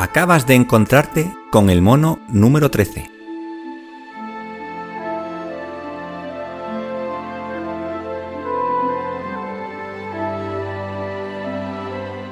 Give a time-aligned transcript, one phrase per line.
[0.00, 3.10] Acabas de encontrarte con el mono número 13.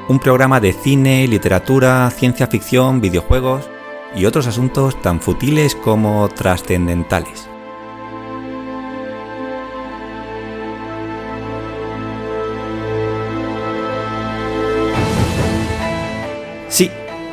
[0.09, 3.69] Un programa de cine, literatura, ciencia ficción, videojuegos
[4.15, 7.46] y otros asuntos tan futiles como trascendentales.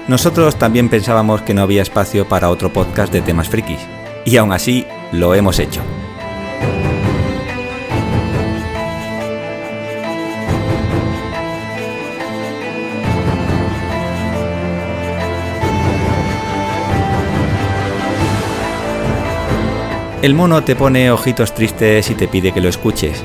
[0.08, 3.80] Nosotros también pensábamos que no había espacio para otro podcast de temas frikis,
[4.26, 5.82] y aún así lo hemos hecho.
[20.24, 23.22] El mono te pone ojitos tristes y te pide que lo escuches.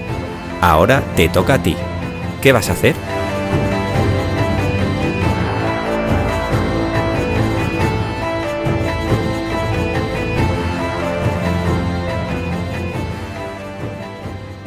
[0.61, 1.77] Ahora te toca a ti.
[2.43, 2.97] ¿Qué vas a hacer?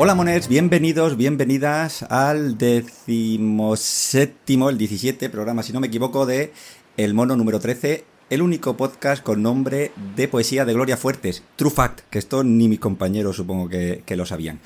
[0.03, 6.53] Hola moners, bienvenidos, bienvenidas al decimoséptimo, el 17 programa, si no me equivoco, de
[6.97, 11.43] El Mono número 13, el único podcast con nombre de poesía de Gloria Fuertes.
[11.55, 14.59] True Fact, que esto ni mis compañeros supongo que, que lo sabían.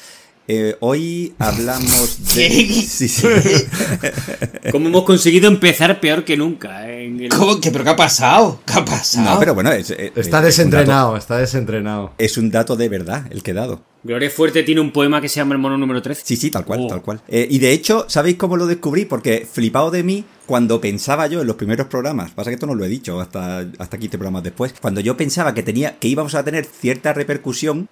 [0.47, 2.49] Eh, hoy hablamos de...
[2.49, 3.27] Sí, sí.
[4.71, 6.89] ¿Cómo hemos conseguido empezar peor que nunca?
[6.89, 7.59] eh, en el- ¿Cómo?
[7.59, 8.61] ¿Qué, ¿Pero qué ha pasado?
[8.65, 9.33] ¿Qué ha pasado?
[9.33, 12.13] No, pero bueno, es, es- Está es un dato- desentrenado, está desentrenado.
[12.17, 13.81] Es un dato de verdad el que he dado.
[14.05, 16.21] Gloria Fuerte tiene un poema que se llama El mono número 13.
[16.23, 16.87] Sí, sí, tal cual, Oh.
[16.87, 17.21] tal cual.
[17.27, 19.05] Eh, y de hecho, ¿sabéis cómo lo descubrí?
[19.05, 22.75] Porque flipado de mí, cuando pensaba yo en los primeros programas, pasa que esto no
[22.75, 26.35] lo he dicho hasta, hasta 15 programas después, cuando yo pensaba que tenía, que íbamos
[26.35, 27.87] a tener cierta repercusión,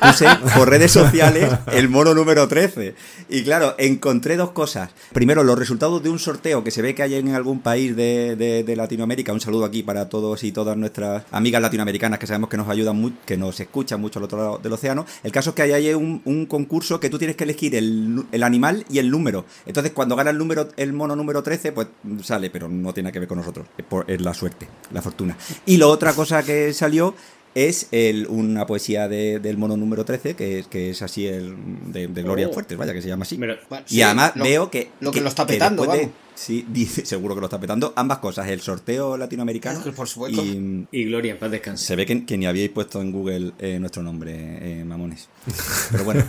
[0.00, 2.94] puse por redes sociales el mono número 13.
[3.28, 4.90] Y claro, encontré dos cosas.
[5.12, 8.36] Primero, los resultados de un sorteo que se ve que hay en algún país de,
[8.36, 9.32] de- de Latinoamérica.
[9.32, 12.96] Un saludo aquí para todos y todas nuestras amigas latinoamericanas que sabemos que nos ayudan
[12.96, 15.06] mucho, que nos escuchan mucho al otro lado del océano.
[15.22, 18.24] El caso es que hay ahí un, un concurso que tú tienes que elegir el,
[18.32, 19.44] el animal y el número.
[19.66, 21.88] Entonces, cuando gana el número, el mono número 13, pues
[22.22, 23.66] sale, pero no tiene nada que ver con nosotros.
[24.06, 25.36] Es, la suerte, la fortuna.
[25.66, 27.14] Y la otra cosa que salió
[27.54, 31.54] es el- una poesía de- del mono número 13, que es, que es así el
[31.92, 32.52] de, de Gloria Oh.
[32.52, 33.36] Fuertes, vaya, que se llama así.
[33.36, 34.90] Pero- Bueno, y sí, además lo- veo que.
[35.00, 36.06] lo que lo está petando, de- vamos.
[36.34, 37.92] sí, dice, seguro que lo está petando.
[37.94, 39.80] Ambas cosas, el sorteo latinoamericano.
[39.80, 40.42] Es que por supuesto.
[40.42, 41.84] Y, Y Gloria, en paz descanse.
[41.84, 44.32] se ve que, que ni habíais puesto en Google eh, nuestro nombre,
[44.80, 45.28] eh, mamones.
[45.90, 46.24] Pero bueno,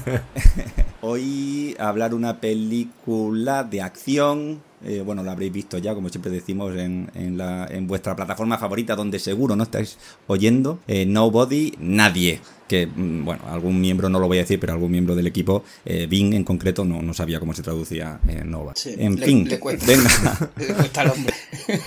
[1.02, 4.62] hoy hablar una película de acción.
[4.86, 8.58] Eh, bueno, la habréis visto ya, como siempre decimos, en, en la, en vuestra plataforma
[8.58, 10.80] favorita, donde seguro no estáis oyendo.
[10.88, 12.40] eh, Nobody, nadie.
[12.68, 15.64] Que, mm, bueno, algún miembro, no lo voy a decir, pero algún miembro del equipo,
[15.86, 18.72] eh, Bing en concreto, no, no sabía cómo se traducía eh, Nova.
[18.76, 19.86] Sí, en le- fin, le cuesta.
[19.86, 20.52] venga.
[20.58, 21.34] Le cuesta al hombre.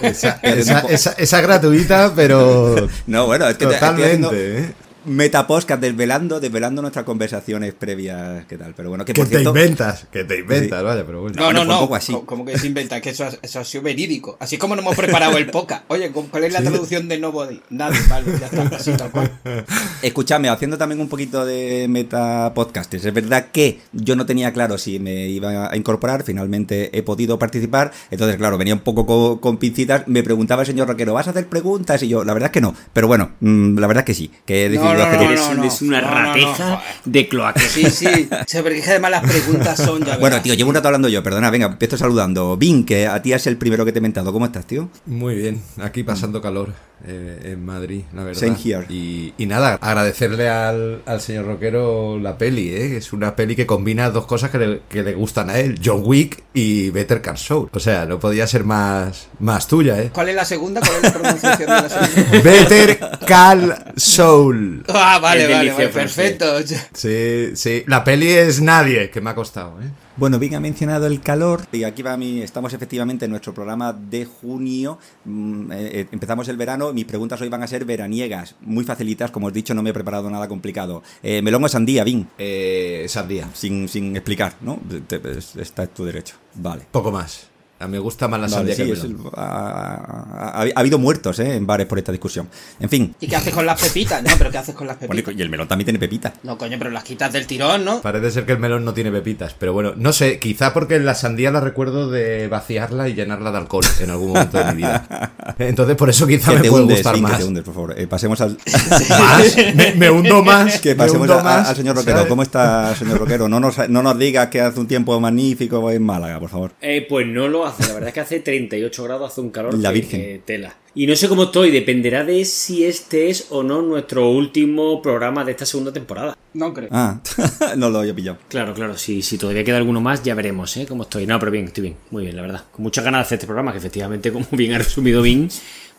[0.02, 4.58] Esa, esa, esa- esa gratuita, pero No, bueno, es que te- estoy haciendo- totalmente.
[4.70, 4.72] ¿eh?
[5.06, 8.74] Metapodcast desvelando, desvelando nuestras conversaciones previas, ¿qué tal?
[8.76, 10.84] Pero bueno, que Que por te cierto, inventas, que te inventas, Sí.
[10.84, 11.36] vaya, pero bueno.
[11.38, 11.94] No, no, un no.
[11.94, 12.16] así.
[12.26, 14.36] Como que se inventa, que eso, ha- eso ha sido verídico.
[14.40, 15.84] Así como no hemos preparado el podcast.
[15.88, 17.60] Oye, ¿cuál es la traducción de Nobody?
[17.70, 19.30] Nada, vale, ya está, así tal cual.
[20.02, 24.98] escúchame, haciendo también un poquito de metapodcasters, es verdad que yo no tenía claro si
[24.98, 29.56] me iba a incorporar, finalmente he podido participar, entonces claro, venía un poco co- con,
[29.58, 32.02] pincitas, me preguntaba el señor Roquero, ¿vas a hacer preguntas?
[32.02, 34.30] Y yo, la verdad es que no, pero bueno, mm, la verdad es que sí,
[34.44, 35.64] que he decidido no, hacer no, Eres, no, un- no.
[35.64, 37.60] es una No, no, no, rateja de cloaca.
[37.60, 38.28] Sí, sí.
[38.46, 40.16] Se porque es que además las preguntas son ya.
[40.18, 42.56] Bueno, tío, llevo un rato hablando yo, perdona, venga, empiezo saludando.
[42.56, 44.88] Vin, que a ti es el primero que te he mentado, ¿cómo estás, tío?
[45.06, 46.72] Muy bien, aquí pasando calor
[47.06, 48.40] eh, en Madrid, la verdad.
[48.40, 48.86] Same here.
[48.88, 52.96] Y, y nada, agradecerle al, al señor Roquero la peli, ¿eh?
[52.96, 56.00] Es una peli que combina dos cosas que le, que le gustan a él, John
[56.04, 57.68] Wick y Better Call Saul.
[57.72, 60.10] O sea, no podía ser más, más tuya, ¿eh?
[60.12, 60.80] ¿Cuál es la segunda?
[60.80, 62.40] ¿Cuál es la pronunciación de la segunda?
[62.42, 64.84] Better Call Saul.
[64.94, 66.46] Ah, vale, vale, vale, perfecto.
[66.92, 67.84] Sí, sí.
[67.86, 69.90] La peli es nadie, que me ha costado, ¿eh?
[70.18, 73.92] Bueno, Vin ha mencionado el calor y aquí va mi, estamos efectivamente en nuestro programa
[73.92, 74.98] de junio.
[75.24, 76.92] Mm, eh, eh, empezamos el verano.
[76.94, 79.30] Mis preguntas hoy van a ser veraniegas, muy facilitas.
[79.30, 81.02] Como os he dicho, no me he preparado nada complicado.
[81.22, 83.50] Eh, melón o sandía, Vin, Eh, sandía.
[83.52, 84.80] sin, sin explicar, ¿no?
[85.06, 85.20] Te-
[85.60, 86.36] Está en tu derecho.
[86.54, 86.84] Vale.
[86.90, 87.48] Poco más.
[87.78, 89.30] A mí me gusta más la Vale, sandía sí, que el melón.
[89.34, 92.48] ha, ha- ha habido muertos eh, en bares por esta discusión.
[92.80, 93.14] En fin.
[93.20, 94.22] ¿Y qué haces con las pepitas?
[94.22, 95.34] No, pero ¿qué haces con las Bueno, pepitas?
[95.38, 96.32] y el melón también tiene pepita.
[96.42, 98.00] No, coño, pero las quitas del tirón, ¿no?
[98.00, 101.14] Parece ser que el melón no tiene pepitas, pero bueno, no sé, quizá porque la
[101.14, 105.32] sandía la recuerdo de vaciarla y llenarla de alcohol en algún momento de mi vida.
[105.58, 107.38] Entonces por eso quizá Que me puede hundes, gustar que más.
[107.38, 107.94] te hundes, por favor.
[107.98, 108.56] Eh, pasemos al,
[109.10, 109.56] ¿Más?
[109.74, 110.80] Me, me hundo más.
[110.80, 112.16] Que pasemos a- más, al señor Roquero.
[112.16, 112.28] ¿sabes?
[112.30, 113.48] ¿Cómo está, señor Roquero?
[113.48, 116.72] No nos, no nos digas que hace un tiempo magnífico en Málaga, por favor.
[116.80, 119.74] Eh, pues no lo hace, la verdad es que hace 38 grados, hace un calor
[119.78, 120.20] La que- Virgen.
[120.20, 120.76] que tela.
[120.94, 125.44] Y no sé cómo estoy, dependerá de si este es o no nuestro último programa
[125.44, 126.36] de esta segunda temporada.
[126.54, 126.88] No creo.
[126.90, 127.20] Ah,
[127.76, 128.38] no lo había pillado.
[128.48, 130.86] Claro, claro, si, si todavía queda alguno más, ya veremos, ¿eh?
[130.88, 131.26] Cómo estoy.
[131.26, 132.64] No, pero bien, estoy bien, muy bien, la verdad.
[132.72, 135.50] Con muchas ganas de hacer este programa, que efectivamente, como bien ha resumido Vin,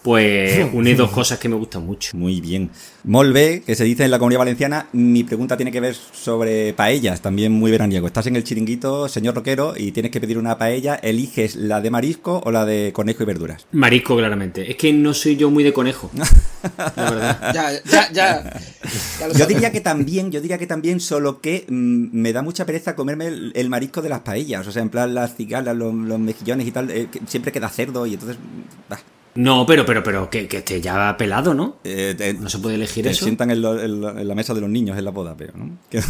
[0.07, 2.15] pues une dos cosas que me gustan mucho.
[2.15, 2.69] Muy bien.
[3.04, 7.19] Molve, que se dice en la comunidad valenciana, mi pregunta tiene que ver sobre paellas,
[7.19, 8.07] también muy veraniego.
[8.07, 11.92] Estás en el chiringuito, señor roquero, y tienes que pedir una paella, ¿eliges la de
[11.92, 13.68] marisco o la de conejo y verduras?
[13.74, 14.71] Marisco, claramente.
[14.71, 16.09] Es que no soy yo muy de conejo.
[16.77, 17.54] La verdad.
[17.54, 18.59] Ya, ya, ya.
[19.19, 22.65] ya Yo diría que también, yo diría que también, solo que mm, me da mucha
[22.65, 24.68] pereza comerme el, el marisco de las paellas.
[24.68, 27.69] O sea, en plan las cigalas, los, los mejillones y tal, eh, que siempre queda
[27.69, 28.38] cerdo y entonces...
[28.89, 29.00] bah,
[29.38, 31.78] No, pero, pero, pero, que, que esté ya pelado, ¿no?
[31.84, 33.25] eh, te- No se puede elegir te eso.
[33.25, 35.54] sientan en, lo- en lo- en la mesa de los niños en la boda, pero,
[35.56, 35.78] ¿no?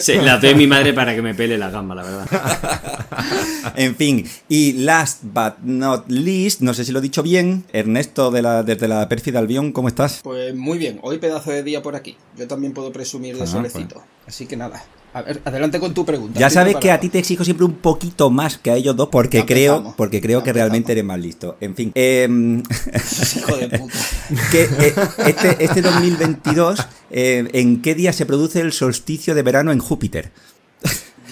[0.00, 2.26] Se la doy mi madre para que me pele la gamba, la verdad.
[3.76, 8.30] en fin, y last but not least, no sé si lo he dicho bien, Ernesto
[8.30, 10.20] de la, desde la pérfida Albión, ¿cómo estás?
[10.24, 12.16] Pues muy bien, hoy pedazo de día por aquí.
[12.36, 14.02] Yo también puedo presumir de Ah, solecito.
[14.26, 14.84] Así que nada.
[15.14, 16.38] A ver, adelante con tu pregunta.
[16.40, 19.08] Ya sabes que a ti te exijo siempre un poquito más que a ellos dos
[19.12, 19.94] porque Ya creo, empezamos.
[19.96, 21.56] porque creo Ya que realmente eres más listo.
[21.60, 22.62] En fin, em,
[23.36, 23.94] Hijo de puta.
[24.50, 24.94] que eh,
[25.26, 30.32] este, este 2022, eh, ¿en qué día se produce el solsticio de verano en Júpiter?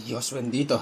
[0.07, 0.81] Dios bendito.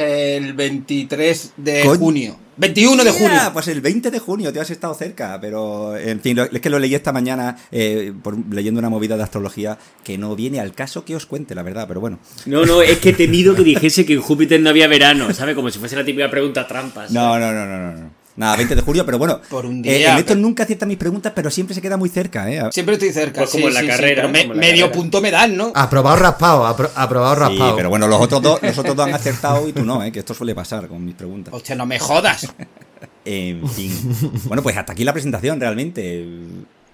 [0.00, 2.36] El 23 de junio.
[2.56, 3.28] 21 de junio.
[3.34, 6.60] Ya, Pues el 20 de junio, te has estado cerca, pero en fin, lo- es
[6.60, 10.60] que lo leí esta mañana eh, por, leyendo una movida de astrología que no viene
[10.60, 12.18] al caso que os cuente, la verdad, pero bueno.
[12.46, 15.54] No, no, es que he temido que dijese que en Júpiter no había verano, ¿sabes?
[15.54, 17.08] Como si fuese la típica pregunta trampa.
[17.08, 17.12] ¿sabes?
[17.12, 17.92] No, no, no, no, no.
[18.00, 18.19] no.
[18.40, 19.38] Nada, 20 de julio, pero bueno.
[19.50, 22.08] Por un eh, día, Ernesto pero- nunca acierta mis preguntas, pero siempre se queda muy
[22.08, 22.62] cerca, ¿eh?
[22.72, 23.40] Siempre estoy cerca.
[23.42, 24.92] Pues como sí, en la sí, carrera, pero me- como en la medio carrera.
[24.98, 25.72] punto me dan, ¿no?
[25.74, 27.76] Aprobado raspado, apro- aprobado Sí, raspado.
[27.76, 30.10] pero bueno, los otros dos, los otros dos han acertado y tú no, ¿eh?
[30.10, 31.52] Que esto suele pasar con mis preguntas.
[31.52, 32.48] Hostia, no me jodas.
[33.26, 33.92] En fin.
[34.46, 36.26] Bueno, pues hasta aquí la presentación, realmente.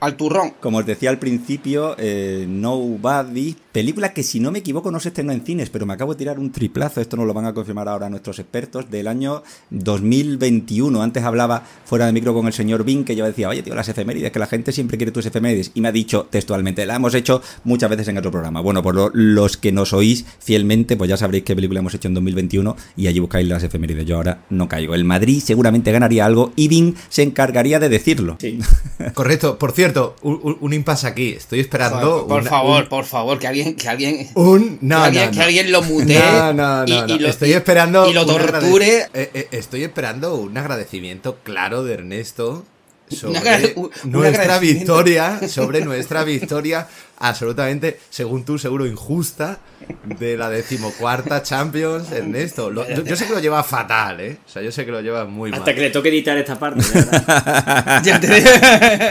[0.00, 0.52] Al turrón.
[0.60, 5.08] Como os decía al principio, eh, Nobody, película que si no me equivoco no se
[5.08, 7.54] estrenó en cines, pero me acabo de tirar un triplazo, esto nos lo van a
[7.54, 11.02] confirmar ahora nuestros expertos, del año 2021.
[11.02, 13.88] Antes hablaba fuera de micro con el señor Bin, que yo decía, oye tío, las
[13.88, 17.14] efemérides, que la gente siempre quiere tus efemérides, y me ha dicho textualmente, la hemos
[17.14, 18.60] hecho muchas veces en otro programa.
[18.60, 22.08] Bueno, por lo- los que nos oís fielmente, pues ya sabréis qué película hemos hecho
[22.08, 24.04] en 2021 y allí buscáis las efemérides.
[24.06, 24.94] Yo ahora no caigo.
[24.94, 28.36] El Madrid seguramente ganaría algo y Bin se encargaría de decirlo.
[28.40, 28.58] Sí.
[29.14, 31.32] Correcto, por cierto, un, un- un impasse aquí.
[31.32, 31.98] Estoy esperando.
[31.98, 35.26] Joder, por una- favor, un- por favor, que alguien, que alguien, Un, no, que, alguien
[35.26, 38.26] no, que alguien lo mutee No, no, no, y, y lo, estoy esperando y lo
[38.26, 39.08] torture.
[39.14, 42.64] eh, eh, estoy esperando un agradecimiento claro de Ernesto
[43.08, 43.74] sobre
[44.04, 46.86] nuestra victoria, sobre nuestra victoria
[47.18, 49.58] absolutamente, según tú, seguro injusta
[50.04, 52.70] de la decimocuarta Champions, Ernesto.
[52.70, 54.38] Lo- yo, yo sé que lo lleva fatal, ¿eh?
[54.46, 55.60] O sea, yo sé que lo lleva muy mal.
[55.60, 56.84] Hasta que le toque editar esta parte.
[58.02, 58.28] Ya te-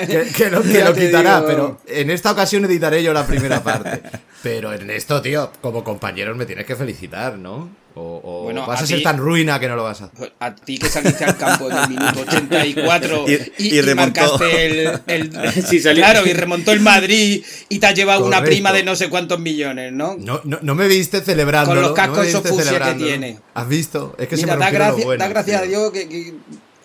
[0.07, 1.47] que, que lo, que Ya lo te quitará, digo.
[1.47, 4.01] pero en esta ocasión editaré yo la primera parte.
[4.43, 7.69] Pero Ernesto, tío, como compañeros me tienes que felicitar, ¿no?
[7.97, 10.33] O, o Bueno, vas a, a ser tan ruina que no lo vas a hacer.
[10.39, 14.21] A ti que saliste al campo en el minuto 84 Y- y, y y remontó.
[14.21, 16.03] marcaste el, el- Sí, salió.
[16.03, 19.39] claro y remontó el Madrid y te has llevado una prima de no sé cuántos
[19.39, 20.15] millones, ¿no?
[20.19, 21.71] No, no, no me viste celebrando.
[21.71, 23.39] Con los cascos esos fucsia que tiene.
[23.53, 24.15] ¿Has visto?
[24.19, 25.65] Es que se Mira, me da, gracia- buenos, da gracias a.
[25.65, 26.33] Dios que, que,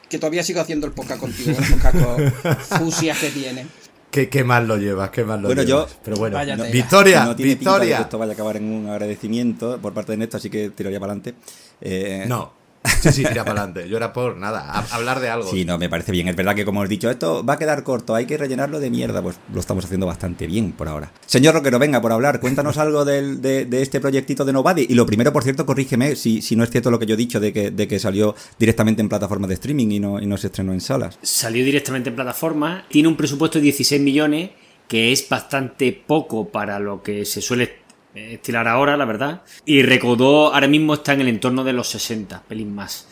[0.08, 3.66] que todavía sigo haciendo el podcast contigo con los cascos fusias que tiene.
[4.10, 5.90] Qué, qué mal lo llevas, qué mal lo Bueno, llevas.
[5.92, 8.00] yo- Pero bueno, no- victoria, no tiene pinta de que victoria.
[8.00, 11.12] esto vaya a acabar en un agradecimiento por parte de Néstor, así que tiraría para
[11.12, 11.34] adelante.
[11.80, 12.52] Eh, No,
[12.84, 13.88] sí, sí, tira para adelante.
[13.88, 15.50] Yo era por nada, hablar de algo.
[15.50, 16.28] Sí, no, me parece bien.
[16.28, 18.80] Es verdad que, como os he dicho, esto va a quedar corto, hay que rellenarlo
[18.80, 19.22] de mierda.
[19.22, 21.12] Pues lo estamos haciendo bastante bien por ahora.
[21.26, 24.86] Señor Roquero, venga, por hablar, cuéntanos algo del- de, de este proyectito de Nobody.
[24.88, 27.18] Y lo primero, por cierto, corrígeme si, si no es cierto lo que yo he
[27.18, 30.36] dicho de que, de que salió directamente en plataformas de streaming y no, y no
[30.36, 31.18] se estrenó en salas.
[31.22, 32.84] Salió directamente en plataforma.
[32.88, 34.50] Tiene un presupuesto de 16 millones,
[34.88, 37.80] que es bastante poco para lo que se suele
[38.14, 39.42] estilar ahora, la verdad.
[39.64, 43.06] Y recaudó, ahora mismo está en el entorno de los 60, pelín más.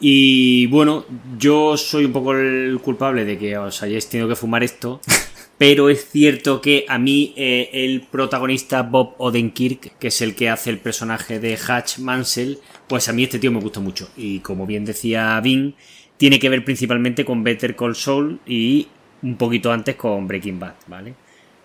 [0.00, 1.04] Y bueno,
[1.38, 5.00] yo soy un poco el culpable de que os hayáis tenido que fumar esto.
[5.58, 10.48] Pero es cierto que a mí eh, el protagonista Bob Odenkirk, que es el que
[10.48, 14.08] hace el personaje de Hatch Mansell, pues a mí este tío me gusta mucho.
[14.16, 15.74] Y como bien decía Vin,
[16.16, 18.86] tiene que ver principalmente con Better Call Saul y
[19.22, 21.14] un poquito antes con Breaking Bad, ¿vale?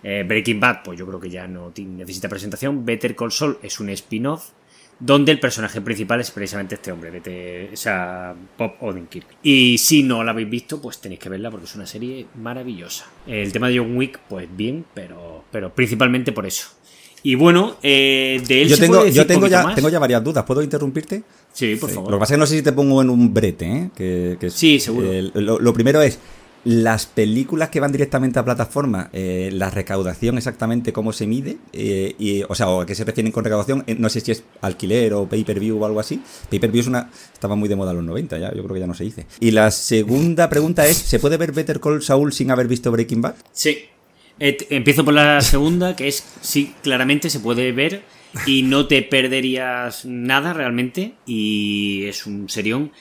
[0.03, 2.86] Eh, Breaking Bad, pues yo creo que ya no necesita presentación.
[2.86, 4.50] Better Call Saul es un spin-off
[5.00, 9.25] donde el personaje principal es precisamente este hombre, Better- o sea, Bob Odenkirk.
[9.41, 13.05] Y si no la habéis visto, pues tenéis que verla porque es una serie maravillosa.
[13.27, 16.67] El tema de John Wick, pues bien, pero, pero principalmente por eso.
[17.25, 19.75] Y bueno, eh, de él Yo se tengo, puede decir yo tengo ya, más.
[19.75, 20.43] tengo ya varias dudas.
[20.43, 21.24] ¿Puedo interrumpirte?
[21.53, 21.95] Sí, por Sí.
[21.95, 22.12] favor.
[22.12, 23.89] Lo que pasa es que no sé si te pongo en un brete, ¿eh?
[23.95, 25.10] Que, Sí, seguro.
[25.33, 26.19] lo primero es,
[26.65, 32.15] las películas que van directamente a plataforma, eh, la recaudación exactamente cómo se mide, eh,
[32.17, 34.43] y, o sea, o a qué se refieren con recaudación, eh, no sé si es
[34.62, 36.22] alquiler o pay-per-view o algo así.
[36.50, 37.10] Pay-per-view es una...
[37.34, 39.25] Estaba muy de moda en los 90 ya, yo creo que ya no se dice.
[39.41, 43.22] Y la segunda pregunta es, ¿se puede ver Better Call Saul sin haber visto Breaking
[43.22, 43.36] Bad?
[43.51, 43.79] Sí.
[44.39, 48.03] Et- empiezo por la segunda, que es, sí, claramente se puede ver
[48.48, 51.13] y no te perderías nada realmente.
[51.25, 52.91] Y es un serión.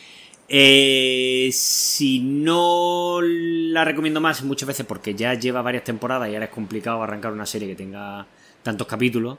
[0.55, 6.45] Eh, si no la recomiendo más muchas veces porque ya lleva varias temporadas y ahora
[6.45, 8.27] es complicado arrancar una serie que tenga
[8.63, 9.39] tantos capítulos,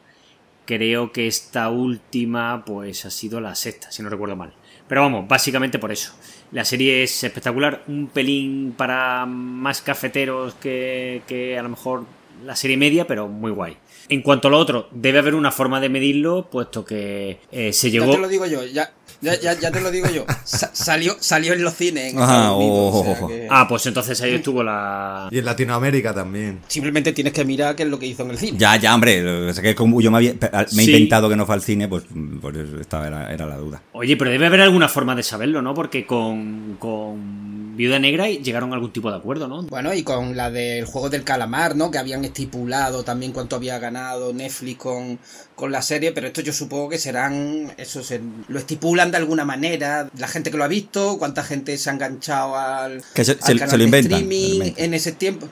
[0.66, 4.54] creo que esta última pues ha sido la sexta, si no recuerdo mal.
[4.88, 6.14] Pero vamos, básicamente por eso.
[6.52, 12.06] La serie es espectacular, un pelín para más cafeteros que, que a lo mejor
[12.44, 13.78] la serie media, pero muy guay.
[14.10, 17.90] En cuanto a lo otro, debe haber una forma de medirlo, puesto que eh, se
[17.92, 18.12] Ya llegó...
[18.14, 18.92] te lo digo yo, ya,
[19.24, 20.26] ya, ya, ya te lo digo yo.
[20.44, 23.86] Sa- salió, salió en los cines en Ah, Estados Unidos, o sea que Ah, pues
[23.88, 25.28] entonces ahí estuvo la...
[25.32, 26.60] Y en Latinoamérica también.
[26.68, 28.58] Simplemente tienes que mirar qué es lo que hizo en el cine.
[28.58, 30.34] Ya, ya, hombre, lo que pasa es que como yo me, había-
[30.74, 30.92] me he Sí.
[30.92, 32.04] inventado que no fue al cine, pues,
[32.42, 33.82] pues esta era, era la duda.
[33.94, 35.74] Oye, pero debe haber alguna forma de saberlo, ¿no?
[35.74, 39.64] Porque con, con Viuda Negra llegaron a algún tipo de acuerdo, ¿no?
[39.64, 41.90] Bueno, y con la del juego del calamar, ¿no?
[41.90, 45.18] Que habían estipulado también cuánto había ganado Netflix con,
[45.64, 49.46] con la serie, pero esto yo supongo que serán, eso se, lo estipulan de alguna
[49.46, 53.32] manera, la gente que lo ha visto, cuánta gente se ha enganchado al, Que se-
[53.32, 54.84] al se- canal se lo de inventan, se lo streaming inventan.
[54.84, 55.48] en ese tiempo.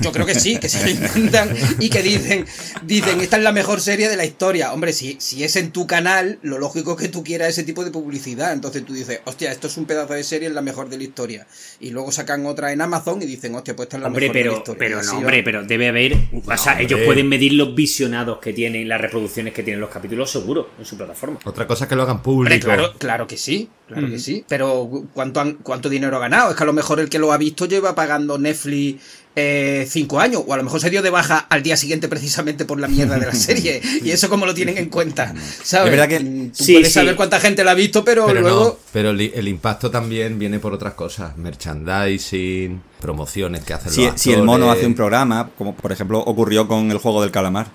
[0.00, 2.46] Yo creo que sí, que se lo inventan y que dicen,
[2.82, 4.72] dicen, esta es la mejor serie de la historia.
[4.72, 7.84] Hombre, si, si es en tu canal, lo lógico es que tú quieras ese tipo
[7.84, 8.52] de publicidad.
[8.52, 11.04] Entonces tú dices, hostia, esto es un pedazo de serie, es la mejor de la
[11.04, 11.46] historia.
[11.80, 14.34] Y luego sacan otra en Amazon y dicen, hostia, pues esta es la Hombre, mejor
[14.34, 14.78] de la pero, historia.
[14.78, 15.18] pero no, va.
[15.18, 16.16] hombre, pero debe haber.
[16.46, 20.30] O sea, ellos pueden medir los visionados que tienen, las reproducciones que tienen los capítulos,
[20.30, 21.38] seguro, en su plataforma.
[21.44, 22.24] Otra cosa es que lo hagan Hombre,
[22.58, 22.64] público.
[22.66, 24.10] claro, claro que sí, claro Mm.
[24.10, 24.44] que sí.
[24.48, 26.50] Pero ¿cuánto, han- ¿cuánto dinero ha ganado?
[26.50, 29.02] Es que a lo mejor el que lo ha visto lleva pagando Netflix
[29.36, 32.64] eh, cinco años, o a lo mejor se dio de baja al día siguiente precisamente
[32.64, 33.80] por la mierda de la serie.
[34.02, 35.92] y eso como lo tienen en cuenta, ¿sabes?
[35.92, 36.20] Es verdad que-
[36.56, 36.94] Tú Sí, puedes sí.
[36.94, 38.64] saber cuánta gente la ha visto, pero, Pero luego...
[38.64, 44.04] no, pero el, el impacto también viene por otras cosas, merchandising, promociones que hacen Si,
[44.06, 47.30] los si el mono hace un programa, como por ejemplo ocurrió con el juego del
[47.30, 47.66] calamar,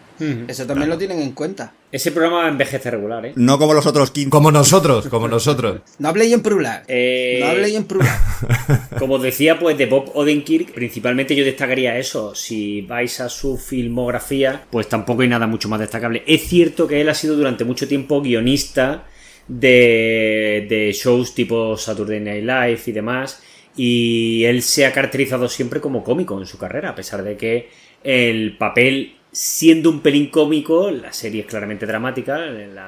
[0.48, 1.74] Eso también lo tienen en cuenta.
[1.92, 3.34] Ese programa envejece regular, ¿eh?
[3.36, 4.30] no como los otros 15.
[4.30, 5.82] Como nosotros, como nosotros.
[5.98, 6.84] No habléis en plural.
[6.88, 8.18] Eh, No habléis en plural.
[9.00, 12.36] Como os decía, pues de Bob Odenkirk, principalmente yo destacaría eso.
[12.36, 16.24] Si vais a su filmografía, pues tampoco hay nada mucho más destacable.
[16.28, 19.06] Es cierto que él ha sido durante mucho tiempo guionista
[19.48, 23.42] de, de shows tipo Saturday Night Live y demás.
[23.82, 27.70] Y él se ha caracterizado siempre como cómico en su carrera, a pesar de que
[28.04, 32.42] el papel, siendo un pelín cómico, la serie es claramente dramática,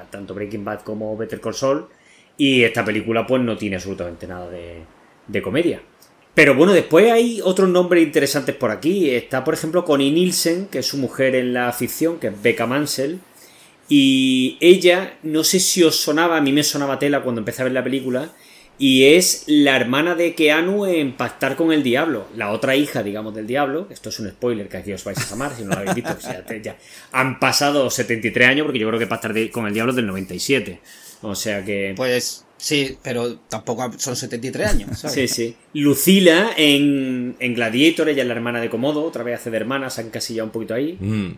[0.10, 1.86] tanto Breaking Bad como Better Call Saul.
[2.38, 4.82] Y esta película, pues, no tiene absolutamente nada de,
[5.28, 5.82] de comedia.
[6.36, 9.12] Pero bueno, después hay otros nombres interesantes por aquí.
[9.12, 12.68] Está, por ejemplo, Connie Nielsen, que es su mujer en la ficción, que es Becca
[12.68, 13.20] Mansell.
[13.88, 17.64] Y ella, no sé si os sonaba, a mí me sonaba tela cuando empecé a
[17.64, 18.34] ver la película.
[18.84, 22.26] Y es la hermana de Keanu en Pactar con el Diablo.
[22.36, 23.86] La otra hija, digamos, del Diablo.
[23.92, 26.14] Esto es un spoiler que aquí os vais a amar si no lo habéis visto.
[26.18, 26.78] o sea, te- ya
[27.12, 30.08] han pasado 73 años porque yo creo que Pactar de- con el Diablo es del
[30.08, 30.80] 97.
[31.22, 31.94] O sea que...
[31.96, 35.14] Pues sí, pero tampoco son 73 años, ¿sabes?
[35.14, 35.56] Sí, sí.
[35.76, 39.92] Lucila en, en Gladiator, ella es la hermana de Komodo, otra vez hace de hermana,
[39.92, 40.98] se han casillado un poquito ahí.
[41.00, 41.34] Mm.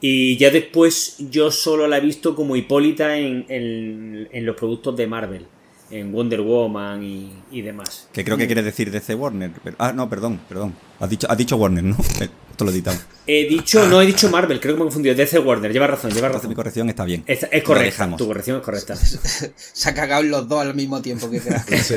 [0.00, 4.96] Y ya después yo solo la he visto como Hipólita en, en- en los productos
[4.96, 5.46] de Marvel,
[5.90, 8.08] en Wonder Woman y, y demás.
[8.12, 9.50] Que creo que quiere decir DC Warner.
[9.64, 10.74] pero- ah, no, perdón, perdón.
[11.00, 11.96] Has dicho, has dicho Warner, ¿no?
[12.20, 12.98] Eh, Esto lo he editado.
[13.26, 16.10] He dicho, no he dicho Marvel, creo que me he confundido, DC Warner, lleva razón,
[16.10, 16.48] lleva Entonces razón.
[16.50, 17.22] mi corrección está bien.
[17.26, 18.18] Es, es correcta, dejamos.
[18.18, 18.96] tu corrección es correcta.
[19.56, 21.40] Se ha cagado en los dos al mismo tiempo que.
[21.78, 21.94] Sí.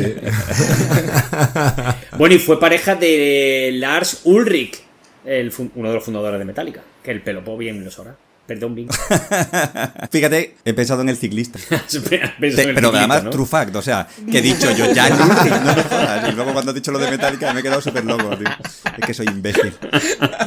[2.17, 4.79] Bueno, y fue pareja de Lars Ulrich,
[5.25, 8.15] el uno de los fundadores de Metallica, que el pelopó bien lo sabrá.
[8.51, 8.89] Perdón, Bing.
[10.11, 11.57] Fíjate, he pensado en el ciclista.
[11.89, 13.29] Espera, Te- pienso en el pero ciclista, además, ¿no?
[13.29, 15.35] true fact, o sea, que he dicho yo, ya no, no me
[15.83, 16.29] jodas.
[16.29, 18.47] Y luego cuando has dicho lo de Metallica me he quedado súper loco, tío.
[18.97, 19.73] Es que soy imbécil.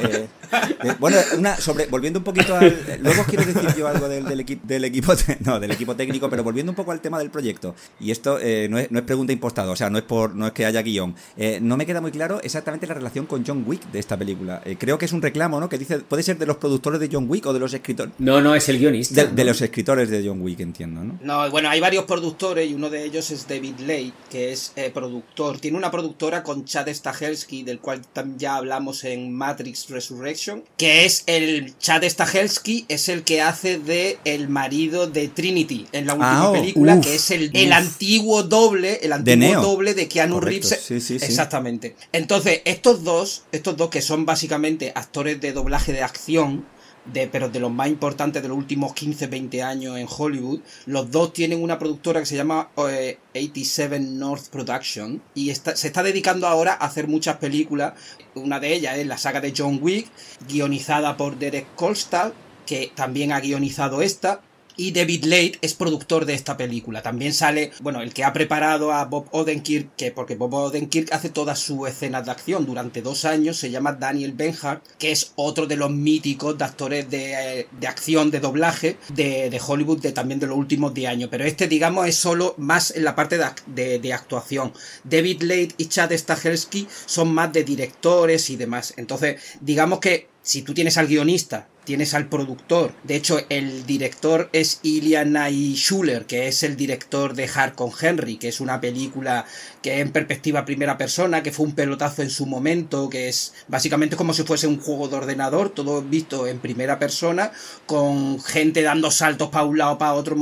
[0.02, 2.76] Eh, eh, bueno, una, sobre, volviendo un poquito al.
[3.00, 6.28] Luego os quiero decir yo algo del, del, equi- del equipo no, del equipo técnico,
[6.28, 7.75] pero volviendo un poco al tema del proyecto.
[8.00, 10.46] Y esto eh, no, es, no es pregunta impostada, o sea, no es por no
[10.46, 11.14] es que haya guion.
[11.62, 14.61] No me queda muy claro exactamente la relación con John Wick de esta película.
[14.78, 15.68] Creo que es un reclamo, ¿no?
[15.70, 18.40] Que dice, puede ser de los productores de John Wick o de los escritores No,
[18.40, 19.24] no, es el guionista.
[19.24, 21.18] De, de los escritores de John Wick, entiendo, ¿no?
[21.22, 24.90] No, bueno, hay varios productores y uno de ellos es David Lake, que es eh,
[24.92, 25.58] productor.
[25.60, 28.02] Tiene una productora con Chad Stahelski, del cual
[28.36, 34.18] ya hablamos en Matrix Resurrection, que es el Chad Stahelski, es el que hace de
[34.24, 37.72] el marido de Trinity en la última Ah, oh, película, uf, que es el, el
[37.72, 40.84] antiguo doble, el antiguo doble de Keanu Correcto, Reeves.
[40.84, 41.24] sí, sí, sí.
[41.24, 41.96] Exactamente.
[42.12, 46.64] Entonces, estos dos, estos dos que son básicamente actores de doblaje de acción,
[47.12, 51.11] de, pero de los más importantes de los últimos 15, 20 años en Hollywood, los
[51.11, 56.02] dos tienen una productora que se llama eh, 87 North Production y está- se está
[56.02, 57.94] dedicando ahora a hacer muchas películas.
[58.34, 60.06] Una de ellas es la saga de John Wick,
[60.49, 62.32] guionizada por Derek Kolstad,
[62.66, 64.40] que también ha guionizado esta.
[64.76, 67.02] Y David Late es productor de esta película.
[67.02, 71.31] También sale, bueno, el que ha preparado a Bob Odenkirk, que porque Bob Odenkirk hace
[71.31, 75.66] todas sus escenas de acción durante dos años, se llama Daniel Benhart, que es otro
[75.66, 80.12] de los míticos de actores de, eh, de acción, de doblaje, de, de Hollywood, de
[80.12, 81.28] también de los últimos 10 años.
[81.31, 84.73] Pero este, digamos, es solo más en la parte de, de actuación.
[85.04, 88.95] David Late y Chad Stahelski son más de directores y demás.
[88.97, 94.48] Entonces, digamos que si tú tienes al guionista, tienes al productor, de hecho el director
[94.52, 95.36] es Ilian
[95.74, 99.46] Schuller, que es el director de Hard con Henry, que es una película
[99.82, 103.54] que es en perspectiva primera persona, que fue un pelotazo en su momento, que es
[103.68, 107.52] básicamente como si fuese un juego de ordenador, todo visto en primera persona,
[107.86, 110.36] con gente dando saltos para un lado, para otro,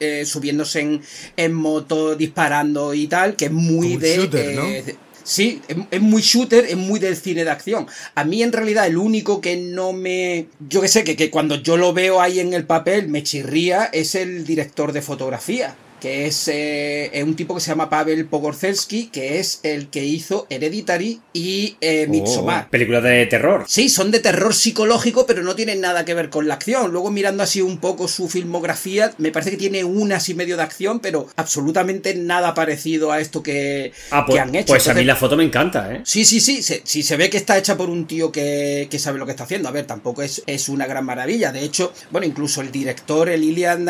[0.00, 1.02] eh, subiéndose en,
[1.36, 4.16] en moto, disparando y tal, que es muy Como de...
[4.16, 5.05] shooter, ¿no?
[5.26, 7.88] Sí, es, es muy shooter, es muy del cine de acción.
[8.14, 10.46] A mí en realidad el único que no me...
[10.68, 13.86] Yo que sé, que, que cuando yo lo veo ahí en el papel me chirría
[13.86, 15.74] es el director de fotografía.
[16.06, 20.04] Que es, eh, es un tipo que se llama Pavel Pogorzelski, que es el que
[20.04, 22.70] hizo Hereditary y eh, Midsommar.
[22.70, 23.64] Película de terror.
[23.66, 26.92] Sí, son de terror psicológico, pero no tienen nada que ver con la acción.
[26.92, 30.62] Luego mirando así un poco su filmografía, me parece que tiene unas y medio de
[30.62, 34.66] acción, pero absolutamente nada parecido a esto que, Ah, que pues, han hecho.
[34.68, 36.02] pues a mí la foto me encanta, ¿eh?
[36.04, 39.00] Sí, sí, sí, se, sí, se ve que está hecha por un tío que, que
[39.00, 39.68] sabe lo que está haciendo.
[39.68, 41.50] A ver, tampoco es, es una gran maravilla.
[41.50, 43.88] De hecho, bueno, incluso el director, el Ilian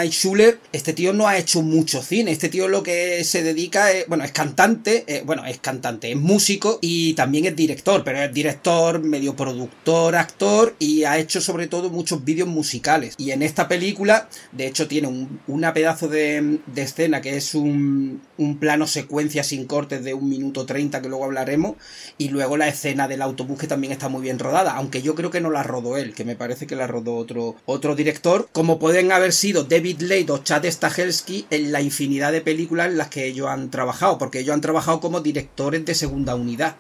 [0.73, 2.30] este tío no ha hecho mucho cine.
[2.30, 6.16] Este tío lo que se dedica es, bueno, es cantante, eh, bueno, es cantante, es
[6.16, 11.66] músico y también es director, pero es director, medio productor, actor y ha hecho sobre
[11.66, 13.14] todo muchos vídeos musicales.
[13.19, 18.23] Y en esta película, de hecho, tiene un, una pedazo de, escena que es un,
[18.38, 21.76] un plano secuencia sin cortes de un minuto 30 que luego hablaremos
[22.19, 25.30] y luego la escena del autobús que también está muy bien rodada, aunque yo creo
[25.30, 28.78] que no la rodó él, que me parece que la rodó otro, otro director, como
[28.78, 33.08] pueden haber sido David Lade o Chad Stahelski en la infinidad de películas en las
[33.08, 36.76] que ellos han trabajado, porque ellos han trabajado como directores de segunda unidad.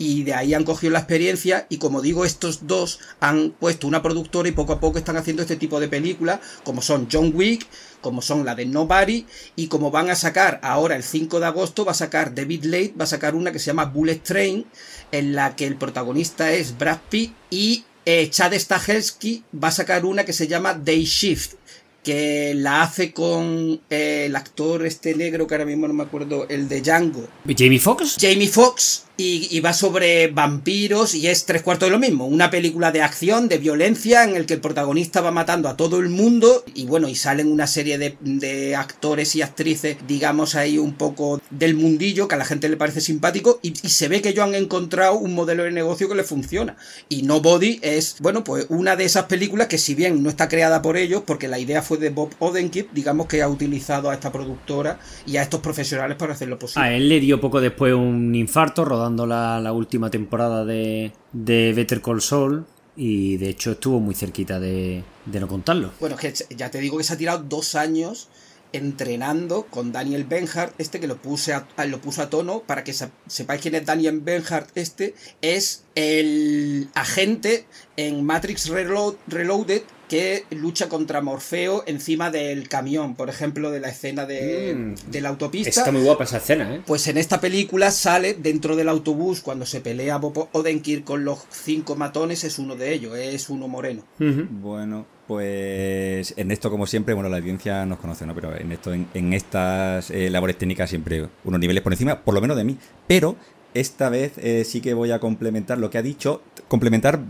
[0.00, 4.00] Y de ahí han cogido la experiencia y como digo, estos dos han puesto una
[4.00, 7.66] productora y poco a poco están haciendo este tipo de películas, como son John Wick,
[8.00, 11.84] como son la de Nobody, y como van a sacar ahora el 5 de agosto,
[11.84, 14.66] va a sacar David Late, va a sacar una que se llama Bullet Train,
[15.10, 20.04] en la que el protagonista es Brad Pitt, y eh, Chad Stahelski va a sacar
[20.04, 21.54] una que se llama Day Shift,
[22.02, 26.46] que la hace con eh, el actor este negro que ahora mismo no me acuerdo,
[26.48, 28.16] el de Django, ¿Jamie Foxx?
[28.20, 32.26] Jamie Foxx y, va sobre vampiros y es tres cuartos de lo mismo.
[32.26, 35.98] Una película de acción, de violencia, en el que el protagonista va matando a todo
[35.98, 40.78] el mundo y bueno, y salen una serie de, de actores y actrices, digamos ahí
[40.78, 44.22] un poco del mundillo, que a la gente le parece simpático y, y se ve
[44.22, 46.76] que ellos han encontrado un modelo de negocio que les funciona.
[47.08, 50.80] Y Nobody es, bueno, pues una de esas películas que si bien no está creada
[50.80, 54.30] por ellos, porque la idea fue de Bob Odenkirk, digamos que ha utilizado a esta
[54.30, 56.86] productora y a estos profesionales para hacerlo posible.
[56.86, 62.20] A él le dio poco después un infarto rodando la, última temporada de, Better Call
[62.22, 62.66] Saul
[62.96, 65.92] y de hecho estuvo muy cerquita de, no contarlo.
[66.00, 68.28] Bueno, que ya te digo que se ha tirado dos años
[68.72, 72.92] entrenando con Daniel Benhart, este que lo, puse a, lo puso a tono para que
[72.92, 77.66] se- sepáis quién es Daniel Benhart, este es el agente
[77.96, 83.88] en Matrix Reload- Reloaded que lucha contra Morfeo encima del camión, por ejemplo, de la
[83.90, 85.10] escena de, Mm.
[85.10, 85.68] de la autopista.
[85.68, 86.82] Está muy guapa esa escena, ¿eh?
[86.86, 91.40] Pues en esta película sale dentro del autobús cuando se pelea Bob Odenkirk con los
[91.50, 94.02] cinco matones, es uno de ellos, es uno moreno.
[94.18, 98.34] Bueno, pues en esto, como siempre, bueno, la audiencia nos conoce, ¿no?
[98.34, 102.34] Pero en esto, en, en estas eh, labores técnicas, siempre unos niveles por encima, por
[102.34, 102.76] lo menos de mí.
[103.06, 103.36] Pero
[103.74, 106.42] esta vez eh, sí que voy a complementar lo que ha dicho.
[106.68, 107.20] Complementar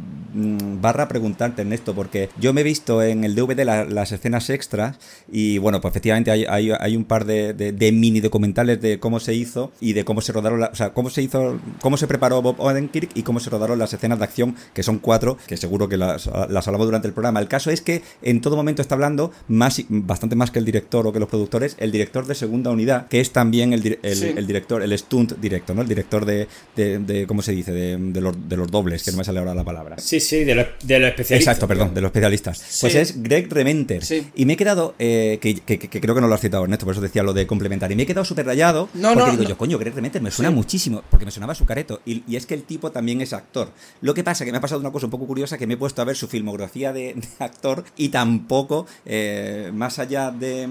[0.81, 4.97] barra preguntarte, Ernesto, porque yo me he visto en el DVD las escenas extras
[5.31, 9.73] y bueno, pues efectivamente hay, hay, un par de, mini documentales de cómo se hizo
[9.81, 13.11] y de cómo se rodaron, o sea, cómo se hizo, cómo se preparó Bob Odenkirk
[13.15, 16.31] y cómo se rodaron las escenas de acción, que son cuatro, que seguro que las,
[16.49, 17.41] las hablamos durante el programa.
[17.41, 21.07] El caso es que en todo momento está hablando más, bastante más que el director
[21.07, 24.83] o que los productores, el director de segunda unidad, que es también el, el, director,
[24.83, 25.83] el stunt directo, ¿no?
[25.83, 27.73] El director de, de, ¿cómo se dice?
[27.73, 29.97] De, los, de los dobles, que no me sale ahora la palabra.
[29.99, 31.55] Sí, sí, de los, de los especialistas.
[31.55, 32.79] Exacto, perdón, de los especialistas.
[32.81, 34.03] Pues es Greg Rementer.
[34.35, 35.61] Y me he quedado, eh, que,
[36.01, 37.91] creo que no lo has citado, Ernesto, por eso decía lo de complementar.
[37.93, 38.89] Y me he quedado súper rayado.
[38.95, 42.01] No, porque digo yo, coño, Greg Rementer me suena muchísimo, porque me sonaba su careto.
[42.05, 43.71] Y, y, es que el tipo también es actor.
[44.01, 45.77] Lo que pasa que me ha pasado una cosa un poco curiosa, que me he
[45.77, 50.69] puesto a ver su filmografía de, actor y tampoco, eh, más allá de,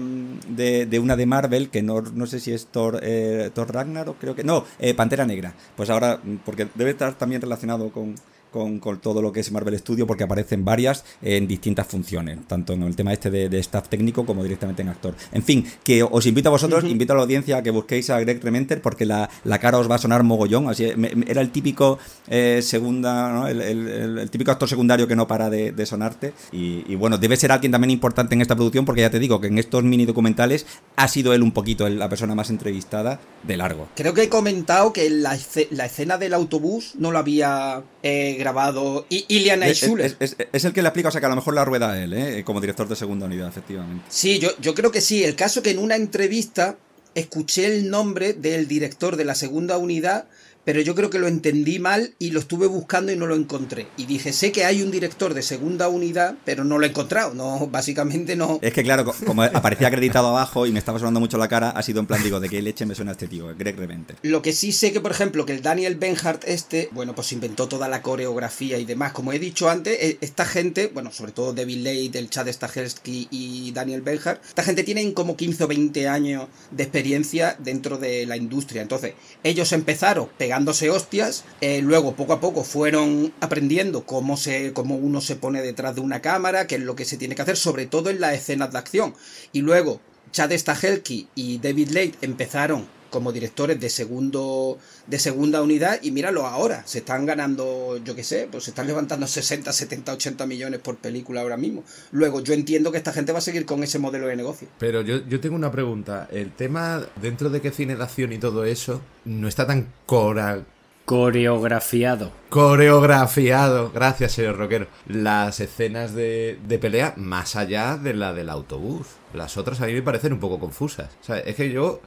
[0.86, 4.34] de, una de Marvel, que no, no sé si es Thor, eh, Thor Ragnarok, creo
[4.34, 4.44] que.
[4.44, 5.54] No, eh, Pantera Negra.
[5.76, 8.14] Pues ahora, porque debe estar también relacionado con
[8.50, 12.82] con, todo lo que es Marvel Studio porque aparecen varias en distintas funciones, tanto en
[12.82, 15.14] el tema este de, staff técnico como directamente en actor.
[15.32, 18.20] En fin, que os invito a vosotros, invito a la audiencia a que busquéis a
[18.20, 19.28] Greg Rementer porque la,
[19.60, 20.68] cara os va a sonar mogollón.
[20.68, 20.84] Así,
[21.26, 26.32] era el típico eh, segunda, el, típico actor secundario que no para de, sonarte.
[26.52, 29.48] Y, bueno, debe ser alguien también importante en esta producción porque ya te digo que
[29.48, 33.88] en estos mini documentales ha sido él un poquito la persona más entrevistada de largo.
[33.94, 39.24] Creo que he comentado que la, escena del autobús no lo había eh, grabado y
[39.28, 41.92] Iliana es, es, el que le aplica, o sea que a lo mejor la rueda
[41.92, 42.42] a él, ¿eh?
[42.44, 44.04] como director de segunda unidad, efectivamente.
[44.08, 45.24] Sí, yo, yo creo que sí.
[45.24, 46.76] El caso que en una entrevista
[47.14, 50.26] escuché el nombre del director de la segunda unidad
[50.68, 53.86] pero yo creo que lo entendí mal y lo estuve buscando y no lo encontré.
[53.96, 57.32] Y dije, sé que hay un director de segunda unidad, pero no lo he encontrado,
[57.32, 58.58] no, básicamente no.
[58.60, 61.82] Es que claro, como aparecía acreditado abajo y me estaba sonando mucho la cara, ha
[61.82, 63.46] sido en plan, digo, ¿de qué leche me suena este tío?
[63.56, 64.16] Greg Revente.
[64.20, 67.66] Lo que sí sé que, por ejemplo, que el Daniel Benhart este, bueno, pues inventó
[67.66, 69.12] toda la coreografía y demás.
[69.12, 73.28] Como he dicho antes, e, esta gente, bueno, sobre todo David Lade, el Chad Stahelski
[73.30, 78.26] y Daniel Benhart, esta gente tienen como 15 o 20 años de experiencia dentro de
[78.26, 78.82] la industria.
[78.82, 81.44] Entonces, ellos empezaron pegando hostias.
[81.60, 86.00] Eh, luego, poco a poco, fueron aprendiendo cómo, se, cómo uno se pone detrás de
[86.00, 88.72] una cámara, qué es lo que se tiene que hacer, sobre todo en las escenas
[88.72, 89.14] de acción.
[89.52, 90.00] Y luego,
[90.32, 96.46] Chad Stahelski y David Late empezaron como directores de segundo de segunda unidad y míralo
[96.46, 100.80] ahora, se están ganando, yo qué sé, pues se están levantando 60, 70, 80 millones
[100.80, 101.84] por película ahora mismo.
[102.12, 104.68] Luego, yo entiendo que esta gente va a seguir con ese modelo de negocio.
[104.78, 108.38] Pero yo, yo tengo una pregunta, el tema dentro de qué cine de acción y
[108.38, 110.64] todo eso no está tan cora
[111.08, 112.32] Coreografiado.
[112.50, 114.88] Coreografiado, gracias señor Roquero.
[115.06, 119.06] Las escenas de, de, pelea más allá de la del autobús.
[119.32, 121.08] Las otras a mí me parecen un poco confusas.
[121.22, 122.02] O sea, es que yo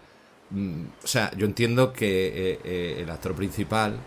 [0.51, 3.97] Mm, o sea, yo entiendo que eh, eh, el actor principal,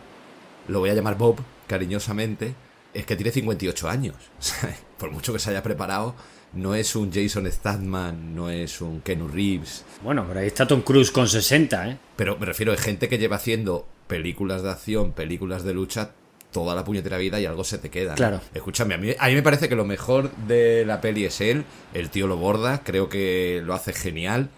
[0.68, 2.54] lo voy a llamar Bob, cariñosamente,
[2.92, 4.16] es que tiene 58 años.
[4.98, 6.14] por mucho que se haya preparado,
[6.52, 9.84] no es un Jason Statham, no es un Kenu Reeves.
[10.02, 11.98] Bueno, pero ahí está Tom Cruise con 60, ¿eh?
[12.16, 16.12] Pero me refiero a gente que lleva haciendo películas de acción, películas de lucha
[16.52, 18.14] toda la puñetera vida y algo se te queda.
[18.14, 18.40] Claro.
[18.54, 21.64] Escúchame, a mí, a mí me parece que lo mejor de la peli es él,
[21.92, 24.50] el tío lo borda, creo que lo hace genial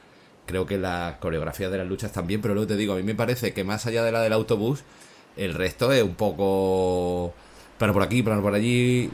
[0.47, 3.15] creo que la coreografía de las luchas también, pero luego te digo, a mí me
[3.15, 4.85] parece que más allá de la del autobús,
[5.37, 7.35] el resto es un poco
[7.79, 9.11] pero por aquí, pero por allí,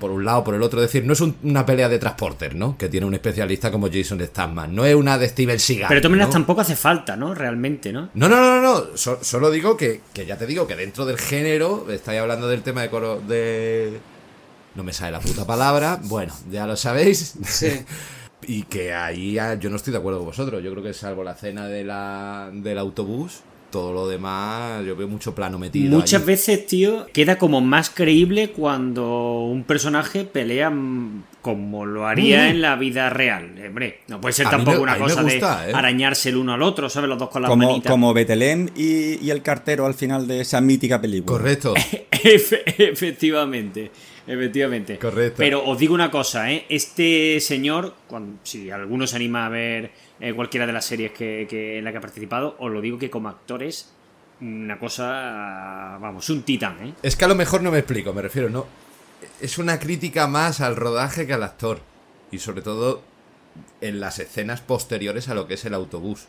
[0.00, 0.80] por un lado, por el otro.
[0.80, 2.76] Es decir, no es una pelea de transporter, ¿no?
[2.78, 4.74] Que tiene un especialista como Jason Statham.
[4.74, 5.88] No es una de Steven Seagal.
[5.88, 7.34] Pero de tampoco hace falta, ¿no?
[7.34, 8.08] Realmente, ¿no?
[8.14, 8.96] No, no, no, no.
[8.96, 12.80] solo digo que, que, ya te digo que dentro del género, estáis hablando del tema
[12.80, 14.00] de coro de.
[14.74, 16.00] No me sale la puta palabra.
[16.02, 17.34] Bueno, ya lo sabéis.
[17.44, 17.84] Sí.
[18.46, 20.62] Y que ahí yo no estoy de acuerdo con vosotros.
[20.62, 25.08] Yo creo que salvo la cena de la, del autobús, todo lo demás, yo veo
[25.08, 25.96] mucho plano metido.
[25.96, 30.70] Muchas veces, tío, queda como más creíble cuando un personaje pelea
[31.40, 32.50] como lo haría mm.
[32.50, 33.54] en la vida real.
[33.66, 35.42] Hombre, no puede ser tampoco una cosa de ¿eh?
[35.74, 37.08] arañarse el uno al otro, ¿sabes?
[37.08, 37.90] Los dos con las como, manitas.
[37.90, 41.38] Como Betelén y, y, el cartero al final de esa mítica película.
[41.38, 41.74] Correcto.
[42.12, 43.90] efectivamente.
[44.26, 44.98] Efectivamente.
[44.98, 45.36] Correcto.
[45.38, 46.64] Pero os digo una cosa, ¿eh?
[46.68, 51.78] Este señor, cuando, si alguno se anima a ver eh, cualquiera de las series que,
[51.78, 53.92] en la que ha participado, os lo digo que como actor es
[54.40, 56.94] una cosa, vamos, un titán, ¿eh?
[57.02, 58.66] Es que a lo mejor no me explico, me refiero, no.
[59.40, 61.80] Es una crítica más al rodaje que al actor.
[62.30, 63.02] Y sobre todo
[63.80, 66.26] en las escenas posteriores a lo que es el autobús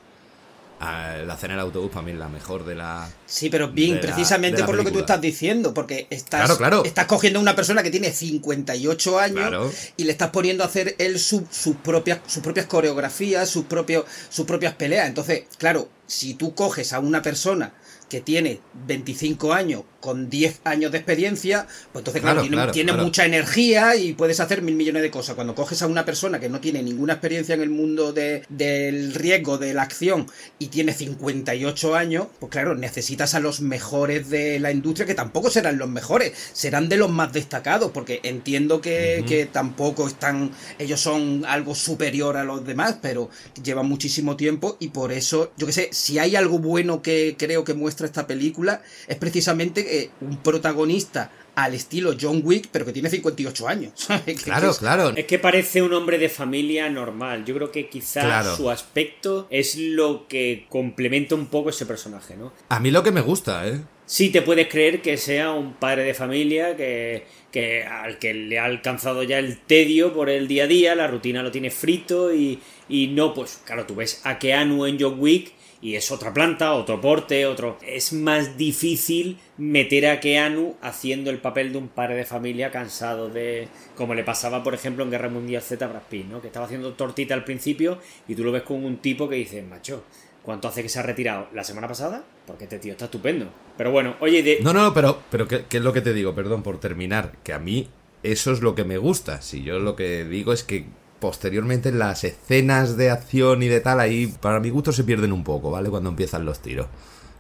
[0.84, 3.10] la cena del autobús para mí es la mejor de la.
[3.26, 7.41] Sí, pero bien, precisamente por lo que tú estás diciendo, porque estás, estás cogiendo a
[7.41, 11.43] una persona que tiene 58 años y le estás poniendo a hacer él sus
[11.84, 15.08] propias, sus propias coreografías, sus, propios, sus propias peleas.
[15.08, 17.74] Entonces, claro, si tú coges a una persona
[18.10, 22.72] que tiene 25 años con 10 años de experiencia, pues entonces, claro, Claro, tiene, claro,
[22.74, 23.04] tiene claro.
[23.06, 25.36] mucha energía y puedes hacer mil millones de cosas.
[25.36, 29.13] Cuando coges a una persona que no tiene ninguna experiencia en el mundo de- del
[29.13, 30.28] riesgo, de la acción,
[30.60, 35.50] y tiene 58 años, pues claro, necesitas a los mejores de la industria, que tampoco
[35.50, 41.00] serán los mejores, serán de los más destacados, porque entiendo que, que tampoco están, ellos
[41.00, 43.30] son algo superior a los demás, pero
[43.63, 47.63] llevan muchísimo tiempo y por eso, yo que sé, si hay algo bueno que creo
[47.63, 52.91] que muestra esta película, es precisamente eh, un protagonista al estilo John Wick, pero que
[52.93, 53.91] tiene 58 años.
[54.43, 55.13] Claro, es- claro.
[55.15, 57.45] Es que parece un hombre de familia normal.
[57.45, 58.56] Yo creo que quizás Claro.
[58.56, 62.51] su aspecto es lo que complementa un poco ese personaje, ¿no?
[62.69, 63.82] A mí lo que me gusta, ¿eh?
[64.06, 68.60] Sí te puedes creer que sea un padre de familia que, que al que le
[68.60, 72.34] ha alcanzado ya el tedio por el día a día, la rutina lo tiene frito
[72.34, 75.53] y, y no, pues claro, tú ves a Keanu en John Wick
[75.84, 77.78] y es otra planta, otro porte, otro...
[77.86, 83.28] Es más difícil meter a Keanu haciendo el papel de un padre de familia cansado
[83.28, 83.67] de...
[83.93, 86.39] Como le pasaba, por ejemplo, en Guerra Mundial Z a Pitt, ¿no?
[86.39, 89.62] Que estaba haciendo tortita al principio y tú lo ves con un tipo que dice,
[89.62, 90.06] macho,
[90.41, 91.50] ¿cuánto hace que se ha retirado?
[91.54, 92.24] ¿La semana pasada?
[92.48, 93.50] Porque este tío está estupendo.
[93.76, 94.60] Pero bueno, oye, de...
[94.62, 96.34] No, no, pero, pero ¿qué, qué es lo que te digo?
[96.34, 97.34] Perdón por terminar.
[97.43, 97.89] Que a mí
[98.24, 99.41] eso es lo que me gusta.
[99.41, 100.86] Si yo lo que digo es que
[101.23, 105.45] posteriormente las escenas de acción y de tal, ahí para mi gusto se pierden un
[105.45, 105.89] poco, ¿vale?
[105.89, 106.88] Cuando empiezan los tiros.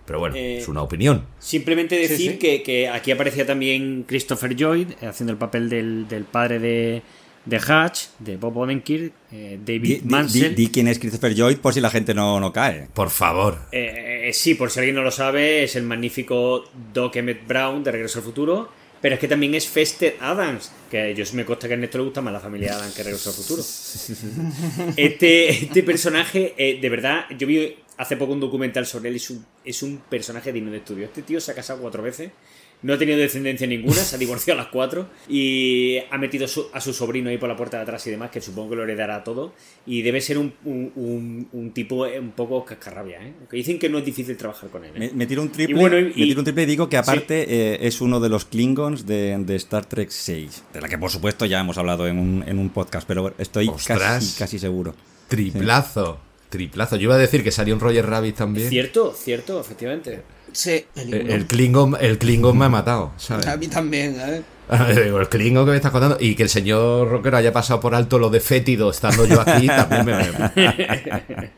[0.05, 1.25] Pero bueno, Eh, es una opinión.
[1.39, 2.37] Simplemente decir sí.
[2.37, 7.01] Que, que aquí aparecía también Christopher Lloyd eh, haciendo el papel del, del padre de,
[7.45, 10.55] de Hatch, de Bob Odenkirk, eh, David di- Mansell.
[10.55, 12.87] di- di quién es Christopher Lloyd por si la gente no, no cae.
[12.93, 13.57] Por favor.
[13.73, 17.83] Eh, eh, sí, por si alguien no lo sabe, es el magnífico Doc Emmett Brown
[17.83, 18.69] de Regreso al Futuro.
[19.03, 22.05] Pero es que también es Fester Adams, que yo me consta que a Ernesto le
[22.05, 23.61] gusta más la familia Adams que Regreso al Futuro.
[24.95, 29.29] Este, este personaje, eh, de verdad, yo vi hace poco un documental sobre él, es
[29.29, 31.03] un, es un personaje digno de estudio.
[31.03, 32.31] Este tío se ha casado cuatro veces,
[32.83, 36.67] no ha tenido descendencia ninguna, se ha divorciado a las cuatro y ha metido su-
[36.73, 38.83] a su sobrino ahí por la puerta de atrás y demás, que supongo que lo
[38.83, 39.53] heredará todo.
[39.85, 43.33] Y debe ser un, un- un- un tipo eh, un poco cascarrabia, ¿eh?
[43.49, 44.91] Que dicen que no es difícil trabajar con él.
[44.95, 44.99] ¿eh?
[44.99, 46.97] Me, me tiro un triple, Y bueno, y- me tiro un triple y digo que
[46.97, 50.97] aparte eh, es uno de los Klingons de, de Star Trek 6, de la que
[50.97, 53.99] por supuesto ya hemos hablado en un, en un podcast, pero estoy Ostras.
[53.99, 54.93] casi, casi seguro.
[55.27, 56.19] Triplazo.
[56.49, 56.95] Triplazo.
[56.97, 58.69] Yo iba a decir que salió un Roger Rabbit también.
[58.69, 60.21] Cierto, cierto, efectivamente.
[60.53, 61.35] Sí, El, película.
[61.35, 63.47] el Klingon, el Klingon me ha matado, ¿sabes?
[63.47, 64.41] A mí también, ¿eh?
[64.71, 68.17] El Klingon que me estás contando y que el señor Rockero haya pasado por alto
[68.17, 70.13] lo de fétido estando yo aquí también me...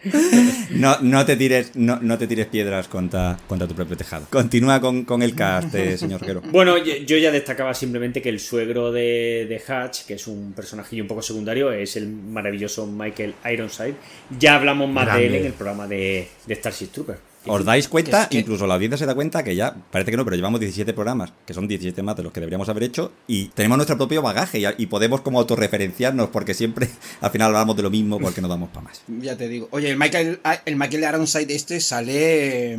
[0.71, 4.25] No, no te tires, no, no te tires piedras contra, contra tu propio tejado.
[4.29, 6.41] Continúa con, con el cast, eh, señor Roquero.
[6.51, 10.53] Bueno, yo, yo ya destacaba simplemente que el suegro de, de Hatch, que es un
[10.53, 13.95] personajillo un poco secundario, es el maravilloso Michael Ironside.
[14.39, 17.17] Ya hablamos más de él en el programa de, de Starship Trooper.
[17.47, 18.11] ¿Os dais cuenta?
[18.11, 20.35] Que es que- Incluso la audiencia se da cuenta que ya, parece que no, pero
[20.35, 23.77] llevamos 17 programas, que son 17 más de los que deberíamos haber hecho, y tenemos
[23.77, 26.89] nuestro propio bagaje y, y podemos como autorreferenciarnos porque siempre
[27.21, 29.01] al final hablamos de lo mismo porque no damos para más.
[29.21, 29.67] Ya te digo.
[29.71, 32.77] Oye, el Michael, el Michael Ironside este sale.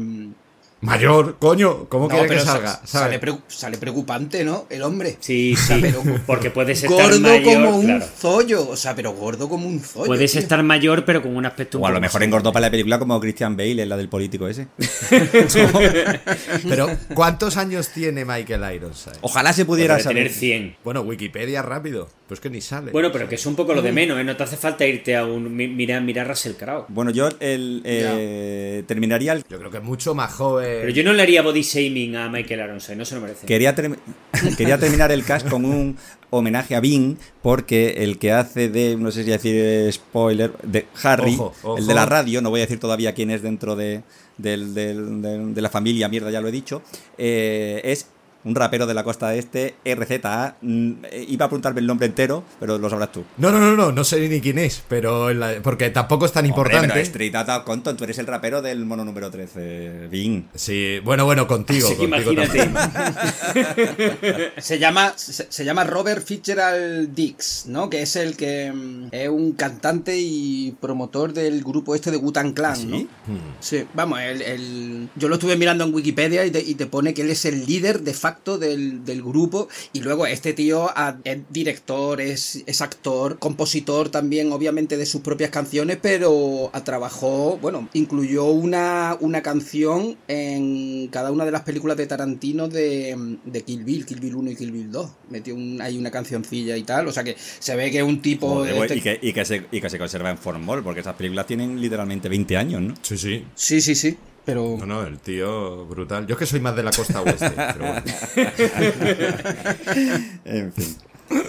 [0.83, 2.83] Mayor, coño, ¿cómo no, quiere que salga?
[2.85, 4.67] Sale, sale preocupante, ¿no?
[4.69, 5.17] El hombre.
[5.21, 8.07] Sí, O sea, sí, pero porque puedes estar gordo mayor, como un claro.
[8.19, 8.69] zollo.
[8.69, 10.05] O sea, pero gordo como un zollo.
[10.07, 10.41] Puedes tío.
[10.41, 13.19] estar mayor, pero con un aspecto O a lo mejor engordó para la película como
[13.19, 14.69] Christian Bale, en la del político ese.
[16.69, 19.17] Pero, ¿cuántos años tiene Michael Ironside?
[19.23, 20.39] Ojalá se pudiera Puede tener saber.
[20.39, 20.77] 100.
[20.85, 22.09] Bueno, Wikipedia rápido.
[22.29, 22.91] Pues que ni sale.
[22.91, 24.25] Bueno, pero que es un poco lo de menos, ¿eh?
[24.25, 25.55] No te hace falta irte a un.
[25.55, 26.87] mi- Mira, mira Russell Crowe.
[26.89, 29.45] Bueno, yo el, eh, terminaría el...
[29.49, 30.66] Yo creo que es mucho más joven.
[30.81, 33.47] Pero yo no le haría body shaming a Michael Ironside, no se lo merece.
[33.47, 33.97] Quería, term-
[34.57, 35.97] quería terminar el cast con un
[36.31, 41.35] homenaje a Bing, porque el que hace de, no sé si decir spoiler, de Harry,
[41.35, 41.79] Ojo, ojo.
[41.79, 44.03] el de la radio, no voy a decir todavía quién es dentro de,
[44.39, 46.83] del- del- del- de la familia, mierda, ya lo he dicho,
[47.19, 48.07] eh, es
[48.47, 50.57] un rapero de la costa este, RZA.
[50.63, 53.25] mm, eh, Iba a preguntarme el nombre entero, pero lo sabrás tú.
[53.37, 56.45] No, no, no, no, no sé ni quién es, pero la- porque tampoco es tan
[56.47, 56.89] Hombre, importante.
[56.89, 60.45] pero Street Outta Compton, tú eres el rapero del mono número 13, Bing.
[60.55, 61.89] Sí, bueno, bueno, contigo.
[61.89, 62.59] Que contigo imagínate.
[62.59, 64.53] también.
[64.59, 67.91] Se llama, se, se llama Robert Fitzgerald Dix, ¿no?
[67.91, 72.55] Que es el que mm, es un cantante y promotor del grupo este de Wu-Tang
[72.55, 72.87] Clan, ¿Sí?
[72.87, 72.99] ¿no?
[72.99, 73.41] Hmm.
[73.61, 77.15] Sí, vamos, el, el- yo lo estuve mirando en Wikipedia y te, y te pone
[77.15, 80.91] que él es el líder de del, del grupo y luego este tío
[81.25, 87.89] es director, es, es actor, compositor también obviamente de sus propias canciones, pero trabajó, bueno,
[87.95, 93.85] incluyó una, una canción en cada una de las películas de Tarantino de, de Kill
[93.85, 95.11] Bill, Kill Bill 1 y Kill Bill 2.
[95.31, 98.21] Metió un, hay una cancioncilla y tal, o sea que se ve que es un
[98.23, 98.49] tipo...
[98.49, 101.01] Joder, güey, este- y, que, y que se, y que se conserva en formol, porque
[101.01, 102.95] esas películas tienen literalmente 20 años, ¿no?
[103.03, 103.45] Sí, sí.
[103.55, 104.17] Sí, sí, sí.
[104.47, 106.27] Pero No, no, el tío brutal.
[106.27, 108.03] Yo es que soy más de la costa oeste, pero bueno.
[110.45, 110.97] En fin.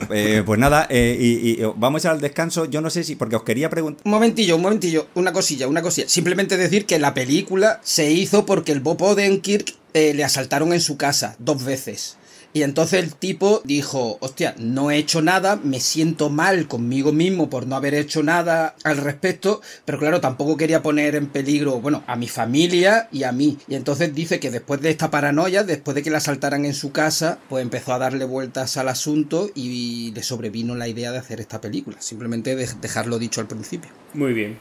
[0.10, 2.65] Eh, pues nada, eh, y, y vamos al descanso.
[2.65, 4.01] Yo no sé si, porque os quería preguntar.
[4.05, 6.10] Un momentillo, un momentillo, una cosilla, una cosilla.
[6.10, 10.81] Simplemente decir que la película se hizo porque el Bob Odenkirk eh, le asaltaron en
[10.81, 12.16] su casa dos veces.
[12.53, 17.49] Y entonces el tipo dijo, hostia, no he hecho nada, me siento mal conmigo mismo
[17.49, 22.03] por no haber hecho nada al respecto, pero claro, tampoco quería poner en peligro, bueno,
[22.07, 23.57] a mi familia y a mí.
[23.67, 26.91] Y entonces dice que después de esta paranoia, después de que la asaltaran en su
[26.91, 31.39] casa, pues empezó a darle vueltas al asunto y le sobrevino la idea de hacer
[31.39, 31.97] esta película.
[31.99, 33.91] Simplemente de- dejarlo dicho al principio.
[34.13, 34.57] Muy bien.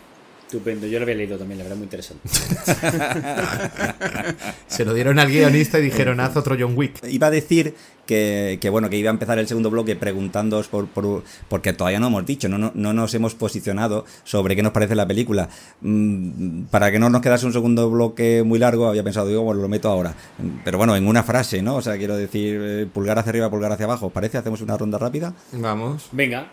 [0.47, 0.87] Estupendo.
[0.87, 2.29] Yo lo había leído también, la verdad, muy interesante.
[4.69, 7.05] Se lo dieron al guionista y dijeron, haz otro John Wick.
[7.09, 7.75] Iba a decir
[8.07, 11.99] que, que, bueno, que iba a empezar el segundo bloque preguntándoos por, por- porque todavía
[11.99, 15.49] no hemos dicho, no, no, no nos hemos posicionado sobre qué nos parece la película.
[15.81, 19.63] Mm, para que no nos quedase un segundo bloque muy largo, había pensado, digo, bueno,
[19.63, 20.15] lo meto ahora.
[20.65, 21.75] Pero bueno, en una frase, ¿no?
[21.77, 24.07] O sea, quiero decir, eh, pulgar hacia arriba, pulgar hacia abajo.
[24.07, 24.39] ¿Os parece?
[24.39, 25.35] ¿Hacemos una ronda rápida?
[25.53, 26.09] Vamos.
[26.13, 26.53] Venga.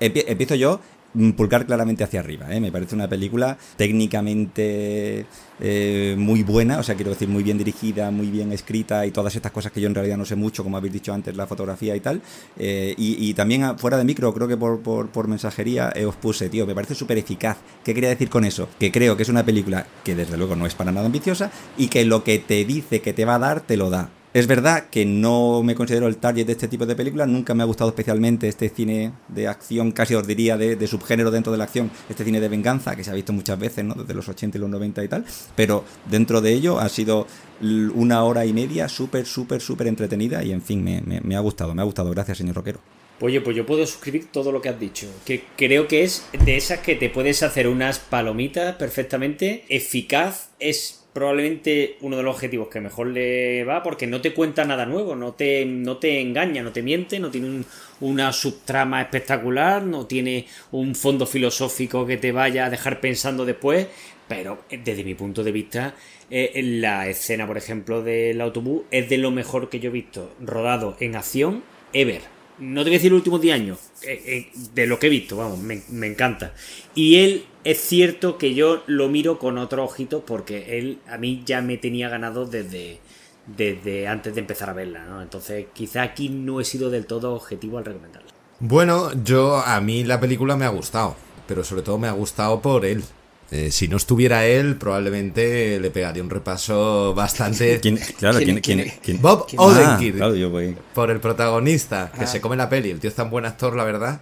[0.00, 0.80] Empie- empiezo yo.
[1.14, 2.60] Mm, Pulgar claramente hacia arriba, ¿eh?
[2.60, 5.26] me parece una película técnicamente
[5.60, 9.34] eh, muy buena, o sea, quiero decir, muy bien dirigida, muy bien escrita y todas
[9.36, 11.94] estas cosas que yo en realidad no sé mucho, como habéis dicho antes, la fotografía
[11.96, 12.20] y tal.
[12.58, 16.48] Eh, y, también a- fuera de micro, creo que por, por, por mensajería os puse,
[16.48, 17.58] tío, me parece súper eficaz.
[17.84, 18.68] ¿Qué quería decir con eso?
[18.78, 21.88] Que creo que es una película que desde luego no es para nada ambiciosa y
[21.88, 24.10] que lo que te dice que te va a dar, te lo da.
[24.34, 27.62] Es verdad que no me considero el target de este tipo de películas, nunca me
[27.62, 31.62] ha gustado especialmente este cine de acción, casi os diría de, subgénero dentro de la
[31.62, 33.94] acción, este cine de venganza que se ha visto muchas veces, ¿no?
[33.94, 37.28] desde los 80 y los 90 y tal, pero dentro de ello ha sido
[37.60, 41.82] una hora y media súper, súper, súper entretenida y en fin, me ha gustado, me
[41.82, 42.80] ha gustado, gracias señor Roquero.
[43.20, 45.06] Oye, pues yo puedo suscribir todo lo que has dicho.
[45.24, 49.64] Que creo que es de esas que te puedes hacer unas palomitas perfectamente.
[49.68, 54.64] Eficaz es probablemente uno de los objetivos que mejor le va porque no te cuenta
[54.66, 57.66] nada nuevo, no te, no te engaña, no te miente, no tiene un-
[58.00, 63.86] una subtrama espectacular, no tiene un fondo filosófico que te vaya a dejar pensando después.
[64.28, 65.94] Pero eh, desde mi punto de vista,
[66.30, 70.34] eh, la escena, por ejemplo, del autobús es de lo mejor que yo he visto
[70.40, 72.22] rodado en acción ever.
[72.58, 75.36] No te voy a decir los últimos 10 años, eh, de lo que he visto,
[75.36, 76.54] vamos, me encanta.
[76.94, 81.42] Y él es cierto que yo lo miro con otro ojito porque él a mí
[81.46, 83.00] ya me tenía ganado desde,
[83.46, 85.22] desde antes de empezar a verla, ¿no?
[85.22, 88.28] Entonces quizá aquí no he sido del todo objetivo al recomendarla.
[88.60, 92.60] Bueno, yo a mí la película me ha gustado, pero sobre todo me ha gustado
[92.62, 93.02] por él.
[93.50, 98.78] Eh, si no estuviera él, probablemente le pegaría un repaso bastante ¿Quién- claro, ¿Quién- ¿quién,
[98.78, 100.74] quién- quién- quién- Bob Ah, Odenkirk claro, yo voy.
[100.94, 102.26] por el protagonista que Ah.
[102.26, 102.90] se come la peli.
[102.90, 104.20] El tío es tan buen actor, la verdad,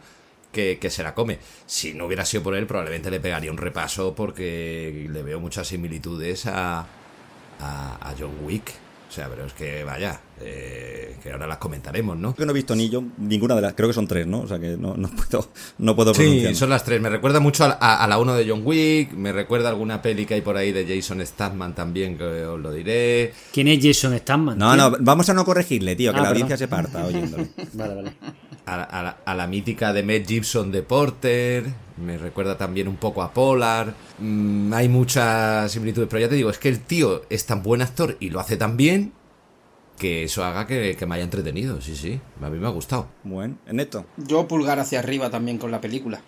[0.53, 1.39] que, que se la come.
[1.67, 5.67] Si no hubiera sido por él, probablemente le pegaría un repaso porque le veo muchas
[5.69, 6.89] similitudes a, a,
[8.11, 8.71] a John Wick.
[9.09, 12.35] O sea, pero es que vaya, eh, que ahora las comentaremos, ¿no?
[12.35, 14.41] Creo que no he visto ni yo ninguna de las, creo que son tres, ¿no?
[14.41, 16.55] O sea que no, no puedo, no puedo Sí, pronunciar.
[16.55, 16.99] son las tres.
[16.99, 20.25] Me recuerda mucho a, a- a la 1 de John Wick, me recuerda alguna peli
[20.25, 23.35] que hay por ahí de Jason Statham también, que os lo diré.
[23.53, 24.57] ¿Quién es Jason Statham?
[24.57, 26.43] No, no, vamos a no corregirle, tío, que Ah, la perdón.
[26.45, 27.47] audiencia se parta oyéndolo.
[27.75, 28.13] Vale, vale.
[28.65, 31.65] A, la- a la, a la mítica de Mel Gibson de Porter,
[31.97, 33.95] me recuerda también un poco a Polar.
[34.21, 37.83] Mm, hay muchas similitudes, pero ya te digo, es que el tío es tan buen
[37.83, 39.13] actor y lo hace tan bien
[39.99, 41.81] que eso haga que, que me haya entretenido.
[41.81, 43.09] Sí, sí, a mí me ha gustado.
[43.25, 44.05] Bueno, en esto.
[44.17, 46.21] Yo pulgar hacia arriba también con la película.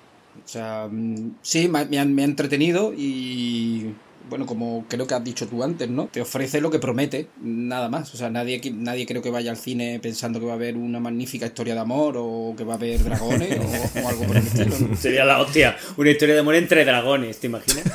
[0.45, 3.95] O sea, mm, sí, me, ha- me ha, me ha entretenido y
[4.29, 6.07] bueno, como creo que has dicho tú antes, ¿no?
[6.07, 8.13] Te ofrece lo que promete, nada más.
[8.15, 11.01] O sea, nadie, nadie creo que vaya al cine pensando que va a haber una
[11.01, 14.47] magnífica historia de amor o que va a haber dragones o, o algo por el
[14.47, 14.97] estilo, ¿no?
[14.97, 15.77] Sería la hostia.
[15.97, 17.85] Una historia de amor entre dragones, ¿te imaginas?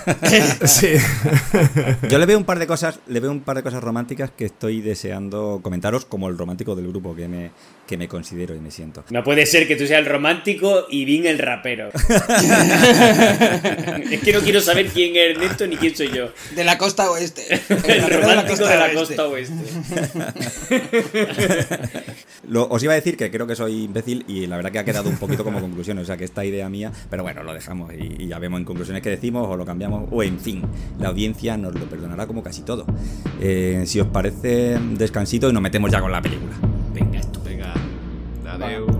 [0.65, 0.89] Sí.
[2.09, 4.45] Yo le veo un par de cosas, le veo un par de cosas románticas que
[4.45, 7.51] estoy deseando comentaros, como el romántico del grupo que me,
[7.89, 9.03] que me considero y me siento.
[9.09, 11.89] No puede ser que tú seas el romántico y Vin el rapero.
[14.11, 16.29] es que no quiero saber quién es Ernesto ni quién soy yo.
[16.55, 17.47] De la costa oeste.
[17.87, 19.55] El rapero romántico de la costa oeste.
[22.47, 24.85] Lo- os iba a decir que creo que soy imbécil y la verdad que ha
[24.85, 27.91] quedado un poquito como conclusión, o sea que esta idea mía, pero bueno, lo dejamos
[27.93, 30.61] y, y ya vemos en conclusiones que decimos o lo cambiamos, o en fin,
[30.99, 32.85] la audiencia nos lo perdonará como casi todo.
[33.41, 36.53] Eh, si os parece, descansito y nos metemos ya con la película.
[36.93, 37.21] Venga,
[38.61, 38.98] esto.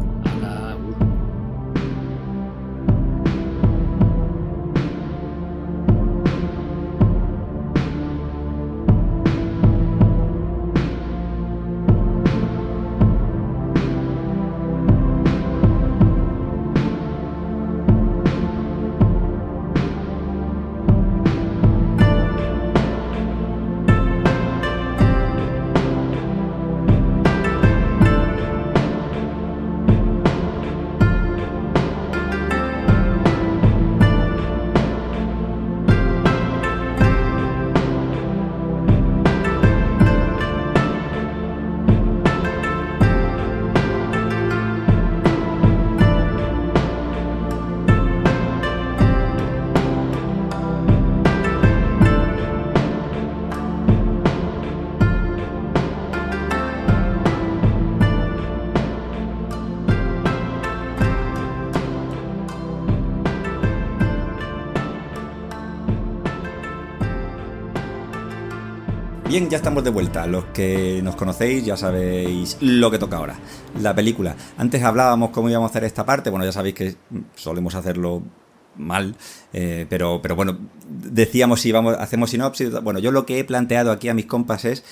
[69.50, 70.27] Ya estamos de vuelta.
[70.27, 73.35] Los que nos conocéis ya sabéis lo que toca ahora.
[73.81, 74.35] La película.
[74.58, 76.29] Antes hablábamos cómo íbamos a hacer esta parte.
[76.29, 76.95] Bueno, ya sabéis que
[77.35, 78.21] solemos hacerlo
[78.77, 79.15] mal,
[79.52, 82.71] eh, pero, pero bueno, decíamos si vamos, hacemos sinopsis.
[82.81, 84.83] Bueno, yo lo que he planteado aquí a mis compas es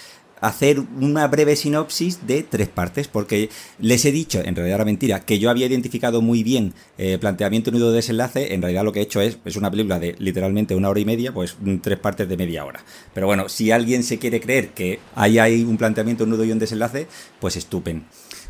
[0.41, 5.19] hacer una breve sinopsis de tres partes, porque les he dicho, en realidad era mentira,
[5.21, 9.03] que yo había identificado muy bien eh, planteamiento nudo desenlace, en realidad lo que he
[9.03, 12.37] hecho es, es una película de literalmente una hora y media, pues tres partes de
[12.37, 12.81] media hora.
[13.13, 16.51] Pero bueno, si alguien se quiere creer que ahí hay un planteamiento, un nudo y
[16.51, 17.07] un desenlace,
[17.39, 18.05] pues estupendo.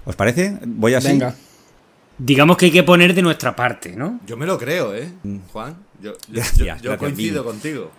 [0.05, 0.57] ¿Os parece?
[0.65, 1.07] Voy así.
[1.09, 1.35] Venga.
[2.19, 4.19] Digamos que hay que poner de nuestra parte, ¿no?
[4.25, 5.07] Yo me lo creo, ¿eh,
[5.53, 5.77] Juan?
[6.01, 7.91] Yo, yo- Gracias, yo- yo gracias, coincido contigo.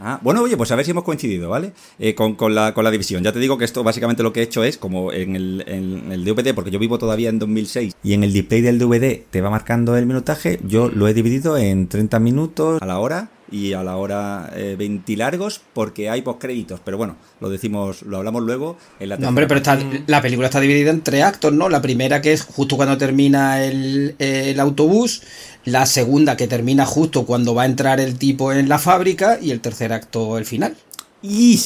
[0.00, 1.72] Ah, bueno, oye, pues a ver si hemos coincidido, ¿vale?
[1.98, 3.22] Eh, con, con la, con la división.
[3.22, 6.12] Ya te digo que esto básicamente lo que he hecho es, como en el, en
[6.12, 9.40] el DVD, porque yo vivo todavía en 2006, y en el display del DVD te
[9.40, 13.72] va marcando el minutaje, yo lo he dividido en 30 minutos a la hora y
[13.72, 18.42] a la hora eh, 20 largos, porque hay postcréditos, pero bueno, lo decimos, lo hablamos
[18.42, 21.68] luego en la No, hombre, pero está, la película está dividida en tres actos, ¿no?
[21.68, 25.22] La primera que es justo cuando termina el, el autobús,
[25.64, 29.50] la segunda que termina justo cuando va a entrar el tipo en la fábrica y
[29.50, 30.76] el tercer acto el final.
[31.22, 31.58] Y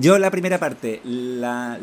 [0.00, 1.78] yo la primera parte, la,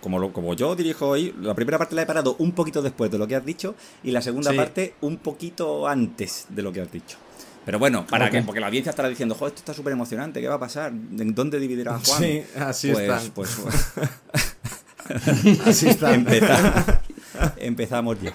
[0.00, 3.10] como, lo- como yo dirijo hoy, la primera parte la he parado un poquito después
[3.10, 4.56] de lo que has dicho y la segunda Sí.
[4.56, 7.16] parte un poquito antes de lo que has dicho.
[7.64, 10.48] Pero bueno, para que, porque la audiencia estará diciendo, joder, esto está súper emocionante, ¿qué
[10.48, 10.90] va a pasar?
[10.90, 12.22] ¿En dónde dividirá Juan?
[12.22, 13.30] Sí, así pues, están.
[13.30, 13.56] Pues,
[15.66, 16.14] Así está.
[16.14, 16.84] Empezamos,
[17.56, 18.32] empezamos ya.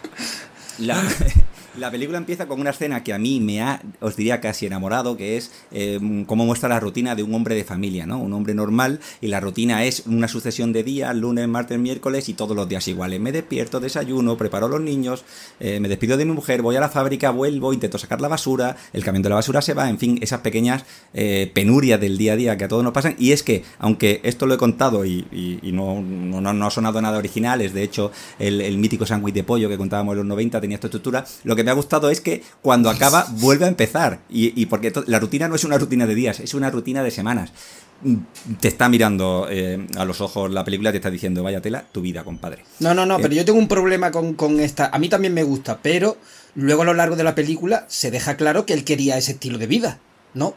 [0.80, 1.03] La,
[1.78, 5.15] la película empieza con una escena que a mí me ha, os diría, casi enamorado,
[5.17, 8.17] que es eh, cómo muestra la rutina de un hombre de familia, ¿no?
[8.19, 12.34] Un hombre normal, y la rutina es una sucesión de días, lunes, martes, miércoles, y
[12.34, 13.19] todos los días iguales.
[13.19, 15.23] Me despierto, desayuno, preparo los niños,
[15.59, 18.75] eh, me despido de mi mujer, voy a la fábrica, vuelvo, intento sacar la basura,
[18.93, 22.34] el camión de la basura se va, en fin, esas pequeñas eh, penurias del día
[22.34, 23.15] a día que a todos nos pasan.
[23.19, 27.17] Y es que, aunque esto lo he contado y, y- no- no ha sonado nada
[27.17, 30.59] original, es de hecho el, el mítico sándwich de pollo que contábamos en los 90
[30.61, 34.20] tenía esta estructura, lo que me ha gustado es que cuando acaba vuelve a empezar.
[34.30, 37.11] Y, y porque la rutina no es una rutina de días, es una rutina de
[37.11, 37.51] semanas.
[38.03, 38.15] Mm,
[38.61, 41.99] Te está mirando eh, a los ojos la película, te está diciendo, vaya tela, tu
[41.99, 42.63] vida, compadre.
[42.80, 43.22] No, no, no, Eh.
[43.22, 44.86] pero yo tengo un problema con, con esta.
[44.88, 46.15] A mí también me gusta, pero
[46.55, 49.57] luego a lo largo de la película se deja claro que él quería ese estilo
[49.57, 49.99] de vida,
[50.34, 50.55] ¿no?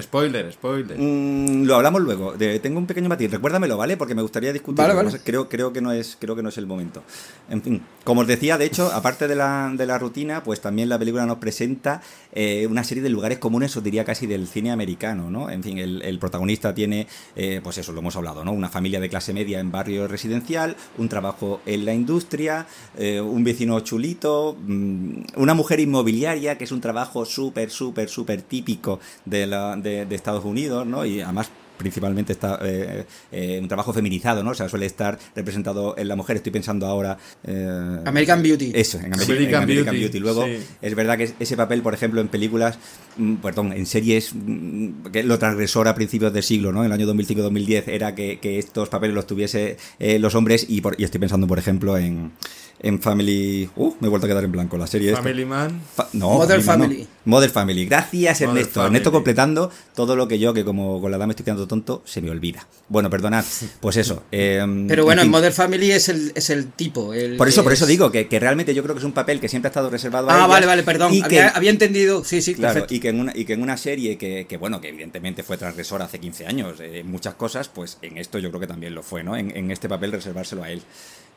[0.00, 0.98] Spoiler, spoiler.
[0.98, 2.32] Mm, lo hablamos luego.
[2.32, 3.30] De- tengo un pequeño matiz.
[3.30, 3.96] Recuérdamelo, ¿vale?
[3.96, 4.76] Porque me gustaría discutir.
[4.78, 5.10] Vale, vale.
[5.24, 7.02] Creo, creo que no es, creo que no es el momento.
[7.48, 10.88] En fin, como os decía, de hecho, aparte de la, de la rutina, pues también
[10.88, 14.70] la película nos presenta eh, una serie de lugares comunes, os diría casi del cine
[14.70, 15.50] americano, ¿no?
[15.50, 18.52] En fin, el, el protagonista tiene, eh, pues eso, lo hemos hablado, ¿no?
[18.52, 22.66] Una familia de clase media en barrio residencial, un trabajo en la industria,
[22.98, 28.42] eh, un vecino chulito, mm, una mujer inmobiliaria, que es un trabajo súper, súper, súper
[28.42, 31.04] típico de, la, de, de Estados Unidos, ¿no?
[31.06, 34.52] Y además principalmente está eh, eh, un trabajo feminizado, ¿no?
[34.52, 36.36] O sea, suele estar representado en la mujer.
[36.36, 37.18] Estoy pensando ahora...
[37.44, 38.72] eh, American Beauty.
[38.74, 40.18] Eso, en American, American en American Beauty, Beauty.
[40.20, 40.56] Luego, sí.
[40.80, 42.78] es verdad que ese papel, por ejemplo, en películas,
[43.18, 46.80] mm, perdón, en series, mm, que lo transgresor a principios del siglo, ¿no?
[46.80, 50.80] En el año 2005-2010 era que, que estos papeles los tuviese eh, los hombres y,
[50.80, 52.32] por- y estoy pensando, por ejemplo, en,
[52.80, 53.68] en Family...
[53.76, 55.22] Uh, me he vuelto a quedar en blanco, la serie esta.
[55.22, 55.80] Family Man.
[55.94, 56.84] Fa- no, Modern Family Man no.
[56.94, 57.08] Family.
[57.24, 57.86] Modern Family.
[57.86, 58.80] Gracias, Modern Ernesto.
[58.80, 58.86] Family.
[58.96, 62.02] Ernesto completando todo lo que yo, que como con la edad me estoy quedando tonto,
[62.04, 62.66] se me olvida.
[62.88, 63.44] Bueno, perdonad.
[63.80, 64.22] Pues eso.
[64.32, 65.32] eh, Pero bueno, en fin.
[65.32, 67.12] Modern Family es el, es el tipo.
[67.14, 69.12] el Por eso, por eso es- digo que, que realmente yo creo que es un
[69.12, 71.12] papel que siempre ha estado reservado a Ah, ellas vale, vale, perdón.
[71.14, 72.22] y que- Había, había entendido.
[72.24, 72.94] Sí, sí, Claro, perfecto.
[72.94, 75.56] y que, en una, y que en una serie que, que, bueno, que evidentemente fue
[75.56, 78.94] transgresora hace 15 años, eh, en muchas cosas, pues en esto yo creo que también
[78.94, 79.36] lo fue, ¿no?
[79.36, 80.82] En, en este papel reservárselo a él.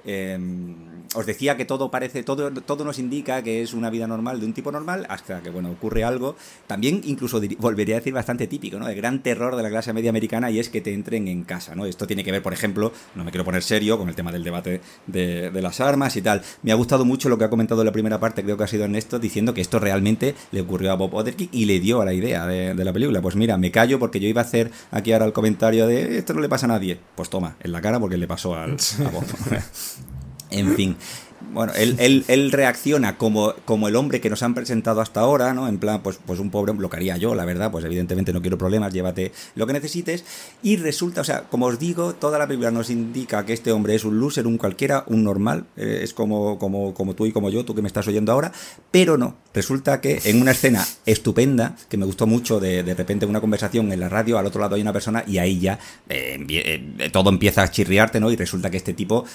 [0.05, 0.37] Eh,
[1.15, 4.45] os decía que todo parece, todo, todo nos indica que es una vida normal de
[4.45, 6.35] un tipo normal, hasta que, bueno, ocurre algo,
[6.67, 8.87] también incluso volvería a decir bastante típico, ¿no?
[8.87, 11.73] El gran terror de la clase media americana y es que te entren en casa,
[11.73, 11.85] ¿no?
[11.85, 14.43] Esto tiene que ver, por ejemplo, no me quiero poner serio con el tema del
[14.43, 16.43] debate de, de las armas y tal.
[16.61, 18.67] Me ha gustado mucho lo que ha comentado en la primera parte, creo que ha
[18.67, 22.05] sido Ernesto, diciendo que esto realmente le ocurrió a Bob Odenkirk y le dio a
[22.05, 23.19] la idea de, de la película.
[23.21, 26.35] Pues mira, me callo porque yo iba a hacer aquí ahora el comentario de esto
[26.35, 26.99] no le pasa a nadie.
[27.15, 29.23] Pues toma, en la cara porque le pasó al, a Bob.
[30.51, 30.95] En fin.
[31.51, 35.53] Bueno, él, él, él reacciona como, como el hombre que nos han presentado hasta ahora,
[35.53, 35.67] ¿no?
[35.67, 38.57] En plan, pues, pues un pobre, lo haría yo, la verdad, pues evidentemente no quiero
[38.57, 40.25] problemas, llévate lo que necesites.
[40.61, 43.95] Y resulta, o sea, como os digo, toda la película nos indica que este hombre
[43.95, 47.49] es un loser, un cualquiera, un normal, eh, es como, como, como tú y como
[47.49, 48.51] yo, tú que me estás oyendo ahora,
[48.91, 49.37] pero no.
[49.53, 53.91] Resulta que en una escena estupenda, que me gustó mucho, de, de repente una conversación
[53.91, 57.29] en la radio, al otro lado hay una persona y ahí ya eh, eh, todo
[57.29, 58.31] empieza a chirriarte, ¿no?
[58.31, 59.25] Y resulta que este tipo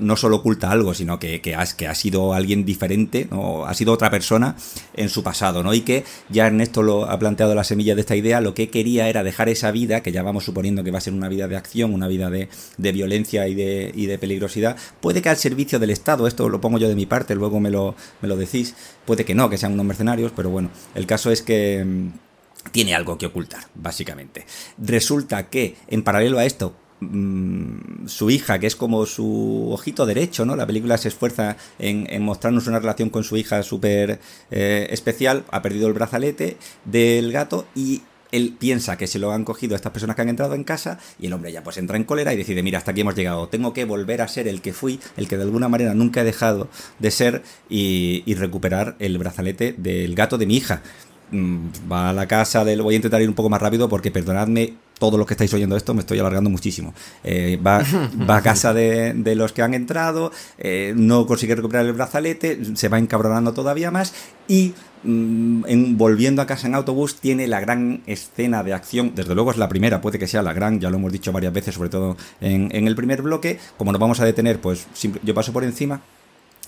[0.00, 3.64] no solo oculta algo, sino que que, ha, que ha sido alguien diferente, ¿no?
[3.64, 4.54] ha sido otra persona
[4.94, 5.72] en su pasado, ¿no?
[5.72, 9.08] Y que ya Ernesto lo ha planteado la semilla de esta idea, lo que quería
[9.08, 11.56] era dejar esa vida, que ya vamos suponiendo que va a ser una vida de
[11.56, 12.48] acción, una vida de,
[12.92, 16.78] violencia y de, y de peligrosidad, puede que al servicio del Estado, esto lo pongo
[16.78, 18.74] yo de mi parte, luego me lo, me lo decís,
[19.06, 22.94] puede que no, que sean unos mercenarios, pero bueno, el caso es que mm, tiene
[22.94, 24.44] algo que ocultar, básicamente.
[24.76, 30.44] Resulta que, en paralelo a esto, mm, su hija, que es como su ojito derecho,
[30.44, 30.56] ¿no?
[30.56, 34.20] La película se esfuerza en, mostrarnos una relación con su hija súper
[34.50, 39.44] eh, especial, ha perdido el brazalete del gato y él piensa que se lo han
[39.44, 42.04] cogido estas personas que han entrado en casa y el hombre ya pues entra en
[42.04, 44.72] cólera y decide, mira, hasta aquí hemos llegado, tengo que volver a ser el que
[44.72, 46.68] fui, el que de alguna manera nunca he dejado
[46.98, 50.82] de ser y recuperar el brazalete del gato de mi hija.
[51.30, 52.82] Mm, va a la casa del...
[52.82, 55.76] Voy a intentar ir un poco más rápido porque perdonadme todos los que estáis oyendo
[55.76, 56.94] esto, me estoy alargando muchísimo.
[57.22, 57.82] Eh, va,
[58.28, 62.58] va, a casa de, de, los que han entrado, eh, no consigue recuperar el brazalete,
[62.74, 64.12] se va encabronando todavía más
[64.48, 64.74] y
[65.04, 69.52] mm, en, volviendo a casa en autobús tiene la gran escena de acción, desde luego
[69.52, 71.90] es la primera, puede que sea la gran, ya lo hemos dicho varias veces, sobre
[71.90, 74.86] todo en, en el primer bloque, como nos vamos a detener, pues
[75.22, 76.02] yo paso por encima.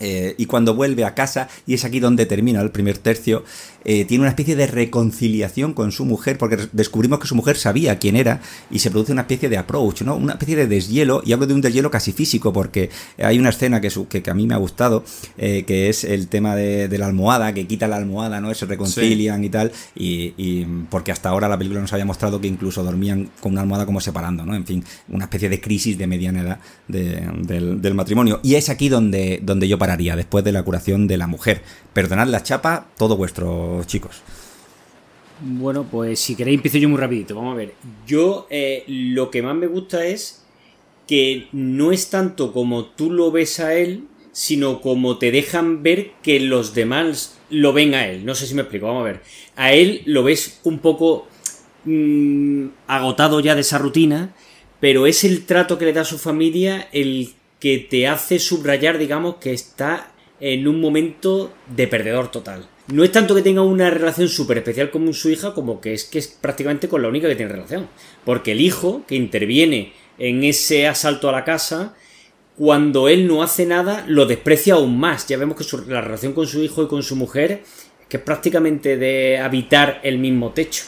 [0.01, 3.45] Eh, y cuando vuelve a casa, y es aquí donde termina el primer tercio,
[3.85, 7.99] eh, tiene una especie de reconciliación con su mujer, porque descubrimos que su mujer sabía
[7.99, 10.17] quién era, y se produce una especie de approach, ¿no?
[10.17, 13.81] Una especie de deshielo, y hablo de un deshielo casi físico, porque hay una escena
[13.81, 15.05] que, que, a mí me ha gustado,
[15.39, 18.53] eh, que es el tema de, la almohada, que quita la almohada, ¿no?
[18.55, 22.83] Se reconcilian y tal, y, porque hasta ahora la película nos había mostrado que incluso
[22.83, 24.55] dormían con una almohada como separando, ¿no?
[24.55, 26.59] En fin, una especie de crisis de mediana edad
[26.89, 28.41] del, del, matrimonio.
[28.43, 31.63] Y es aquí donde, donde yo para después de la curación de la mujer.
[31.93, 34.23] Perdonad la chapa, todo vuestro, chicos.
[35.41, 37.35] Bueno, pues si queréis empiezo yo muy rapidito.
[37.35, 37.75] Vamos a ver.
[38.07, 40.45] Yo eh, lo que más me gusta es
[41.07, 46.13] que no es tanto como tú lo ves a él, sino como te dejan ver
[46.23, 48.25] que los demás lo ven a él.
[48.25, 49.23] No sé si me explico, vamos a ver.
[49.57, 51.27] A él lo ves un poco
[51.85, 54.35] mm, agotado ya de esa rutina,
[54.79, 58.99] pero es el trato que le da a su familia el que te hace subrayar,
[58.99, 62.69] digamos, que está en un momento de perdedor total.
[62.93, 66.05] No es tanto que tenga una relación súper especial con su hija, como que es
[66.05, 67.89] que es prácticamente con la única que tiene relación.
[68.25, 71.95] Porque el hijo, que interviene en ese asalto a la casa,
[72.57, 75.27] cuando él no hace nada, lo desprecia aún más.
[75.29, 77.63] Ya vemos que la relación con su hijo y con su mujer,
[78.09, 80.83] que es prácticamente de habitar el mismo techo.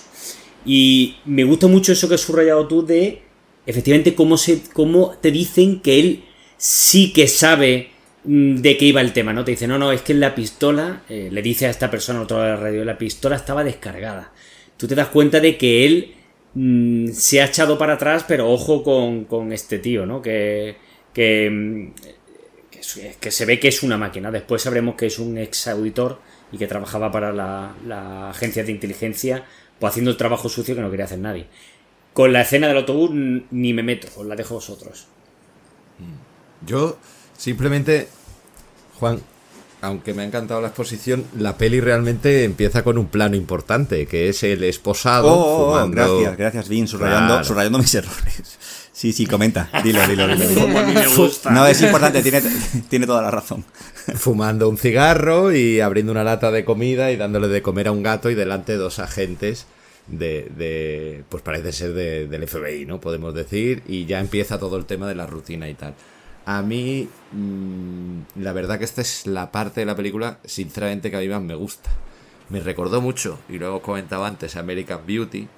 [0.66, 3.22] Y me gusta mucho eso que has subrayado tú de,
[3.64, 6.24] efectivamente, cómo, se, cómo te dicen que él
[6.57, 7.90] sí que sabe
[8.25, 9.45] de qué iba el tema, ¿no?
[9.45, 12.39] Te dice, no, no, es que la pistola, eh, le dice a esta persona otro
[12.39, 14.33] lado de la radio, la pistola estaba descargada.
[14.77, 16.14] Tú te das cuenta de que él
[16.55, 20.23] mm, se ha echado para atrás, pero ojo con, este tío, ¿no?
[20.23, 20.77] Que,
[21.12, 21.93] que, mm,
[23.20, 24.31] que, se ve que es una máquina.
[24.31, 26.20] Después sabremos que es un ex auditor
[26.53, 29.45] y que trabajaba para la, la agencia de inteligencia,
[29.81, 31.47] pues haciendo el trabajo sucio que no quería hacer nadie.
[32.12, 35.09] Con la escena del autobús ni me meto, os la dejo vosotros.
[36.64, 36.99] Yo
[37.43, 38.09] simplemente,
[39.01, 39.20] Juan,
[39.80, 44.28] aunque me ha encantado la exposición, la peli realmente empieza con un plano importante, que
[44.28, 45.26] es el esposado.
[45.26, 45.97] Oh, oh, oh fumando...
[45.97, 48.59] gracias, gracias, Vin, subrayando, subrayando mis errores.
[48.93, 49.68] Sí, sí, comenta.
[49.82, 50.68] Dilo, dilo, dilo.
[51.51, 52.43] No, es importante, tiene,
[52.88, 53.64] tiene toda la razón.
[54.14, 58.05] Fumando un cigarro y abriendo una lata de comida y dándole de comer a un
[58.05, 59.66] gato y delante de dos agentes
[60.07, 63.01] de, de pues parece ser de, del FBI, ¿no?
[63.01, 65.95] Podemos decir, y ya empieza todo el tema de la rutina y tal.
[66.45, 71.16] A mí, mm, la verdad que esta es la parte de la película, sinceramente, que
[71.16, 71.90] a mí más me gusta.
[72.49, 75.49] Me recordó mucho, y luego comentaba antes, American Beauty,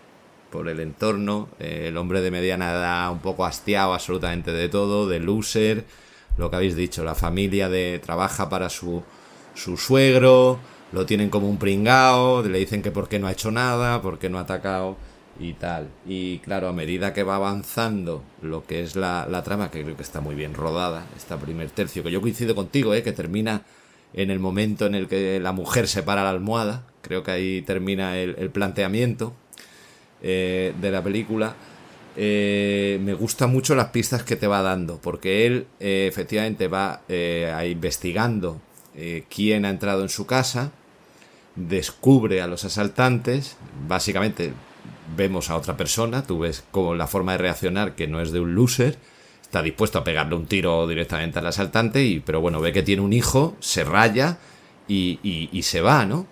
[0.51, 5.09] por el entorno, eh, el hombre de mediana edad un poco hastiado absolutamente de todo,
[5.09, 5.85] de loser,
[6.37, 9.03] lo que habéis dicho, la familia de trabaja para su,
[9.55, 10.59] su suegro,
[10.93, 14.19] lo tienen como un pringao, le dicen que por qué no ha hecho nada, por
[14.19, 14.97] qué no ha atacado
[15.39, 15.89] y tal.
[16.07, 20.03] Y claro, a medida que va avanzando lo que es la, trama, que creo que
[20.03, 23.03] está muy bien rodada, este primer tercio, que yo coincido contigo, ¿eh?
[23.03, 23.63] que termina
[24.13, 27.63] en el momento en el que la mujer se para la almohada, creo que ahí
[27.63, 29.35] termina el, planteamiento
[30.23, 31.55] eh, de la película.
[32.17, 37.03] Eh, me gustan mucho las pistas que te va dando, porque él eh, efectivamente va
[37.67, 38.61] investigando
[39.29, 40.71] quién ha entrado en su casa,
[41.57, 43.57] descubre a los asaltantes,
[43.89, 44.53] básicamente
[45.17, 48.41] vemos a otra persona, tú ves como la forma de reaccionar que no es de
[48.41, 48.99] un loser,
[49.43, 53.03] está dispuesto a pegarle un tiro directamente al asaltante, y, pero bueno, ve que tiene
[53.03, 54.39] un hijo, se raya
[54.89, 56.27] y, y, se va, ¿no?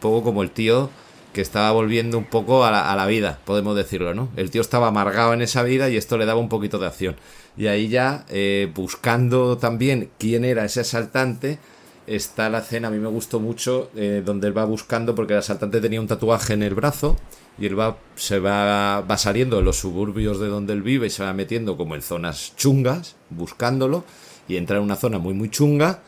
[0.00, 0.88] Poco como el tío
[1.32, 4.28] que estaba volviendo un poco a la, a la vida, podemos decirlo, ¿no?
[4.36, 7.16] El tío estaba amargado en esa vida y esto le daba un poquito de acción.
[7.56, 11.58] Y ahí ya, eh, buscando también quién era ese asaltante,
[12.06, 15.40] está la escena, a mí me gustó mucho, eh, donde él va buscando, porque el
[15.40, 17.16] asaltante tenía un tatuaje en el brazo,
[17.58, 21.10] y él va, se va, va saliendo de los suburbios de donde él vive y
[21.10, 24.04] se va metiendo como en zonas chungas, buscándolo,
[24.48, 26.00] y entra en una zona muy, muy chunga,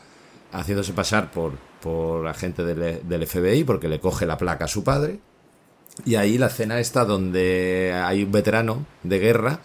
[0.51, 4.83] haciéndose pasar por, por agente del, del FBI, porque le coge la placa a su
[4.83, 5.19] padre.
[6.05, 9.61] Y ahí la escena está donde hay un veterano de guerra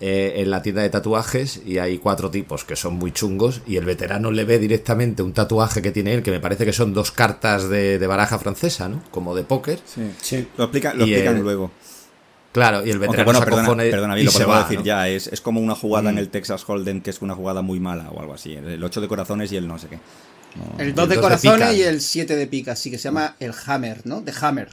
[0.00, 3.76] eh, en la tienda de tatuajes y hay cuatro tipos que son muy chungos y
[3.76, 6.94] el veterano le ve directamente un tatuaje que tiene él, que me parece que son
[6.94, 9.02] dos cartas de, de baraja francesa, ¿no?
[9.10, 9.80] Como de póker.
[9.84, 10.02] Sí.
[10.20, 10.48] Sí.
[10.56, 11.70] Lo, explica, lo explican el- luego.
[12.52, 14.84] Claro, y el Aunque veterano bueno, se perdona, perdona, y lo se va, decir ¿no?
[14.84, 15.08] ya.
[15.08, 16.20] Es, es como una jugada en Mm.
[16.20, 18.54] el Texas Hold'em que es una jugada muy mala o algo así.
[18.54, 19.96] El 8 de corazones y el no sé qué.
[20.56, 22.96] No, El el 2 de dos de corazones y el 7 de picas, sí, que
[22.98, 24.22] se llama el Hammer, ¿no?
[24.22, 24.68] De Hammer.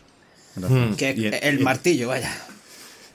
[0.56, 0.94] Mm.
[0.94, 1.10] Que
[1.44, 2.32] el y- martillo, vaya.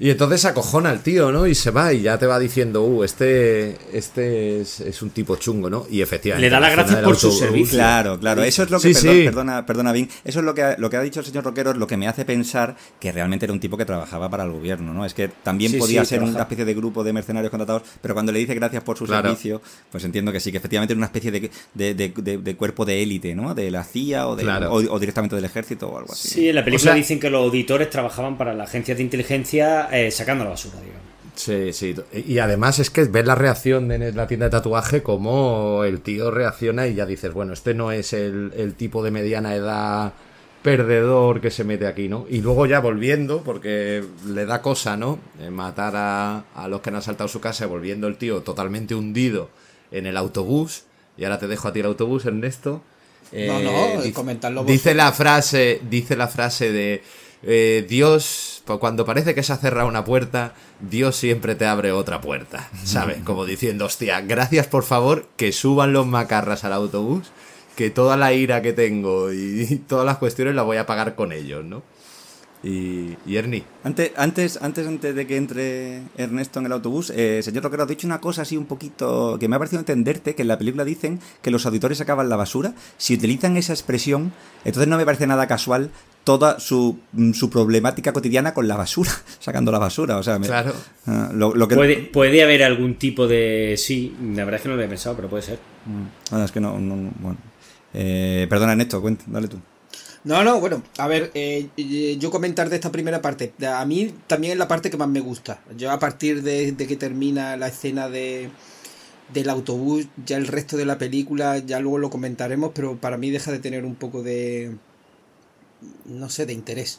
[0.03, 1.47] Y entonces se acojona el tío, ¿no?
[1.47, 5.37] Y se va y ya te va diciendo, uh, este, este es, es un tipo
[5.37, 5.87] chungo, ¿no?
[5.91, 6.47] Y efectivamente.
[6.47, 7.77] Le da las gracias por su servicio.
[7.79, 8.43] Claro, claro.
[8.43, 9.25] Eso es lo que, Sí, perdón- sí.
[9.27, 11.73] perdona, perdona, Vin, eso es lo que, ha- lo que ha dicho el señor Roquero,
[11.73, 14.53] es lo que me hace pensar que realmente era un tipo que trabajaba para el
[14.53, 15.05] gobierno, ¿no?
[15.05, 18.15] Es que también Sí, podía sí, ser una especie de grupo de mercenarios contratados, pero
[18.15, 19.29] cuando le dice gracias por su Claro.
[19.29, 19.61] servicio,
[19.93, 22.87] pues entiendo que sí, que efectivamente era una especie de, de, de- de- de cuerpo
[22.87, 23.55] de élite, ¿no?
[23.55, 24.73] De la CIA o, de, Claro.
[24.73, 26.29] o, o directamente del ejército o algo así.
[26.29, 29.03] Sí, en la película O sea- dicen que los auditores trabajaban para la agencia de
[29.03, 31.01] inteligencia eh, sacando la basura, digamos.
[31.34, 31.95] Sí, sí.
[32.26, 36.30] Y además es que ves la reacción en la tienda de tatuaje, como el tío
[36.30, 40.12] reacciona y ya dices, bueno, este no es el, el tipo de mediana edad
[40.62, 42.26] perdedor que se mete aquí, ¿no?
[42.28, 45.18] Y luego ya volviendo, porque le da cosa, ¿no?
[45.41, 49.49] Eh, matar a, a los que han asaltado su casa, volviendo el tío totalmente hundido
[49.91, 50.82] en el autobús.
[51.16, 52.82] Y ahora te dejo a ti el autobús, Ernesto.
[53.32, 54.97] No, no, dice- comentadlo Dice vosotros.
[54.97, 57.03] la frase, dice la frase de
[57.43, 62.20] eh, Dios, cuando parece que se ha cerrado una puerta, Dios siempre te abre otra
[62.20, 63.18] puerta, ¿sabes?
[63.24, 67.30] Como diciendo, hostia, gracias por favor que suban los macarras al autobús,
[67.76, 71.32] que toda la ira que tengo y, todas las cuestiones las voy a pagar con
[71.32, 71.82] ellos, ¿no?
[72.63, 77.41] Y, y Ernie, Antes, antes, antes, antes de que entre Ernesto en el autobús, eh,
[77.43, 80.43] señor Roquero, has dicho una cosa así un poquito que me ha parecido entenderte, que
[80.43, 82.75] en la película dicen que los auditores sacaban la basura.
[82.99, 84.33] Si utilizan esa expresión,
[84.67, 85.91] entonces no me parece nada casual
[86.23, 90.19] toda su, mm, su problemática cotidiana con la basura, sacando la basura.
[90.19, 90.75] O sea, me- Claro.
[91.07, 91.77] ah, lo, lo que...
[91.77, 93.77] Puede, puede haber algún tipo de.
[93.79, 95.59] Sí, la verdad es que no lo había pensado, pero puede ser.
[95.87, 97.39] Mm, ah, es que no, no, no, bueno.
[97.95, 99.59] Eh, perdona, Ernesto, cuenta, dale tú.
[100.23, 103.55] No, no, bueno, a ver, eh, eh, yo comentar de esta primera parte.
[103.66, 105.62] A mí también es la parte que más me gusta.
[105.79, 108.51] Yo a partir de, de que termina la escena de
[109.33, 113.31] del autobús, ya el resto de la película, ya luego lo comentaremos, pero para mí
[113.31, 114.77] deja de tener un poco de,
[116.05, 116.99] no sé, de interés.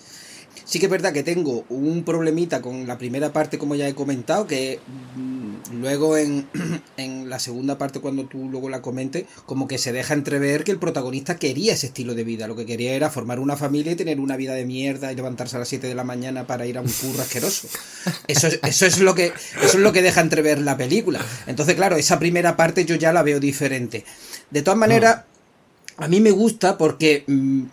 [0.66, 3.96] Sí que es verdad que tengo un problemita con la primera parte, como ya he
[3.96, 4.80] comentado, que
[5.16, 6.48] mm, luego en,
[6.98, 10.72] en la segunda parte, cuando tú luego la comentes, como que se deja entrever que
[10.72, 12.48] el protagonista quería ese estilo de vida.
[12.48, 15.56] Lo que quería era formar una familia y tener una vida de mierda y levantarse
[15.56, 17.68] a las 7 de la mañana para ir a un curro asqueroso.
[18.28, 21.20] Eso es, eso es lo que eso es lo que deja entrever la película.
[21.48, 24.06] Entonces, claro, esa primera parte yo ya la veo diferente.
[24.50, 25.24] De todas maneras,
[25.98, 27.64] a mí me gusta porque mm,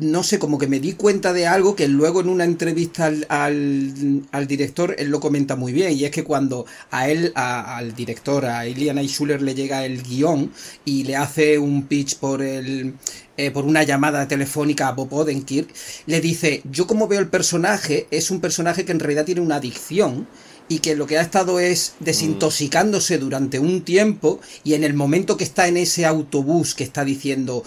[0.00, 3.26] no sé, como que me di cuenta de algo que luego en una entrevista al,
[3.28, 7.76] al, al director él lo comenta muy bien y es que cuando a él, a-
[7.78, 10.52] al director, a Iliana Schuller le llega el guion
[10.84, 12.94] y le hace un pitch por el
[13.36, 15.70] eh, por una llamada telefónica a Bob Odenkirk,
[16.06, 19.56] le dice, yo como veo el personaje, es un personaje que en realidad tiene una
[19.56, 20.28] adicción
[20.68, 25.36] y que lo que ha estado es desintoxicándose durante un tiempo y en el momento
[25.36, 27.64] que está en ese autobús que está diciendo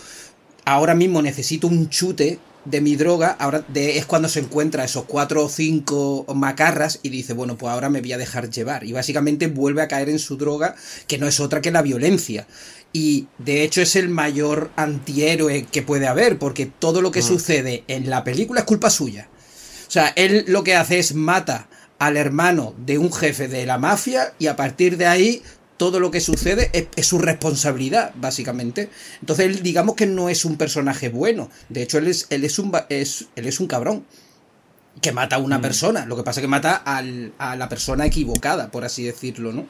[0.65, 5.05] ahora mismo necesito un chute de mi droga, ahora de- es cuando se encuentra esos
[5.05, 8.83] cuatro o cinco macarras y dice, bueno, pues ahora me voy a dejar llevar.
[8.83, 10.75] Y básicamente vuelve a caer en su droga,
[11.07, 12.47] que no es otra que la violencia.
[12.91, 17.83] Y de hecho es el mayor antihéroe que puede haber, porque todo lo que sucede
[17.87, 19.27] en la película es culpa suya.
[19.87, 21.67] O sea, él lo que hace es mata
[21.99, 25.43] al hermano de un jefe de la mafia y a partir de ahí
[25.77, 28.89] todo lo que sucede es, es su responsabilidad, básicamente.
[29.21, 31.49] Entonces él digamos que no es un personaje bueno.
[31.69, 34.05] De hecho, él es, él es, un, es, él es un cabrón.
[35.01, 36.05] Que mata a una persona.
[36.05, 39.65] Lo que pasa es que mata al- a la persona equivocada, por así decirlo, ¿no?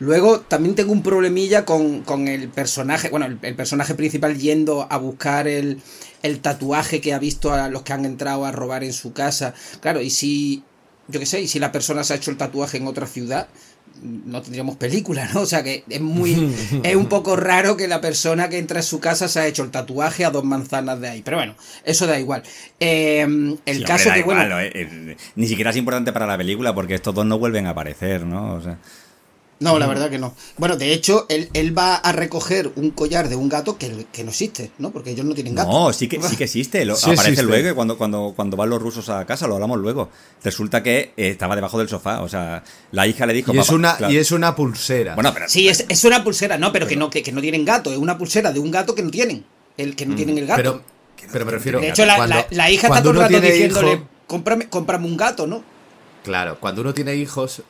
[0.00, 4.88] Luego también tengo un problemilla con, con el personaje, bueno, el, el personaje principal yendo
[4.90, 5.80] a buscar el,
[6.24, 9.54] el tatuaje que ha visto a los que han entrado a robar en su casa.
[9.80, 10.64] Claro, y si
[11.06, 13.46] yo qué sé, y si la persona se ha hecho el tatuaje en otra ciudad,
[14.02, 15.40] no tendríamos película, ¿no?
[15.40, 16.54] O sea que es muy.
[16.82, 19.62] es un poco raro que la persona que entra a su casa se ha hecho
[19.64, 21.22] el tatuaje a dos manzanas de ahí.
[21.22, 22.42] Pero bueno, eso da igual.
[22.80, 23.22] Eh,
[23.66, 24.44] el Sí, caso hombre, que, bueno.
[24.44, 27.66] igual, eh, eh, ni siquiera es importante para la película porque estos dos no vuelven
[27.66, 28.54] a aparecer, ¿no?
[28.54, 28.78] O sea,
[29.58, 30.34] No, la verdad que no.
[30.58, 34.22] Bueno, de hecho, él, él va a recoger un collar de un gato que, que
[34.22, 34.90] no existe, ¿no?
[34.90, 35.70] Porque ellos no tienen gato.
[35.70, 36.84] no, sí que, sí que existe.
[36.84, 37.42] lo- Sí aparece existe.
[37.44, 40.10] luego y cuando, cuando, cuando van los rusos a casa, lo hablamos luego.
[40.44, 42.20] Resulta que eh, estaba debajo del sofá.
[42.20, 43.54] O sea, la hija le dijo.
[43.54, 44.12] Y es, una, claro.
[44.12, 45.14] y es una pulsera.
[45.14, 45.48] Bueno, pero.
[45.48, 47.90] Sí, es, es una pulsera, no, pero que no, que, que no tienen gato.
[47.90, 49.46] Es una pulsera de un gato que no tienen.
[49.78, 50.82] El que no tienen el gato.
[51.16, 51.80] pero, pero me refiero.
[51.80, 55.06] de hecho, la, cuando- la- la hija está todo el rato diciéndole, hijo- cómprame, cómprame
[55.06, 55.62] un gato, ¿no?
[56.24, 57.62] Claro, cuando uno tiene hijos,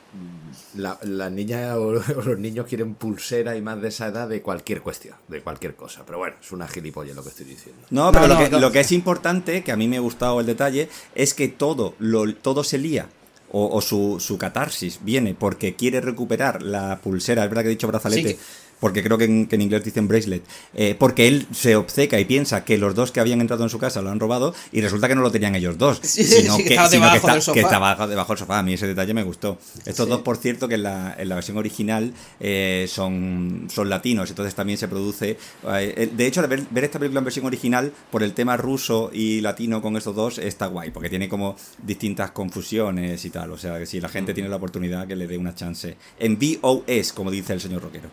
[0.77, 4.43] la, la niña o, o los niños quieren pulsera y más de esa edad de
[4.43, 6.03] cualquier cuestión, de cualquier cosa.
[6.07, 7.83] Pero bueno, es una gilipollas lo que estoy diciendo.
[7.91, 8.61] No, pero No, lo, no, que, no.
[8.61, 11.95] lo que es importante, que a mí me ha gustado el detalle, es que todo,
[11.99, 13.09] lo, todo se lía.
[13.53, 17.71] O, o su, su catarsis viene porque quiere recuperar la pulsera, es verdad que he
[17.71, 18.41] dicho brazalete, Sí, que-
[18.81, 20.43] porque creo que en, que en inglés dicen bracelet,
[20.75, 23.79] eh, porque él se obceca y piensa que los dos que habían entrado en su
[23.79, 26.65] casa lo han robado y resulta que no lo tenían ellos dos, Sí, sino, sí,
[26.65, 27.55] que estaba sino que, debajo está- del sofá.
[27.55, 28.59] que estaba debajo del sofá.
[28.59, 29.59] A mí ese detalle me gustó.
[29.85, 30.11] Estos Sí.
[30.11, 34.55] dos, por cierto, que en la, en la versión original eh, son, son latinos, entonces
[34.55, 35.39] también se produce...
[35.69, 39.41] eh, de hecho, ver, ver esta película en versión original, por el tema ruso y
[39.41, 43.53] latino con estos dos, está guay, porque tiene como distintas confusiones y tal.
[43.53, 45.97] O sea, que si la gente tiene la oportunidad, que le dé una chance.
[46.19, 48.11] En VOS, como dice el señor Roquero.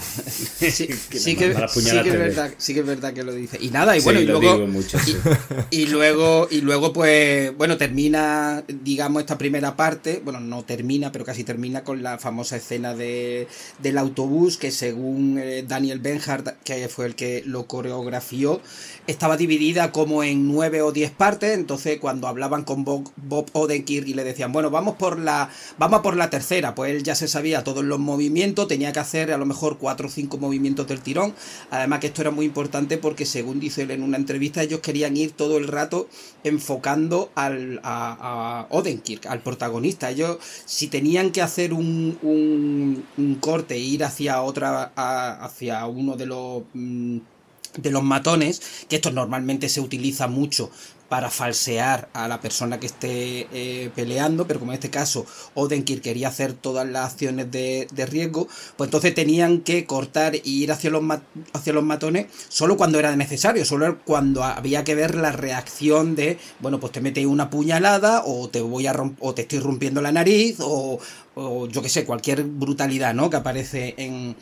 [0.00, 1.54] Sí, que sí sí es
[2.12, 3.58] verdad, sí que es verdad que lo dice.
[3.60, 4.66] Y nada, y bueno, y luego.
[4.66, 5.16] mucho, y,
[5.82, 10.20] y luego, y luego, pues, bueno, termina, digamos, esta primera parte.
[10.24, 13.48] Bueno, no termina, pero casi termina con la famosa escena de,
[13.82, 18.60] del autobús, que según eh, Daniel Benhart, que fue el que lo coreografió,
[19.06, 21.54] estaba dividida como en nueve o diez partes.
[21.54, 26.00] Entonces, cuando hablaban con Bob, Bob Odenkirk y le decían, bueno, vamos por la, vamos
[26.00, 29.32] a por la tercera, pues él ya se sabía todos los movimientos, tenía que hacer
[29.32, 31.34] a lo mejor cuatro o cinco movimientos del tirón.
[31.70, 35.16] Además que esto era muy importante porque según dice él en una entrevista, ellos querían
[35.16, 36.08] ir todo el rato
[36.44, 40.10] enfocando al, a, Odenkirk, al protagonista.
[40.10, 43.04] Ellos, si tenían que hacer un,
[43.40, 47.18] corte e ir hacia otra, hacia uno de los mm,
[47.76, 50.70] de los matones, que esto normalmente se utiliza mucho
[51.08, 56.02] para falsear a la persona que esté eh, peleando, pero como en este caso Odenkirk
[56.02, 60.72] quería hacer todas las acciones de, de riesgo, pues entonces tenían que cortar y ir
[60.72, 61.02] hacia los,
[61.52, 66.38] hacia los matones solo cuando era necesario, solo cuando había que ver la reacción de,
[66.60, 70.12] bueno, pues te metes una puñalada o te voy a o te estoy rompiendo la
[70.12, 70.98] nariz o,
[71.34, 73.30] o yo que sé, cualquier brutalidad, ¿no?
[73.30, 74.36] Que aparece en,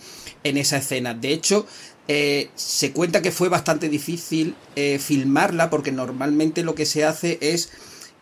[0.44, 1.14] en esa escena.
[1.14, 1.66] De hecho,
[2.08, 7.38] eh, se cuenta que fue bastante difícil eh, filmarla porque normalmente lo que se hace
[7.40, 7.70] es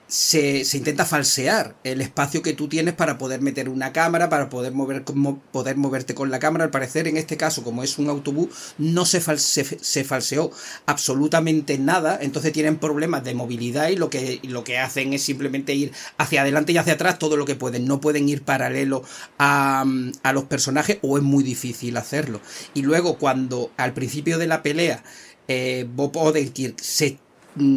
[0.06, 4.48] se, se intenta falsear el espacio que tú tienes para poder meter una cámara, para
[4.48, 5.04] poder, mover,
[5.52, 6.64] poder moverte con la cámara.
[6.64, 10.50] Al parecer, en este caso, como es un autobús, no se, se, se falseó
[10.86, 12.18] absolutamente nada.
[12.20, 16.42] Entonces tienen problemas de movilidad y lo que, lo que hacen es simplemente ir hacia
[16.42, 17.86] adelante y hacia atrás todo lo que pueden.
[17.86, 19.04] No pueden ir paralelo
[19.38, 19.84] a,
[20.22, 22.40] a los personajes o es muy difícil hacerlo.
[22.74, 25.02] Y luego, cuando al principio de la pelea
[25.46, 27.18] eh, Bob Odenkirk se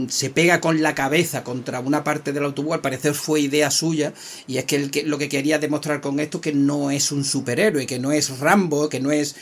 [0.09, 4.13] se pega con la cabeza contra una parte del autobús, al parecer fue idea suya,
[4.47, 7.23] y es que, el que lo que quería demostrar con esto que no es un
[7.23, 9.35] superhéroe, que no es Rambo, que no es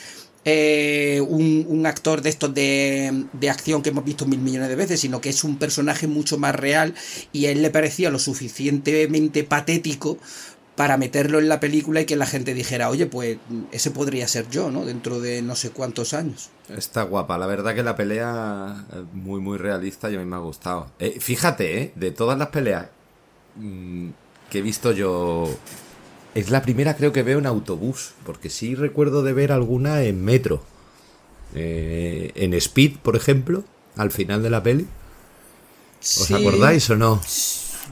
[0.47, 4.75] eh, un, un actor de estos de, de acción que hemos visto mil millones de
[4.75, 6.93] veces, sino que es un personaje mucho más real
[7.33, 10.19] y a él le parecía lo suficientemente patético
[10.75, 13.37] para meterlo en la película y que la gente dijera, oye, pues
[13.71, 14.83] ese podría ser yo, ¿no?
[14.85, 16.49] Dentro de no sé cuántos años.
[16.69, 20.35] Está guapa, la verdad que la pelea es muy muy realista y a mí me
[20.35, 20.91] ha gustado.
[20.99, 21.91] Eh, fíjate, ¿eh?
[21.95, 22.87] de todas las peleas
[23.55, 24.09] mm,
[24.49, 25.49] que he visto yo,
[26.33, 30.25] es la primera creo que veo en autobús, porque sí recuerdo de ver alguna en
[30.25, 30.61] metro.
[31.53, 33.63] Eh, en Speed, por ejemplo,
[33.95, 34.87] al final de la peli.
[36.01, 36.33] ¿Os Sí.
[36.33, 37.21] acordáis o no?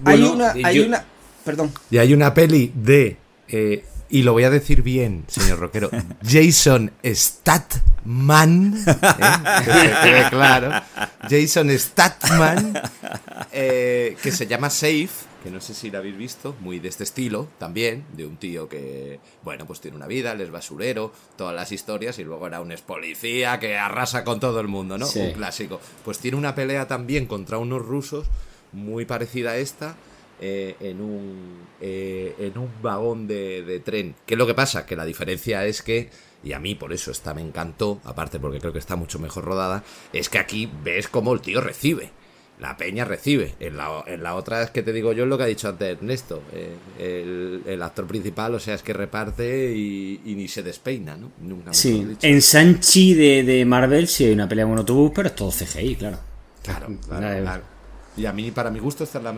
[0.06, 1.06] Hay una, hay yo- una,
[1.44, 1.72] perdón.
[1.92, 3.18] Y hay una peli de.
[3.48, 5.90] eh, y lo voy a decir bien, señor Roquero.
[6.24, 8.76] Jason Statman.
[8.86, 9.64] ¿eh?
[9.66, 10.72] Que se quede claro.
[11.30, 12.80] Jason Statman.
[13.52, 15.10] eh, que se llama Safe.
[15.44, 16.56] Que no sé si la habéis visto.
[16.60, 18.06] Muy de este estilo también.
[18.16, 19.20] De un tío que.
[19.44, 21.12] Bueno, pues tiene una vida, él es basurero.
[21.36, 22.20] Todas las historias.
[22.20, 25.06] Y luego era un ex policía que arrasa con todo el mundo, ¿no?
[25.08, 25.20] Sí.
[25.20, 25.82] Un clásico.
[26.06, 28.28] Pues tiene una pelea también contra unos rusos.
[28.74, 29.96] Muy parecida a esta
[30.40, 34.16] eh, en, un, eh, en un vagón de, de tren.
[34.26, 34.86] ¿Qué es lo que pasa?
[34.86, 36.10] Que la diferencia es que,
[36.44, 39.46] y a mí por eso esta me encantó, aparte porque creo que está mucho mejor
[39.46, 42.12] rodada, es que aquí ves cómo el tío recibe.
[42.60, 43.56] la peña recibe.
[43.60, 45.98] En la, en la otra es que te digo yo lo que ha dicho antes
[45.98, 46.44] Ernesto.
[46.54, 51.18] eh, el, el actor principal, o sea, es que reparte y, y ni se despeina,
[51.18, 51.32] ¿no?
[51.42, 52.28] Nunca Sí, dicho.
[52.28, 55.96] en Sanchi de, de Marvel sí hay una pelea con autobús, pero es todo CGI,
[55.96, 56.20] claro.
[56.62, 57.64] Claro, claro, claro.
[58.16, 59.34] Y a mí, para mi gusto, esta es la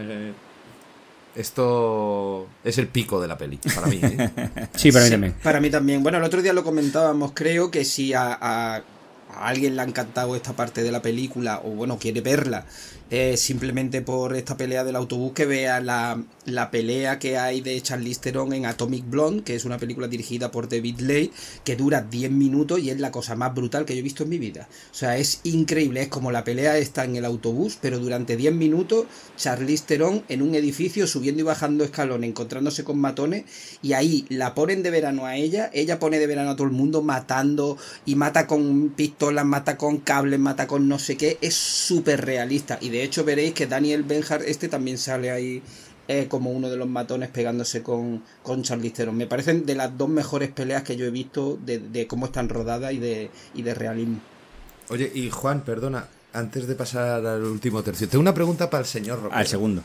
[1.36, 4.00] Esto es el pico de la peli, para mí.
[4.02, 4.30] ¿eh?
[4.76, 5.36] Sí, para mí también.
[5.44, 6.04] Para mí también.
[6.04, 8.82] Bueno, el otro día lo comentábamos, creo que si a, a-
[9.40, 12.66] alguien le ha encantado esta parte de la película, o bueno, quiere verla,
[13.12, 17.80] eh, simplemente por esta pelea del autobús, que vea la, la pelea que hay de
[17.82, 21.32] Charlize Theron en Atomic Blonde, que es una película dirigida por David Leigh,
[21.64, 24.30] que dura 10 minutos y es la cosa más brutal que yo he visto en
[24.30, 24.68] mi vida.
[24.92, 28.54] O sea, es increíble, es como la pelea está en el autobús, pero durante 10
[28.54, 29.06] minutos
[29.38, 33.46] Charlize Theron en un edificio subiendo y bajando escalones, encontrándose con matones,
[33.82, 36.74] y ahí la ponen de verano a ella, ella pone de verano a todo el
[36.74, 38.90] mundo matando y mata con
[39.26, 42.78] pistolas, mata con cables, mata con no sé qué, es súper realista.
[42.82, 45.64] Y de hecho veréis que Daniel Benhart este también sale ahí
[46.08, 49.18] eh, como uno de los matones pegándose con, con Charlize Theron.
[49.18, 52.50] Me parecen de las dos mejores peleas que yo he visto de, de cómo están
[52.50, 54.20] rodadas y de, y de realismo.
[54.90, 58.88] Oye, y Juan, perdona, antes de pasar al último tercio, tengo una pregunta para el
[58.88, 59.40] señor Roquero.
[59.40, 59.82] Al segundo.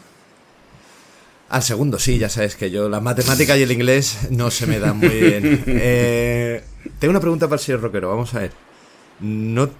[1.48, 4.78] Al segundo, sí, ya sabes que yo la matemática y el inglés no se me
[4.78, 5.64] dan muy bien.
[5.66, 6.62] Eh,
[6.98, 8.69] tengo una pregunta para el señor Roquero, vamos a ver.
[9.20, 9.70] ¿No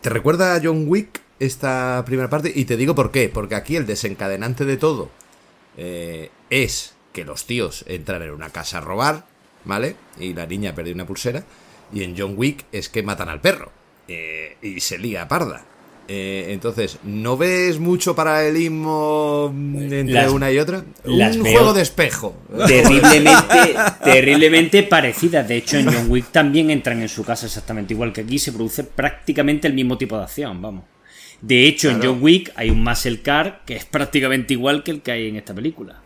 [0.00, 2.50] ¿Te recuerda a John Wick esta primera parte?
[2.54, 3.28] Y te digo por qué.
[3.28, 5.10] Porque aquí el desencadenante de todo
[5.76, 9.26] eh, es que los tíos entran en una casa a robar,
[9.64, 9.96] ¿vale?
[10.18, 11.44] Y la niña perdió una pulsera.
[11.92, 13.72] Y en John Wick es que matan al perro.
[14.08, 15.64] eh, y se lía parda.
[16.12, 20.84] Eh, entonces, ¿no ves mucho paralelismo entre Las- una y otra?
[21.04, 22.36] las Un juego de espejo.
[22.66, 25.46] Terriblemente, terriblemente parecidas.
[25.46, 28.40] De hecho, en John Wick también entran en su casa exactamente igual que aquí.
[28.40, 30.82] Se produce prácticamente el mismo tipo de acción, vamos.
[31.40, 32.02] De hecho, en.
[32.02, 35.36] John Wick hay un muscle car que es prácticamente igual que el que hay en
[35.36, 36.02] esta película.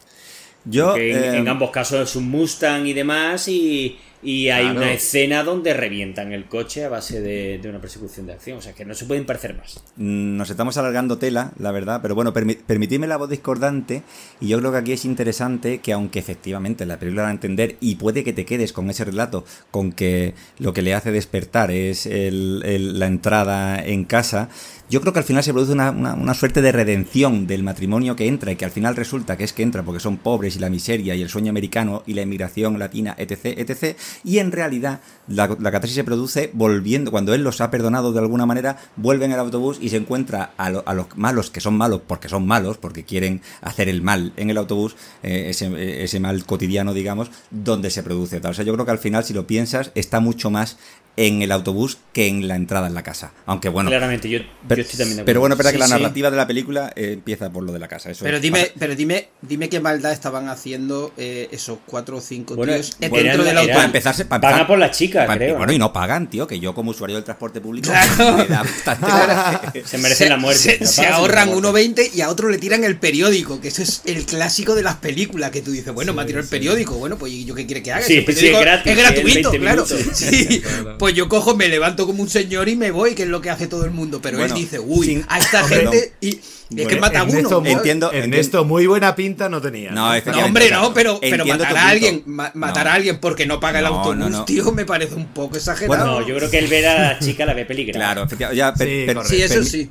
[0.67, 0.93] Yo.
[0.93, 4.79] Que en, eh, en ambos casos es un Mustang y demás, y, y hay Claro.
[4.81, 8.59] una escena donde revientan el coche a base de, de una persecución de acción.
[8.59, 9.83] O sea que no se pueden parecer más.
[9.97, 14.03] Mm, Nos estamos alargando tela, la verdad, pero bueno, permi- permitidme la voz discordante
[14.41, 17.77] y yo creo que aquí es interesante que aunque efectivamente la película da a entender
[17.81, 21.71] y puede que te quedes con ese relato, con que lo que le hace despertar
[21.71, 24.49] es el- el- la entrada en casa,
[24.91, 28.27] yo creo que al final se produce una, una- suerte de redención del matrimonio que
[28.27, 30.69] entra y que al final resulta que es que entra porque son pobres y la
[30.71, 35.57] miseria y el sueño americano y la inmigración latina, etc., etc., y en realidad la,
[35.61, 39.33] la catarsis se produce volviendo, cuando él los ha perdonado de alguna manera, vuelve en
[39.33, 42.47] el autobús y se encuentra a, lo- a los malos que son malos porque son
[42.47, 47.31] malos, porque quieren hacer el mal en el autobús, eh, ese, ese mal cotidiano, digamos,
[47.51, 48.39] donde se produce.
[48.45, 50.77] O sea, yo creo que al final, si lo piensas, está mucho más
[51.17, 53.33] en el autobús que en la entrada en la casa.
[53.47, 53.91] Aunque bueno.
[53.91, 55.27] Claramente, yo, yo Pero, estoy también de acuerdo.
[55.27, 55.93] pero bueno, espera que Sí, la sí.
[55.93, 58.11] narrativa de la película eh, empieza por lo de la casa.
[58.11, 62.17] Eso Pero es- dime, pasa- pero dime, dime qué maldad estaban haciendo eh, esos cuatro
[62.17, 63.73] o cinco Bueno, tíos dentro del eran- auto.
[63.73, 65.51] para empezar, para empezar- a por la chica, creo.
[65.57, 65.73] Bueno, ¿no?
[65.73, 68.37] y no pagan, tío, que yo como usuario del transporte público Claro.
[68.39, 69.85] me da bastante coraje.
[69.87, 70.61] Se merecen la muerte.
[70.61, 71.95] Se, No se ahorran sino la muerte.
[72.05, 74.97] 1,20 y a otro le tiran el periódico, que eso es el clásico de las
[74.97, 77.67] películas, que tú dices, bueno, me ha tirado el periódico, bueno, pues ¿y yo qué
[77.67, 78.05] quiere que haga?
[78.05, 79.85] Sí, el periódico es gratis, es gratuito, 20 claro.
[81.05, 83.51] pues yo cojo, me levanto como un señor y me voy, que es lo que
[83.51, 86.41] hace todo el mundo, pero Bueno, él dice, uy, sin- a esta Hombre, gente y
[86.81, 87.63] es que mata a uno.
[87.67, 89.91] Entiendo- Ernesto, muy buena pinta no tenía.
[89.91, 90.11] No,
[90.43, 92.91] hombre, no, pero, pero matar a alguien, ma- matar No.
[92.93, 94.45] a alguien porque no paga el No, autobús, no, no.
[94.47, 96.07] tío, me parece un poco exagerado.
[96.21, 97.99] No, yo creo que el ver a la chica la ve peligrosa.
[97.99, 99.91] Claro, ya, Sí, sí, eso sí.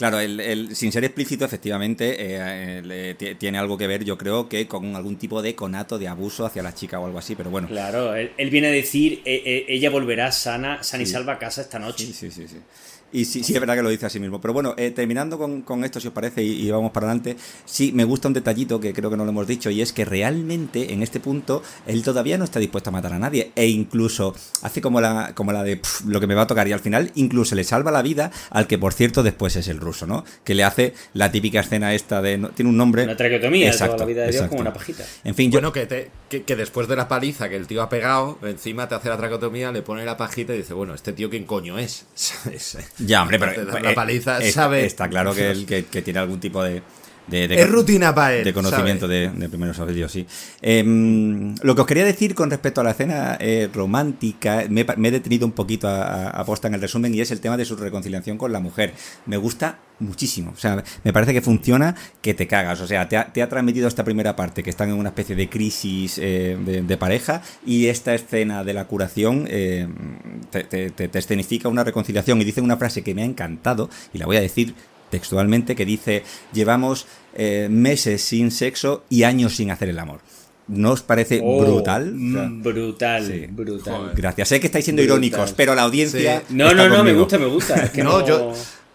[0.00, 2.82] Claro, el, el- sin ser explícito, efectivamente, eh,
[3.20, 6.46] eh, tiene algo que ver, yo creo, que con algún tipo de conato de abuso
[6.46, 7.68] hacia la chica o algo así, pero bueno.
[7.68, 11.38] Claro, él, él viene a decir, eh, eh, ella volverá sana, sana y salva a
[11.38, 12.06] casa esta noche.
[12.06, 12.56] Sí, sí, sí, sí.
[13.12, 14.40] Y sí, sí, es verdad que lo dice así mismo.
[14.40, 17.36] Pero bueno, eh, terminando con, con esto, si os parece, y, y vamos para adelante,
[17.64, 20.04] sí, me gusta un detallito que creo que no lo hemos dicho, y es que
[20.04, 24.34] realmente en este punto él todavía no está dispuesto a matar a nadie, e incluso
[24.62, 26.80] hace como la, como la de "Pf, lo que me va a tocar, y al
[26.80, 30.24] final incluso le salva la vida al que, por cierto, después es el ruso, ¿no?
[30.44, 32.38] Que le hace la típica escena esta de.
[32.38, 33.04] no- tiene un nombre.
[33.04, 34.50] Una traqueotomía Exacto, toda la vida de Dios exacto.
[34.56, 35.04] como una pajita.
[35.24, 35.56] En fin, yo.
[35.58, 38.88] Bueno, que, te- que, que después de la paliza que el tío ha pegado, encima
[38.88, 41.76] te hace la tracotomía, le pone la pajita y dice, bueno, ¿este tío quién coño
[41.78, 42.06] es?
[43.04, 43.52] Ya, hombre, pero.
[43.78, 44.84] Eh, la paliza, es- sabe.
[44.84, 46.82] Está claro que, él, que, que tiene algún tipo de.
[47.30, 48.44] De- de- Es rutina para él.
[48.44, 50.26] de conocimiento de, de primeros auxilios, sí.
[50.60, 54.84] Em, lo que os quería decir con respecto a la escena eh, romántica, me, he
[54.84, 57.40] pa- me he detenido un poquito a, a- posta en el resumen y es el
[57.40, 58.92] tema de su reconciliación con la mujer.
[59.26, 63.18] Me gusta muchísimo, o sea, me parece que funciona que te cagas, o sea, te
[63.18, 66.56] ha, te ha transmitido esta primera parte que están en una especie de crisis eh,
[66.64, 69.86] de, de pareja y esta escena de la curación eh,
[70.50, 73.90] te, te- te- te escenifica una reconciliación y dice una frase que me ha encantado
[74.14, 74.74] y la voy a decir
[75.10, 80.20] textualmente, que dice, llevamos eh, meses sin sexo y años sin hacer el amor.
[80.68, 82.12] ¿No os parece Oh, brutal?
[82.14, 83.46] mm, O sea, brutal, sí.
[83.50, 84.12] brutal.
[84.14, 84.48] Gracias.
[84.48, 85.24] Sé que estáis siendo Brutal.
[85.24, 86.42] irónicos, pero la audiencia.
[86.46, 86.54] Sí.
[86.54, 87.74] No, está no, no, me gusta, me gusta.
[87.84, 88.52] Es que No, no, yo,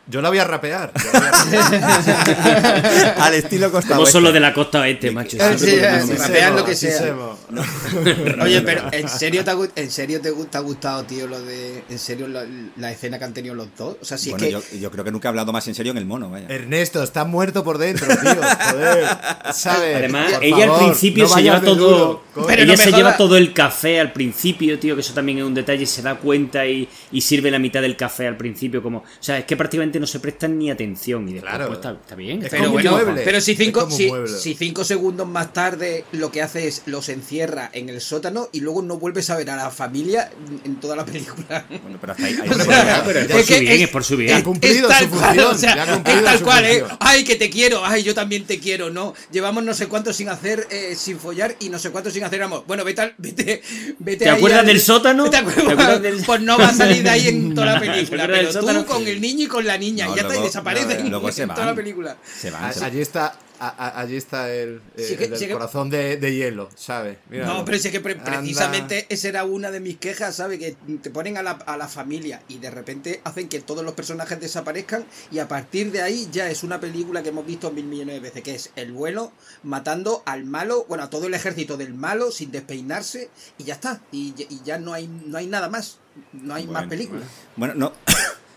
[0.07, 0.91] yo la voy a rapear.
[0.95, 3.15] yo la voy a rapear.
[3.21, 4.33] Al estilo Costa Como son los Oeste.
[4.33, 5.37] de la costa oeste, macho.
[5.37, 6.15] Siempre sí, con lo mismo.
[6.15, 7.15] sí, rapean lo que sea.
[8.43, 11.41] Oye, pero ¿en serio te ha, en serio te, gu- te ha gustado, tío, lo
[11.41, 11.83] de.
[11.89, 12.45] ¿En serio la,
[12.77, 13.97] la escena que han tenido los dos?
[14.01, 14.79] O sea, si Bueno, es que.
[14.79, 16.47] yo creo que nunca he hablado más en serio en el mono, vaya.
[16.49, 18.35] Ernesto, está muerto por dentro, tío.
[18.71, 19.05] Joder.
[19.53, 19.95] ¿Sabes?
[19.97, 21.75] Además, Por ella al principio no se lleva todo.
[21.75, 22.47] duro, coño.
[22.47, 25.43] Pero ella no se lleva todo el café al principio, tío, que eso también es
[25.43, 25.85] un detalle.
[25.85, 28.81] Se da cuenta y, y sirve la mitad del café al principio.
[28.83, 31.27] como O sea, es que prácticamente no se prestan ni atención.
[31.29, 31.67] Y después, Claro.
[31.67, 32.43] pues, está, está bien.
[32.43, 36.83] Está Pero bueno, pero si cinco, si, cinco segundos más tarde lo que hace es
[36.85, 40.31] los encierra en el sótano y luego no vuelves a ver a la familia
[40.63, 41.65] en toda la película.
[41.81, 42.35] Bueno, pero hasta ahí.
[42.41, 44.33] ahí O sea, pero es es por su bien, es por su bien.
[44.37, 46.83] Ha cumplido es su tal cual, función, o sea, es tal cual, ¿eh?
[46.99, 49.13] Ay, que te quiero, ay, yo también te quiero, ¿no?
[49.31, 52.41] Llevamos no sé cuánto sin hacer, eh, sin follar y no sé cuánto sin hacer
[52.43, 52.63] amor.
[52.67, 53.61] Bueno, vete, al- vete,
[53.99, 55.29] vete ¿Te acuerdas al- del sótano?
[55.29, 55.65] ¿Te acuerdas?
[55.65, 58.27] ¿Te acuerdas del- Pues no va a salir de ahí en toda la ¿Te película,
[58.27, 58.85] pero tú sótano?
[58.85, 61.31] con el niño y con la niña, No, y ya está, y luego- desaparecen luego
[61.31, 61.75] se en toda la van.
[61.75, 62.17] película.
[62.39, 65.29] Se van, A- se- Allí está, a- a- allí está el, eh, Sí que- el
[65.31, 67.17] del sí que- corazón de, de hielo, ¿sabes?
[67.29, 68.23] No, pero es que pre- Anda.
[68.25, 70.59] precisamente esa era una de mis quejas, ¿sabes?
[70.59, 73.93] Que te ponen a la, a la familia y de repente hacen que todos los
[73.93, 77.85] personajes desaparezcan y a partir de ahí ya es una película que hemos visto mil
[77.85, 79.31] millones de veces, que es el vuelo
[79.63, 84.01] matando al malo, bueno, a todo el ejército del malo sin despeinarse y ya está.
[84.11, 85.99] Y, ya- y ya no hay, no hay nada más.
[86.31, 87.23] No hay más Bueno, películas.
[87.57, 87.91] Bueno, no.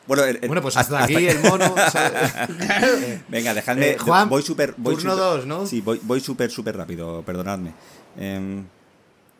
[0.08, 1.74] Bueno, el- el- Bueno, pues hasta, aquí el mono.
[1.92, 2.32] ¿sabes?
[3.28, 3.90] Venga, dejadme.
[3.90, 4.74] Eh, Juan, voy súper.
[4.76, 5.66] voy turno súper- dos, ¿no?
[5.66, 7.72] Sí, voy, voy súper, súper rápido, perdonadme.
[8.18, 8.64] Em,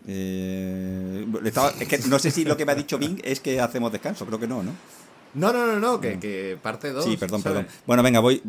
[0.06, 3.60] eh, estaba- es que no sé si lo que me ha dicho Bing es que
[3.60, 4.72] hacemos descanso, creo que no, ¿no?
[5.34, 7.04] No, no, no, no, que, que parte 2.
[7.04, 7.66] Sí, perdón, perdón.
[7.86, 8.42] Bueno, venga, voy.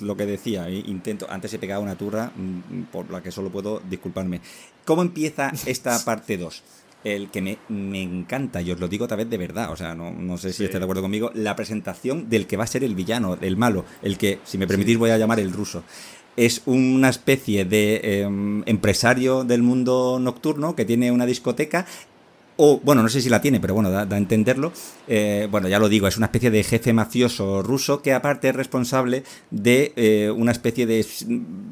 [0.00, 1.26] Lo que decía, eh, intento.
[1.30, 4.40] Antes he pegado una turra mm, por la que solo puedo disculparme.
[4.84, 6.62] ¿Cómo empieza esta parte 2?
[7.04, 9.94] El que me, me encanta, y os lo digo otra vez de verdad, o sea,
[9.94, 10.64] no, no sé si Sí.
[10.64, 13.84] estáis de acuerdo conmigo, la presentación del que va a ser el villano, el malo,
[14.02, 15.84] el que, si me permitís, voy a llamar el ruso.
[16.36, 21.86] Es una especie de em, empresario del mundo nocturno que tiene una discoteca
[22.56, 24.72] o, bueno, no sé si la tiene, pero bueno, da, da a entenderlo.
[25.08, 28.54] Eh, bueno, ya lo digo, es una especie de jefe mafioso ruso que aparte es
[28.56, 31.04] responsable de eh, una especie de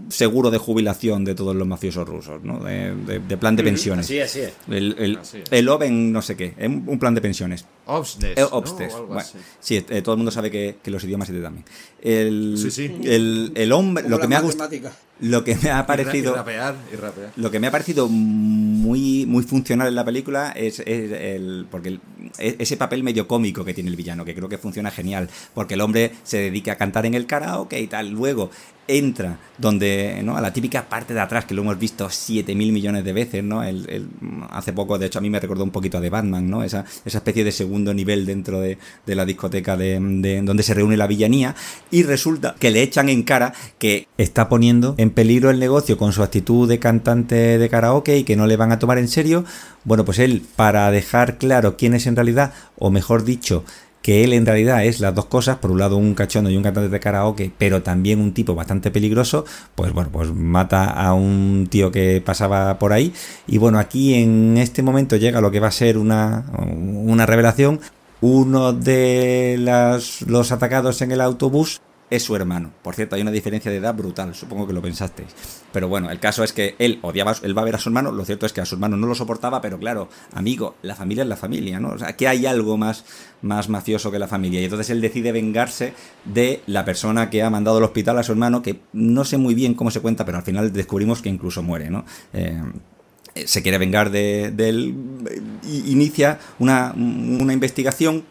[0.08, 2.62] seguro de jubilación de todos los mafiosos rusos, ¿no?
[2.64, 4.06] De, de- de plan de pensiones.
[4.06, 4.52] Así, así es.
[4.68, 5.44] El, el, Así es.
[5.50, 7.64] el Oven, no sé qué, un un plan de pensiones.
[7.86, 8.36] Obsnes.
[8.36, 8.44] Eh.
[8.50, 8.92] Obstes.
[9.08, 9.22] Bueno,
[9.60, 11.64] sí, eh, todo el mundo sabe que, que los idiomas se te dan.
[12.00, 12.94] El, Sí, sí.
[13.04, 14.70] El, el hombre, lo que me ha gustado.
[15.22, 16.32] Lo que me ha parecido...
[16.32, 17.32] Y rapear, y rapear.
[17.36, 21.66] Lo que me ha parecido muy, muy funcional en la película es, es el.
[21.70, 22.00] Porque el-
[22.38, 25.30] e- ese papel medio cómico que tiene el villano, que creo que funciona genial.
[25.54, 28.10] Porque el hombre se dedica a cantar en el karaoke y tal.
[28.10, 28.50] Luego
[28.88, 30.20] entra donde.
[30.24, 30.36] ¿no?
[30.36, 33.44] A la típica parte de atrás, que lo hemos visto 7 mil millones de veces,
[33.44, 33.62] ¿no?
[33.62, 34.08] El,
[34.50, 36.64] hace poco, de hecho, a mí me recordó un poquito a The Batman, ¿no?
[36.64, 40.96] Esa, esa especie de segundo nivel dentro de, de la discoteca de- donde se reúne
[40.96, 41.54] la villanía.
[41.90, 46.12] Y resulta que le echan en cara que está poniendo en peligro el negocio con
[46.12, 49.44] su actitud de cantante de karaoke y que no le van a tomar en serio.
[49.84, 53.64] Bueno, pues él, para dejar claro quién es en realidad, o mejor dicho,
[54.02, 56.62] que él en realidad es las dos cosas, por un lado un cachondo y un
[56.62, 59.44] cantante de karaoke, pero también un tipo bastante peligroso,
[59.74, 63.14] pues bueno, pues mata a un tío que pasaba por ahí.
[63.46, 67.80] Y bueno, aquí en este momento llega lo que va a ser una, una revelación.
[68.20, 69.56] Uno de
[70.26, 71.80] los atacados en el autobús
[72.10, 72.70] es su hermano.
[72.82, 75.61] Por cierto, hay una diferencia de edad brutal, supongo que lo pensasteis.
[75.72, 78.12] Pero bueno, el caso es que él odiaba, él va a ver a su hermano,
[78.12, 81.22] lo cierto es que a su hermano no lo soportaba, pero claro, amigo, la familia
[81.22, 81.90] es la familia, ¿no?
[81.90, 83.04] O sea, que hay algo más,
[83.40, 84.60] más mafioso que la familia.
[84.60, 85.94] Y entonces él decide vengarse
[86.24, 89.54] de la persona que ha mandado al hospital a su hermano, que no sé muy
[89.54, 92.04] bien cómo se cuenta, pero al final descubrimos que incluso muere, ¿no?
[92.32, 92.60] Eh,
[93.34, 94.94] eh, se quiere vengar de, de él,
[95.30, 95.40] eh,
[95.86, 98.24] inicia una, una investigación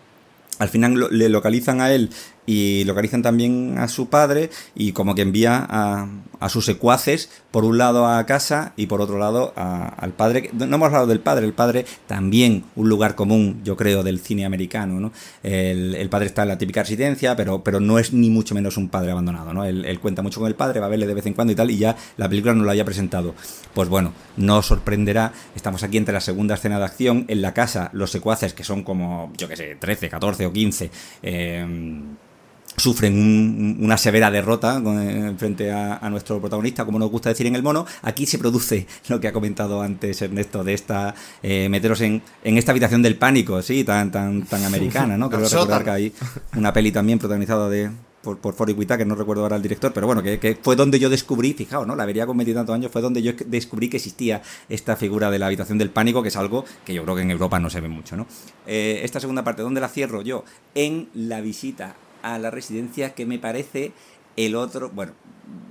[0.61, 2.11] al final le localizan a él
[2.51, 6.09] y localizan también a su padre y como que envía a,
[6.49, 10.49] sus secuaces por un lado a casa y por otro lado al padre.
[10.53, 14.43] No hemos hablado del padre, el padre también un lugar común, yo creo, del cine
[14.43, 14.99] americano.
[14.99, 15.13] ¿no?
[15.43, 18.75] El, el padre está en la típica residencia, pero, pero no es ni mucho menos
[18.75, 19.53] un padre abandonado.
[19.53, 19.63] ¿no?
[19.63, 21.71] Él, cuenta mucho con el padre, va a verle de vez en cuando y tal,
[21.71, 23.33] y ya la película no lo haya presentado.
[23.73, 27.53] Pues bueno, no os sorprenderá, estamos aquí entre la segunda escena de acción, en la
[27.53, 30.91] casa los secuaces, que son como, yo que sé, 13, 14 o 15,
[31.23, 32.01] eh,
[32.77, 37.29] sufren un- una severa derrota con- eh, frente a, a nuestro protagonista, como nos gusta
[37.29, 37.85] decir en el mono.
[38.01, 41.13] Aquí se produce lo que ha comentado antes Ernesto de esta
[41.43, 45.29] eh, meteros en, en esta habitación del pánico, sí, tan tan tan americana, ¿no?
[45.29, 46.13] Creo recordar que hay
[46.55, 47.89] una peli también protagonizada de
[48.21, 50.99] por, por Forrest Whitaker, no recuerdo ahora el director, pero bueno, que, que fue donde
[50.99, 51.95] yo descubrí, fijaos, ¿no?
[51.95, 55.47] La vería con tantos años, fue donde yo descubrí que existía esta figura de la
[55.47, 57.87] habitación del pánico, que es algo que yo creo que en Europa no se ve
[57.89, 58.27] mucho, ¿no?
[58.67, 60.45] Eh, esta segunda parte, ¿dónde la cierro yo?
[60.75, 63.91] En la visita a la residencia que me parece
[64.37, 65.13] el otro, bueno,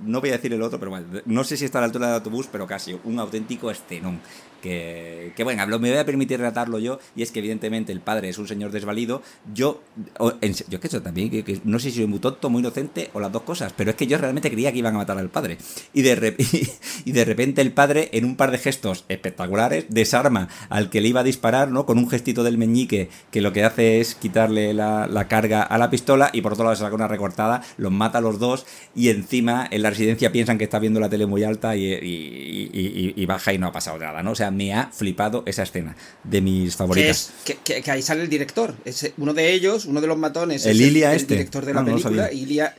[0.03, 2.07] no voy a decir el otro, pero bueno, no sé si está a la altura
[2.07, 4.19] del autobús, pero casi un auténtico escenón
[4.61, 8.29] que, que bueno, me voy a permitir tratarlo yo, y es que evidentemente el padre
[8.29, 9.21] es un señor desvalido,
[9.53, 9.81] yo,
[10.19, 13.31] yo es que eso también, no sé si soy muy tonto, muy inocente, o las
[13.31, 15.57] dos cosas, pero es que yo realmente creía que iban a matar al padre.
[15.93, 16.35] Y de,
[17.05, 21.09] y de repente el padre, en un par de gestos espectaculares, desarma al que le
[21.09, 21.85] iba a disparar, ¿no?
[21.85, 25.77] Con un gestito del meñique, que lo que hace es quitarle la, la carga a
[25.77, 29.09] la pistola, y por otro lado saca una recortada, los mata a los dos, y
[29.09, 33.57] encima en la residencia piensan que está viendo la tele muy alta y baja y
[33.57, 34.31] no ha pasado nada, ¿no?
[34.31, 37.31] O sea, me ha flipado esa escena de mis favoritas.
[37.63, 38.75] Que, ahí sale el director.
[38.85, 41.35] Es uno de ellos, uno de los matones, el, es el, este.
[41.35, 42.75] director de la película, Ilia,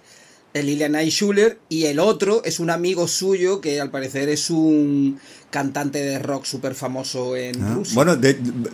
[0.54, 5.18] el Ilya Schuller, y el otro es un amigo suyo que al parecer es un
[5.50, 7.94] cantante de rock súper famoso en ah, Rusia.
[7.94, 8.16] Bueno,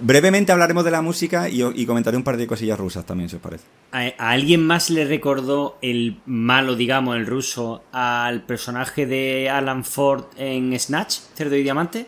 [0.00, 3.42] brevemente hablaremos de la música y, comentaré un par de cosillas rusas también, si os
[3.42, 3.64] parece.
[3.92, 10.24] ¿A, alguien más le recordó el malo, digamos, el ruso, al personaje de Alan Ford
[10.36, 12.06] en Snatch, Cerdo y Diamante?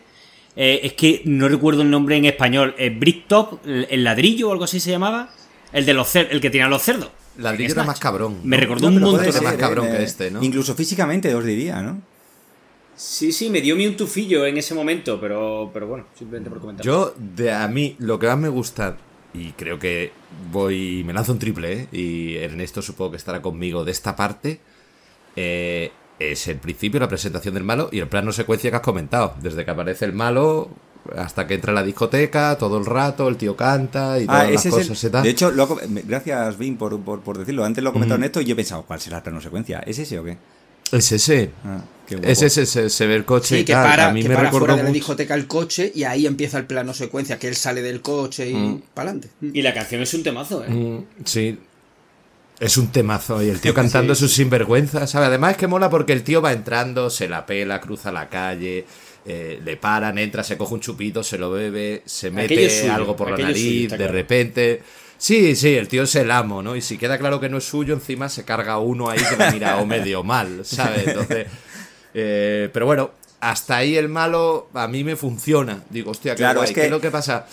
[0.55, 2.75] Eh, es que no recuerdo el nombre en español.
[2.77, 5.29] Eh, Bricktop, el, ladrillo o algo así se llamaba.
[5.71, 7.09] El de los el que tenía los cerdos.
[7.37, 8.39] Ladrillo era más cabrón.
[8.43, 9.25] Me recordó un montón.
[9.25, 10.43] Era más cabrón que este, ¿no?
[10.43, 12.01] Incluso físicamente os diría, ¿no?
[12.95, 16.59] Sí, sí, me dio mi un tufillo en ese momento, pero, pero bueno, simplemente por
[16.59, 16.85] comentar.
[16.85, 18.97] Yo, de a mí, lo que más me gusta,
[19.33, 20.11] y creo que
[20.51, 21.87] voy, me lanzo un triple, ¿eh?
[21.91, 24.59] y Ernesto supongo que estará conmigo de esta parte,
[25.35, 25.91] eh,
[26.21, 29.33] es el principio, la presentación del malo y el plano secuencia que has comentado.
[29.41, 30.69] Desde que aparece el malo
[31.15, 34.65] hasta que entra a la discoteca, todo el rato, el tío canta y ah, todas
[34.65, 35.51] las cosas De hecho,
[36.05, 37.65] gracias, Vin, por, por, decirlo.
[37.65, 39.79] Antes lo he comentado en esto y yo he pensado, ¿cuál será el plano secuencia?
[39.79, 40.37] ¿Es ese o qué?
[40.91, 41.51] Es ese.
[41.63, 44.75] Ah, es ese, se, ve el coche y que para, a mí me para fuera
[44.75, 48.01] de la discoteca el coche y ahí empieza el plano secuencia, que él sale del
[48.01, 48.81] coche y mm.
[48.93, 49.29] para adelante.
[49.53, 50.69] Y la canción es un temazo, ¿eh?
[50.69, 51.57] Mm, sí,
[52.61, 55.29] es un temazo y el tío cantando sus sinvergüenzas, ¿sabes?
[55.29, 58.85] Además es que mola porque el tío va entrando, se la pela, cruza la calle,
[59.25, 63.31] eh, le paran, entra, se coge un chupito, se lo bebe, se mete algo por
[63.31, 64.83] la nariz, de repente...
[65.17, 66.75] Sí, sí, el tío es el amo, ¿no?
[66.75, 69.51] Y si queda claro que no es suyo, encima se carga uno ahí que le
[69.51, 71.07] mira o medio mal, ¿sabes?
[71.07, 71.47] Entonces...
[72.13, 75.81] Eh, pero bueno, hasta ahí el malo a mí me funciona.
[75.89, 76.81] Digo, hostia, claro, es que...
[76.81, 77.47] ¿qué es lo que pasa?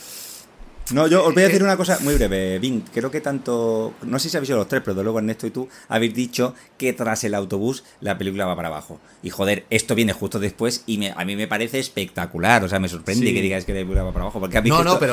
[0.92, 2.82] No, yo os voy a decir una cosa muy breve, Vin.
[2.94, 3.92] Creo que tanto.
[4.02, 6.54] No sé si habéis sido los tres, pero de luego Ernesto y tú habéis dicho
[6.78, 8.98] que tras el autobús la película va para abajo.
[9.22, 12.64] Y joder, esto viene justo después y a mí me parece espectacular.
[12.64, 14.40] O sea, me sorprende que digáis que la película va para abajo.
[14.40, 14.70] Porque a mí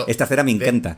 [0.07, 0.97] esta escena me encanta.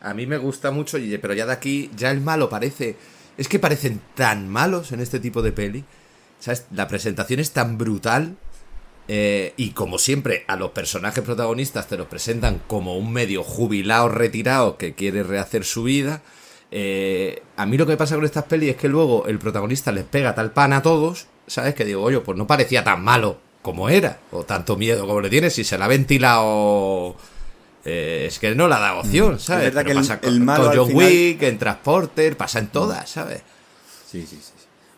[0.00, 2.96] A mí me gusta mucho, pero ya de aquí, ya el malo parece.
[3.38, 5.84] Es que parecen tan malos en este tipo de peli.
[6.40, 6.66] ¿Sabes?
[6.72, 8.36] La presentación es tan brutal
[9.08, 14.08] eh, y como siempre, a los personajes protagonistas te los presentan como un medio jubilado,
[14.08, 16.22] retirado, que quiere rehacer su vida.
[16.72, 20.04] Eh, a mí lo que pasa con estas pelis es que luego el protagonista les
[20.04, 21.74] pega tal pan a todos, ¿sabes?
[21.74, 25.30] Que digo, oye, pues no parecía tan malo como era, o tanto miedo como le
[25.30, 27.16] tiene, si se la ha ventilado...
[27.88, 29.38] Eh, es que no la da opción, mm.
[29.38, 29.68] ¿sabes?
[29.68, 33.42] Es verdad que pasa el, con, John Wick, en Transporter, pasa en todas, ¿sabes?
[34.10, 34.55] Sí, sí, sí.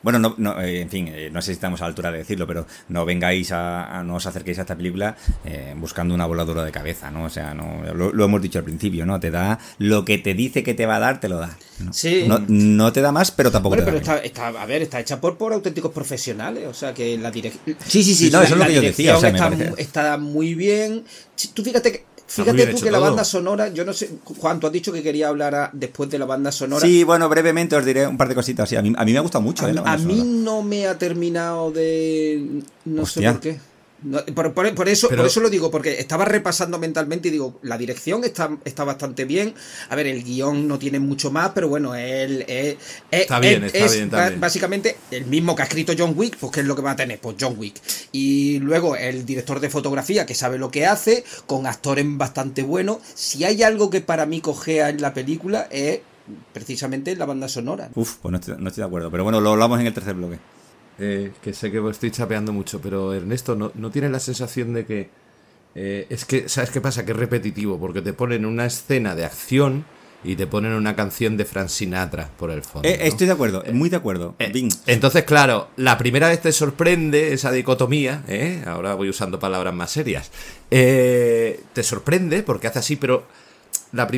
[0.08, 2.16] Bueno, no, no, eh, en fin, eh, no sé si estamos a la altura de
[2.16, 6.64] decirlo, pero no vengáis a, no os acerquéis a esta película eh, buscando una voladura
[6.64, 7.24] de cabeza, ¿no?
[7.24, 9.20] O sea, no, lo, hemos dicho al principio, ¿no?
[9.20, 11.58] Te da lo que te dice que te va a dar, te lo da.
[11.80, 11.92] ¿no?
[11.92, 12.26] Sí.
[12.48, 15.36] No, te da más, pero tampoco te da pero está, a ver, está hecha por,
[15.36, 17.76] por auténticos profesionales, o sea, que la dirección...
[17.86, 19.14] Sí, sí, sí, no, eso es lo que yo decía.
[19.14, 21.04] O sea, está, está muy bien.
[21.52, 24.72] Tú fíjate que Fíjate tú que la banda sonora, yo no sé, Juan, tú has
[24.72, 26.86] dicho que quería hablar después de la banda sonora.
[26.86, 28.70] Sí, bueno, brevemente os diré un par de cositas.
[28.74, 29.64] a, mí, a mí me ha gustado mucho.
[29.64, 32.62] A, eh, a mí no me ha terminado de...
[32.84, 33.58] No sé por qué
[34.34, 38.56] por, eso, por eso lo digo, porque estaba repasando mentalmente y digo, la dirección está,
[38.64, 39.54] está bastante bien.
[39.88, 42.44] A ver, el guion no tiene mucho más, pero bueno, él,
[43.10, 46.66] está bien, está bien, básicamente el mismo que ha escrito John Wick, pues ¿qué es
[46.66, 47.18] lo que va a tener?
[47.18, 47.80] Pues John Wick.
[48.12, 52.98] Y luego el director de fotografía que sabe lo que hace, con actores bastante buenos.
[53.14, 56.00] Si hay algo que para mí cogea en la película es
[56.52, 57.90] precisamente la banda sonora.
[57.94, 60.14] Uf, pues no estoy, no estoy de acuerdo, pero bueno, lo hablamos en el tercer
[60.14, 60.38] bloque.
[60.98, 64.84] Eh, que sé que estoy chapeando mucho, pero Ernesto, ¿no, no tienes la sensación de
[64.84, 65.10] que...
[65.74, 67.04] Eh, es que, ¿sabes qué pasa?
[67.04, 69.84] Que es repetitivo, porque te ponen una escena de acción
[70.24, 72.88] y te ponen una canción de Frank Sinatra por el fondo.
[72.88, 74.34] Eh, estoy de acuerdo, muy de acuerdo.
[74.86, 78.24] entonces, claro, la primera vez te sorprende esa dicotomía,
[78.66, 80.32] ahora voy usando palabras más serias,
[80.68, 83.24] te sorprende porque hace así, pero
[83.92, 84.08] la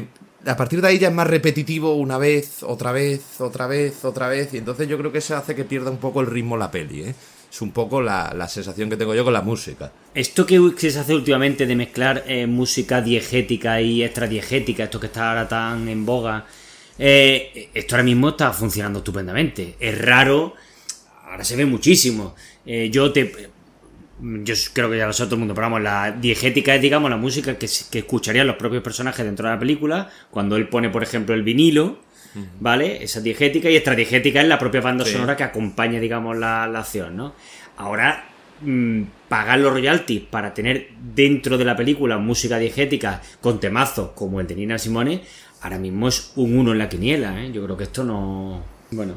[0.47, 4.29] a partir de ahí ya es más repetitivo una vez, otra vez, otra vez, otra
[4.29, 4.53] vez.
[4.55, 7.03] Y entonces yo creo que eso hace que pierda un poco el ritmo la peli,
[7.03, 7.15] ¿eh?
[7.51, 9.91] Es un poco la, la sensación que tengo yo con la música.
[10.15, 15.31] Esto que se hace últimamente de mezclar eh, música diegética y extradiegética, esto que está
[15.31, 16.47] ahora tan en boga,
[16.97, 19.75] eh, esto ahora mismo está funcionando estupendamente.
[19.81, 20.55] Es raro,
[21.25, 22.37] ahora se ve muchísimo.
[22.65, 23.51] Eh, yo te.
[24.23, 27.11] Yo creo que ya lo sabe todo el mundo, pero vamos, la diegética es, digamos,
[27.11, 30.11] la música que, que escucharían los propios personajes dentro de la película.
[30.31, 31.99] Cuando él pone, por ejemplo, el vinilo,
[32.61, 33.03] ¿vale?
[33.03, 35.13] Esa diegética y extradiegética es la propia banda Sí.
[35.13, 37.35] sonora que acompaña, digamos, la, la acción, ¿no?
[37.79, 38.27] Ahora,
[38.61, 44.39] mm, pagar los royalties para tener dentro de la película música diegética con temazos como
[44.41, 45.23] el de Nina Simone,
[45.63, 47.51] ahora mismo es un uno en la quiniela, ¿eh?
[47.53, 48.63] Yo creo que esto no...
[48.91, 49.15] Bueno.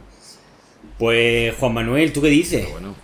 [0.97, 2.69] Pues, Juan Manuel, ¿tú qué dices?
[2.71, 2.95] Bueno,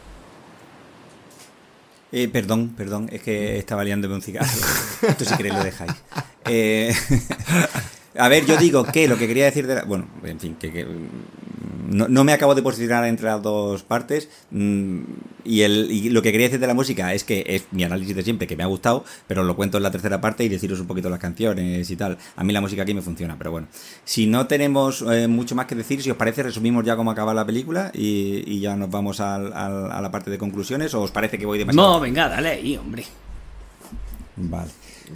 [2.11, 4.49] Eh, perdón, perdón, es que estaba liándome un cigarro.
[5.07, 5.91] Esto si queréis lo dejáis.
[6.45, 6.93] Eh,
[8.17, 9.83] a ver, yo digo que lo que quería decir de la...
[9.83, 10.87] Bueno, en fin, que, que,
[11.89, 14.29] no, no me acabo de posicionar entre las dos partes.
[14.51, 14.99] mm,
[15.45, 18.15] Y, el, y lo que quería decir de la música es que es mi análisis
[18.15, 20.79] de siempre, que me ha gustado, pero lo cuento en la tercera parte y deciros
[20.79, 22.17] un poquito las canciones y tal.
[22.35, 23.67] A mí la música aquí me funciona, pero bueno.
[24.05, 27.33] Si no tenemos eh, mucho más que decir, si os parece, resumimos ya cómo acaba
[27.33, 31.11] la película y, y ya nos vamos al- a la parte de conclusiones, o os
[31.11, 31.93] parece que voy demasiado...
[31.93, 33.03] No, venga, dale ahí, hombre.
[34.37, 34.69] Vale.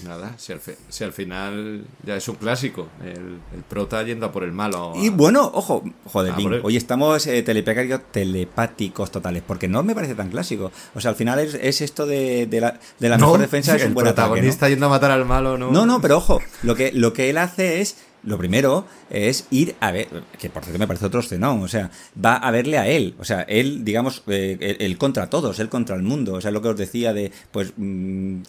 [0.06, 4.26] Nada, si al, fi- si al final ya es un clásico, el, el prota yendo
[4.26, 4.94] a por el malo.
[4.96, 9.94] Y bueno, ojo, joder, Ah, Link, el- hoy estamos eh, telepáticos, totales, porque no me
[9.96, 10.72] parece tan clásico.
[10.96, 13.76] O sea, al final es, es esto de, de la, de la No, mejor defensa
[13.76, 14.28] es el un buen ataque, ¿no?
[14.32, 15.72] protagonista yendo a matar al malo, ¿no?
[15.72, 19.76] No, no, pero ojo, lo que, lo que él hace es, lo primero es ir
[19.80, 20.08] a ver,
[20.40, 21.91] que por cierto me parece otro escenón, o sea,
[22.24, 25.70] va a verle a él, o sea, él, digamos, eh, él, él contra todos, él
[25.70, 28.41] contra el mundo, o sea, lo que os decía de, pues, mm,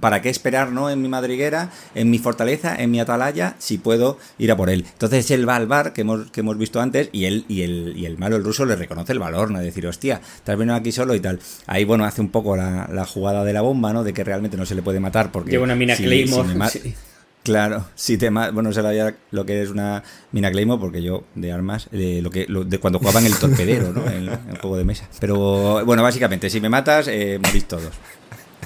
[0.00, 0.90] ¿para qué esperar, no?
[0.90, 4.84] En mi madriguera, en mi fortaleza, en mi atalaya, si puedo ir a por él.
[4.92, 7.94] Entonces él va al bar que hemos, que hemos visto antes y él, y el,
[7.96, 9.58] y el malo, el ruso, le reconoce el valor, ¿no?
[9.58, 11.38] De decir, hostia, te has venido aquí solo y tal.
[11.66, 14.04] Ahí, bueno, hace un poco la, la jugada de la bomba, ¿no?
[14.04, 15.50] De que realmente no se le puede matar porque...
[15.50, 16.70] Lleva una mina si- Claymore.
[16.70, 16.94] si
[17.44, 17.50] sí.
[17.52, 20.02] Claro, si te ma- bueno, se sabía lo que es una
[20.32, 23.92] mina Claymore, porque yo de armas, eh, lo que lo de cuando jugaban el torpedero,
[23.92, 24.04] ¿no?
[24.10, 25.08] El, el juego de mesa.
[25.18, 27.90] Pero bueno, básicamente, si me matas, eh, morís todos.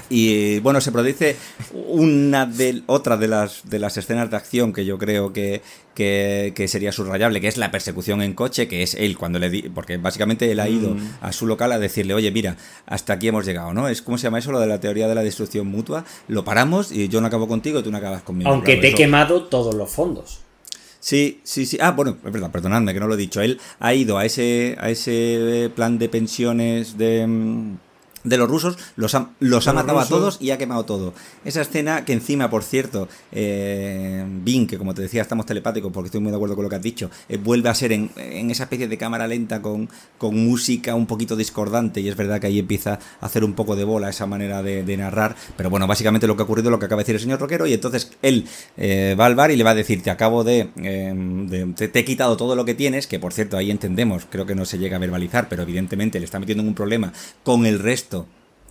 [0.09, 1.37] Y bueno, se produce
[1.71, 5.61] una de otra de las de las escenas de acción que yo creo que,
[5.93, 9.49] que, que sería subrayable, que es la persecución en coche, que es él cuando le
[9.49, 13.27] di, porque básicamente él ha ido a su local a decirle, oye, mira, hasta aquí
[13.27, 13.87] hemos llegado, ¿no?
[13.87, 16.05] Es como se llama eso, lo de la teoría de la destrucción mutua.
[16.27, 18.49] Lo paramos y yo no acabo contigo y tú no acabas conmigo.
[18.49, 20.39] Aunque Claro, te he eso- quemado todos los fondos.
[20.99, 21.77] Sí, sí, sí.
[21.81, 23.41] Ah, bueno, es verdad, perdonadme que no lo he dicho.
[23.41, 27.77] Él ha ido a ese, a ese plan de pensiones de, mm,
[28.23, 31.13] de los rusos, los ha, los ha matado a todos y ha quemado todo.
[31.45, 36.07] Esa escena que encima, por cierto, eh, Bing, que como te decía, estamos telepáticos porque
[36.07, 38.49] estoy muy de acuerdo con lo que has dicho, eh, vuelve a ser en, en
[38.51, 42.47] esa especie de cámara lenta con, con música un poquito discordante y es verdad que
[42.47, 45.87] ahí empieza a hacer un poco de bola esa manera de, de narrar, pero bueno,
[45.87, 47.73] básicamente lo que ha ocurrido es lo que acaba de decir el señor Roquero y
[47.73, 48.45] entonces él
[48.77, 51.87] eh, va al bar y le va a decir, te acabo de, eh, de- te,
[51.87, 54.65] te he quitado todo lo que tienes, que por cierto ahí entendemos, creo que no
[54.65, 57.11] se llega a verbalizar, pero evidentemente le está metiendo en un problema
[57.43, 58.12] con el resto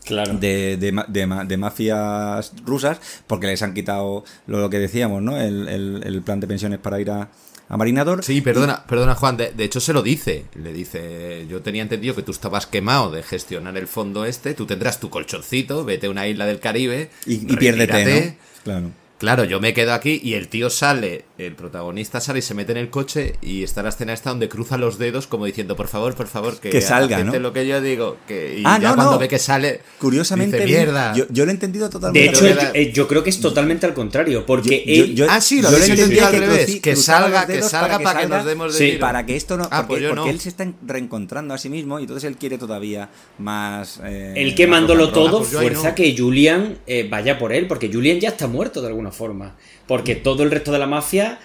[0.04, 0.34] Claro.
[0.34, 2.98] de, de, ma- de ma- de mafias rusas
[3.28, 5.36] porque les han quitado lo, lo que decíamos, ¿no?
[5.40, 7.30] El, el- el plan de pensiones para ir a,
[7.68, 8.24] a Marinador.
[8.24, 12.16] Sí, perdona, perdona Juan, de, de hecho se lo dice, le dice, yo tenía entendido
[12.16, 16.10] que tú estabas quemado de gestionar el fondo este, tú tendrás tu colchoncito, vete a
[16.10, 18.26] una isla del Caribe Y, y piérdete, retírate".
[18.26, 18.62] ¿no?
[18.64, 18.90] Claro.
[19.22, 22.72] Claro, yo me quedo aquí y el tío sale, el protagonista sale y se mete
[22.72, 25.86] en el coche y está la escena esta donde cruza los dedos como diciendo, por
[25.86, 27.38] favor, por favor, que, Que salga, ¿no?
[27.38, 28.16] lo que yo digo.
[28.26, 29.18] Que, y Ah, ya no, cuando no.
[29.20, 31.14] ve que sale, Curiosamente, dice, mierda.
[31.14, 32.30] Yo, yo lo he entendido De totalmente.
[32.30, 35.14] hecho, yo, era- eh, yo creo que es totalmente al contrario, porque Yo- él...
[35.14, 38.26] yo- Ah, sí, lo entendí entendido al que revés, que salga, que salga para que
[38.26, 38.98] salga- nos demos de Sí.
[38.98, 39.68] Para que esto no.
[39.70, 40.30] Ah, porque pues yo porque no.
[40.30, 43.08] él se está reencontrando a sí mismo y entonces él quiere todavía
[43.38, 44.00] más.
[44.02, 45.12] eh, El and roll.
[45.12, 48.48] todo pues yo ahí fuerza que Julian eh, vaya por él, porque Julian ya está
[48.48, 49.56] muerto de alguna forma.
[49.86, 51.38] Porque todo el resto de la mafia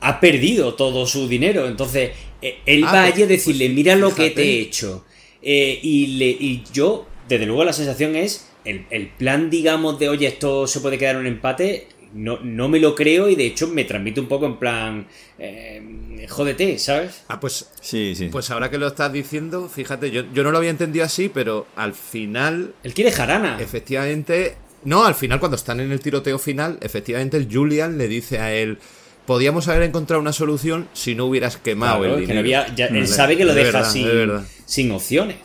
[0.00, 1.66] ha perdido todo su dinero.
[1.66, 2.10] Entonces,
[2.42, 5.04] eh, él Ah, va pues- allí a decirle, pues mira lo que te he hecho.
[5.42, 10.08] Eh, y, le, y yo, desde luego, la sensación es, el, el plan, digamos, de,
[10.08, 13.44] oye, esto se puede quedar en un empate, no, no me lo creo y de
[13.46, 15.06] hecho me transmite un poco en plan,
[15.38, 17.24] eh, jódete, ¿sabes?
[17.28, 18.28] Ah, pues, Sí, sí.
[18.30, 21.66] pues ahora que lo estás diciendo, fíjate, yo, yo no lo había entendido así, pero
[21.76, 23.58] al final Él quiere jarana.
[23.60, 24.54] Efectivamente,
[24.84, 28.52] no, al final cuando están en el tiroteo final, efectivamente el Julian le dice a
[28.52, 28.78] él,
[29.26, 32.34] podíamos haber encontrado una solución si no hubieras quemado Claro, el que dinero.
[32.36, 34.44] no había- ya- él De- sabe que lo de deja verdad, sin, de verdad.
[34.66, 35.36] sin opciones.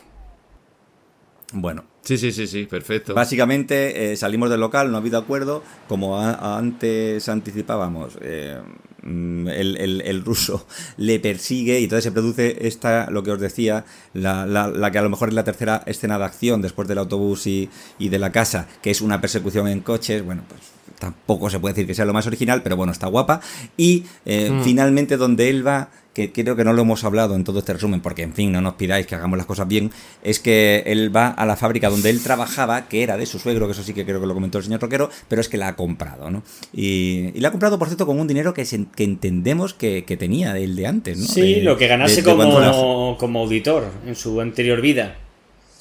[1.54, 1.86] Bueno.
[2.02, 3.14] Sí, sí, sí, sí, perfecto.
[3.14, 5.64] Básicamente eh, salimos del local, no ha habido acuerdo.
[5.88, 8.58] Como a- antes anticipábamos, eh,
[9.04, 10.66] el, el- el ruso
[10.98, 14.98] le persigue y entonces se produce esta, lo que os decía, la, la- la que
[14.98, 18.20] a lo mejor es la tercera escena de acción después del autobús y, y de
[18.20, 20.62] la casa, que es una persecución en coches, bueno, pues
[21.00, 23.42] tampoco se puede decir que sea lo más original, pero bueno, está guapa.
[23.78, 27.60] Y eh, finalmente donde él va, que creo que no lo hemos hablado en todo
[27.60, 29.92] este resumen, porque en fin, no nos pidáis que hagamos las cosas bien,
[30.24, 33.68] es que él va a la fábrica donde él trabajaba, que era de su suegro,
[33.68, 35.70] que eso sí que creo que lo comentó el señor Roquero, pero es que la
[35.70, 36.44] ha comprado, ¿no?
[36.74, 40.04] Y, y la ha comprado, por cierto, con un dinero que, se- que entendemos que,
[40.04, 41.26] que tenía el de antes, ¿no?
[41.26, 45.16] Sí, De- lo que ganase de- de como, como auditor en su anterior vida.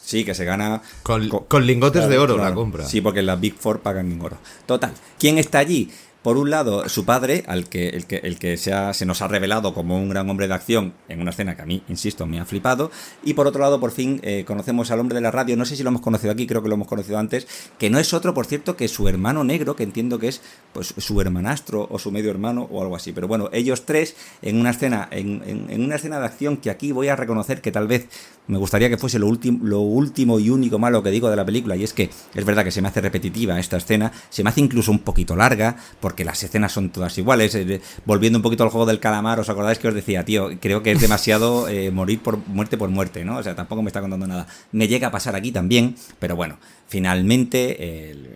[0.08, 2.48] Sí, que se gana Con, co- con lingotes de oro claro.
[2.48, 2.86] la compra.
[2.86, 4.38] Sí, porque las Big Four pagan en oro.
[4.64, 4.90] Total.
[5.18, 5.90] ¿Quién está allí?
[6.28, 9.28] Por un lado, su padre, al que, el que, el que se, se nos ha
[9.28, 12.38] revelado como un gran hombre de acción en una escena que a mí, insisto, me
[12.38, 12.90] ha flipado.
[13.24, 15.56] Y por otro lado, por fin, eh, conocemos al hombre de la radio.
[15.56, 17.48] No sé si lo hemos conocido aquí, creo que lo hemos conocido antes.
[17.78, 20.42] Que no es otro, por cierto, que su hermano negro, que entiendo que es
[20.74, 23.12] pues su hermanastro o su medio hermano o algo así.
[23.12, 26.68] Pero bueno, ellos tres en una escena, en, en- en una escena de acción que
[26.68, 28.06] aquí voy a reconocer que tal vez
[28.48, 31.44] me gustaría que fuese lo, último lo último y único malo que digo de la
[31.46, 34.48] película, y es que es verdad que se me hace repetitiva esta escena, se me
[34.50, 37.54] hace incluso un poquito larga, porque las escenas son todas iguales.
[37.54, 40.50] eh, volviendo un poquito al juego del calamar, ¿os acordáis que os decía, tío?
[40.60, 43.36] Creo que es demasiado eh, morir por muerte por muerte, ¿no?
[43.38, 44.46] O sea, tampoco me está contando nada.
[44.72, 46.58] Me llega a pasar aquí también, pero bueno,
[46.88, 48.10] finalmente...
[48.10, 48.28] el-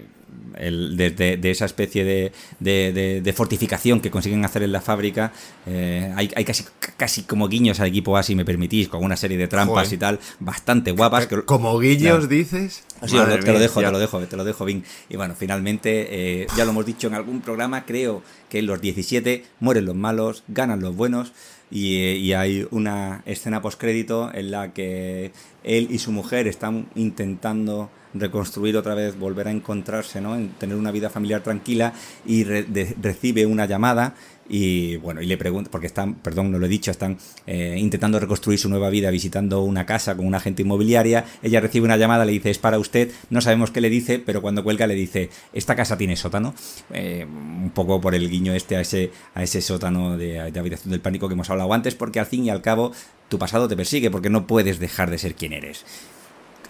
[0.59, 2.31] el- desde de esa especie de,
[2.61, 5.33] de- de- de fortificación que consiguen hacer en la fábrica,
[5.67, 6.65] eh, hay, hay casi,
[6.99, 9.95] casi como guiños al equipo A, si me permitís, con una serie de trampas Joder.
[9.95, 11.27] y tal, bastante guapas.
[11.27, 12.27] que- Como guiños, Claro.
[12.27, 12.85] dices.
[13.19, 14.85] Madre te lo dejo, te lo dejo, te lo dejo, Vin.
[15.09, 18.81] Y bueno, finalmente, eh, ya lo hemos dicho en algún programa, creo que en los
[18.81, 21.33] 17 mueren los malos, ganan los buenos.
[21.71, 25.33] Y, eh, y hay una escena postcrédito en la que
[25.65, 30.37] él y su mujer están intentando reconstruir otra vez, volver a encontrarse, ¿no?
[30.37, 31.95] En tener una vida familiar tranquila
[32.27, 34.15] y re- de- recibe una llamada
[34.49, 38.19] y bueno, y le pregunta, porque están, perdón, no lo he dicho, están eh, intentando
[38.19, 41.25] reconstruir su nueva vida visitando una casa con una agente inmobiliaria.
[41.43, 43.11] Ella recibe una llamada, le dice, es para usted.
[43.31, 46.55] No sabemos qué le dice, pero cuando cuelga le dice, esta casa tiene sótano.
[46.93, 50.91] Eh, un poco por el guiño este a ese, a ese sótano de, de habitación
[50.91, 52.93] del pánico que hemos hablado antes, porque al fin y al cabo
[53.29, 55.85] tu pasado te persigue, porque no puedes dejar de ser quien eres.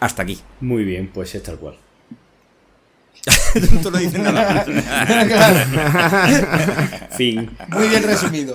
[0.00, 0.38] Hasta aquí.
[0.60, 1.76] Muy bien, pues es tal cual.
[3.82, 4.64] Tú no dices nada.
[7.16, 7.50] Fin.
[7.68, 8.54] Muy bien resumido.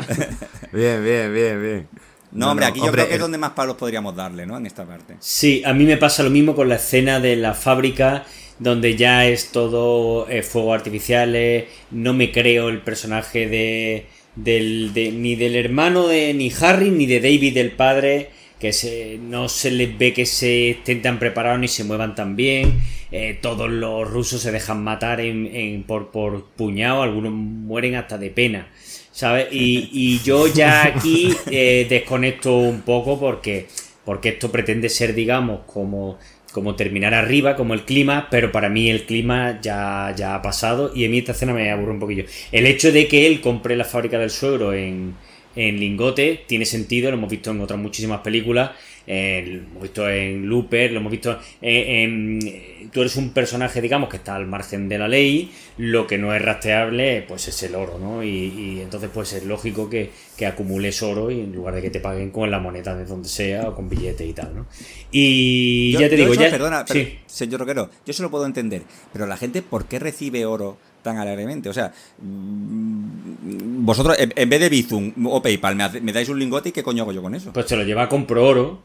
[0.72, 1.88] Bien, bien, bien, bien.
[2.32, 4.58] No, hombre, aquí yo hombre, creo que es el- donde más palos podríamos darle, ¿no?
[4.58, 5.16] En esta parte.
[5.20, 8.26] Sí, a mí me pasa lo mismo con la escena de la fábrica
[8.60, 15.12] donde ya es todo eh, fuegos artificiales, no me creo el personaje de, del, de-
[15.12, 19.72] ni del hermano de ni Harry ni de David el padre, que se, no se
[19.72, 22.80] les ve que se estén tan preparados ni se muevan tan bien,
[23.12, 28.18] eh, todos los rusos se dejan matar en, en- por, por puñado, algunos mueren hasta
[28.18, 28.68] de pena.
[29.12, 29.48] ¿Sabes?
[29.52, 33.66] Y, y yo ya aquí eh, desconecto un poco porque,
[34.06, 36.20] porque esto pretende ser, digamos, como,
[36.52, 40.92] como terminar arriba, como el clima, pero para mí el clima ya, ya ha pasado
[40.96, 42.26] y a mí esta escena me aburre un poquillo.
[42.52, 45.16] El hecho de que él compre la fábrica del suegro en,
[45.58, 48.72] en lingote tiene sentido, lo hemos visto en otras muchísimas películas,
[49.08, 53.82] eh, lo hemos visto en Looper, lo hemos visto en, en- Tú eres un personaje,
[53.82, 57.62] digamos, que está al margen de la ley, lo que no es rastreable, pues es
[57.64, 58.24] el oro, ¿no?
[58.24, 61.90] Y, y entonces, pues es lógico que, que acumules oro y en lugar de que
[61.90, 64.68] te paguen con la moneda de donde sea o con billete y tal, ¿no?
[65.12, 66.50] Y Yo- ya te yo digo, eso, ya...
[66.52, 67.18] Perdona, pero, sí.
[67.26, 70.78] señor Roquero, yo se lo puedo entender, pero la gente, ¿por qué recibe oro
[71.08, 71.70] tan alegremente?
[71.70, 76.38] O sea, mm, vosotros, en, vez de Bizum o PayPal, me, hace- me dais un
[76.40, 77.52] lingote y ¿qué coño hago yo con eso?
[77.54, 78.82] Pues te lo lleva a compro oro.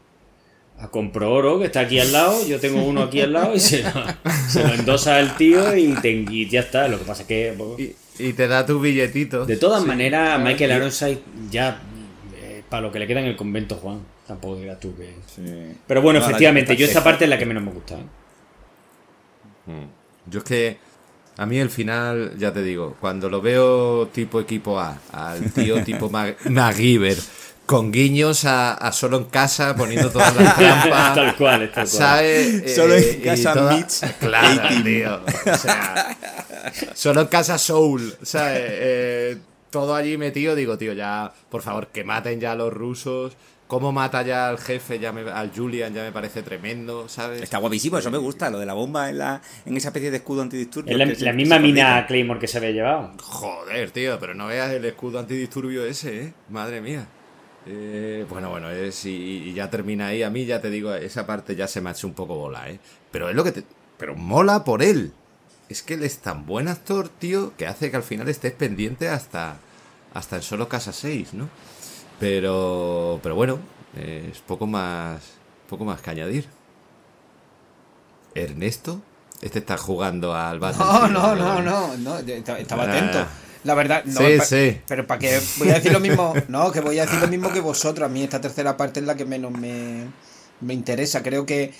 [0.79, 2.45] A compro oro, que está aquí al lado.
[2.47, 3.91] Yo tengo uno aquí al lado y se lo,
[4.49, 6.87] se lo endosa el tío y, te- y ya está.
[6.87, 7.53] Lo que pasa es que.
[7.57, 7.95] pues, Y,
[8.29, 9.45] y te da tu billetito.
[9.45, 11.19] de todas maneras, Michael Ironside
[11.51, 11.79] ya.
[12.41, 13.99] eh, para lo que le queda en el convento, Juan.
[14.27, 15.13] Tampoco digas tú que.
[15.85, 17.95] Pero bueno, No, efectivamente, yo esta parte es la que menos me gusta.
[17.95, 18.03] ¿eh?
[20.29, 20.77] Yo es que
[21.37, 25.83] a mí el final, ya te digo, cuando lo veo tipo equipo A, al tío
[25.85, 27.17] tipo Mag- MacGyver,
[27.65, 31.15] con guiños a, a solo en casa, poniendo todas las trampas.
[31.15, 31.87] Tal cual, tal cual.
[31.87, 32.75] ¿Sabes?
[32.75, 35.21] Solo en y casa toda- Mitch, Claro, tío.
[35.53, 36.17] O sea,
[36.93, 38.15] solo en casa Soul.
[38.21, 38.59] ¿Sabes?
[38.65, 39.37] Eh,
[39.69, 43.33] todo allí metido, digo, tío, ya, por favor, que maten ya a los rusos.
[43.67, 47.41] Cómo mata ya al jefe, ya me, al Julian, ya me parece tremendo, ¿sabes?
[47.41, 50.17] Está guapísimo, eso me gusta, lo de la bomba en, la, en esa especie de
[50.17, 50.91] escudo antidisturbio.
[50.91, 52.05] Es la, se- misma se mina.
[52.05, 53.11] Claymore que se había llevado.
[53.21, 56.33] Joder, tío, pero no veas el escudo antidisturbio ese, ¿eh?
[56.49, 57.07] Madre mía.
[57.65, 59.09] Eh, bueno, bueno, es, y,
[59.49, 60.21] y ya termina ahí.
[60.21, 62.69] A mí ya te digo, esa parte ya se me ha hecho un poco bola,
[62.69, 62.79] ¿eh?
[63.11, 63.63] Pero es lo que te...
[63.97, 65.13] Pero mola por él.
[65.69, 69.07] Es que él es tan buen actor, tío, que hace que al final estés pendiente
[69.07, 69.55] hasta...
[70.13, 71.49] hasta en solo Casa 6, ¿no?
[72.23, 73.59] Pero, pero bueno,
[73.97, 75.21] es poco más,
[75.69, 76.47] poco más que añadir.
[78.35, 79.01] Ernesto,
[79.41, 83.19] este está jugando al No, no, no, no, no, estaba atento.
[83.19, 83.27] Ah.
[83.63, 84.77] La verdad, no, Sí, pa- sí.
[84.87, 87.51] pero para que voy a decir lo mismo, no, que voy a decir lo mismo
[87.51, 88.05] que vosotros.
[88.05, 90.05] A mí esta tercera parte es la que menos me,
[90.59, 91.23] me interesa.
[91.23, 91.73] Creo que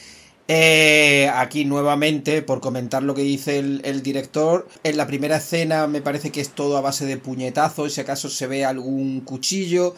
[0.48, 5.88] eh, aquí nuevamente, por comentar lo que dice el, el director, en la primera escena
[5.88, 9.96] me parece que es todo a base de puñetazos, si acaso se ve algún cuchillo.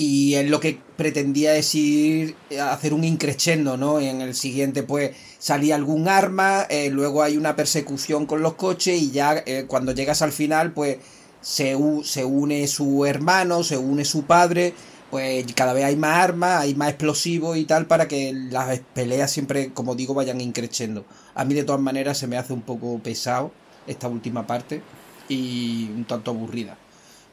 [0.00, 4.00] Y él lo que pretendía es ir a hacer un increchendo, ¿no?
[4.00, 5.10] En el siguiente, pues,
[5.40, 9.92] salía algún arma, eh, luego hay una persecución con los coches y ya eh, cuando
[9.92, 10.98] llegas al final, pues,
[11.40, 14.72] se, se une su hermano, se une su padre,
[15.10, 19.30] pues cada vez hay más armas, hay más explosivos y tal para que las peleas
[19.30, 21.06] siempre, como digo, vayan increchendo.
[21.34, 23.52] A mí de todas maneras se me hace un poco pesado
[23.86, 24.82] esta última parte
[25.28, 26.76] y un tanto aburrida.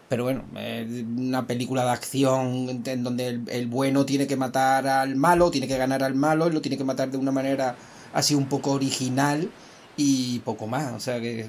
[0.07, 0.87] Pero bueno, es
[1.17, 5.67] una película de acción en donde el, el bueno tiene que matar al malo, tiene
[5.67, 7.75] que ganar al malo, y lo tiene que matar de una manera
[8.13, 9.49] así un poco original
[9.97, 10.93] y poco más.
[10.93, 11.47] O sea que,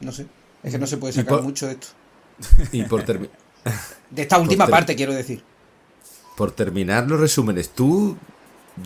[0.00, 0.26] no sé,
[0.62, 1.88] es que no se puede sacar por- mucho de esto.
[2.70, 3.30] Y por, termi-
[4.10, 5.42] De esta última parte, quiero decir.
[6.36, 8.16] por terminar los resúmenes, ¿tú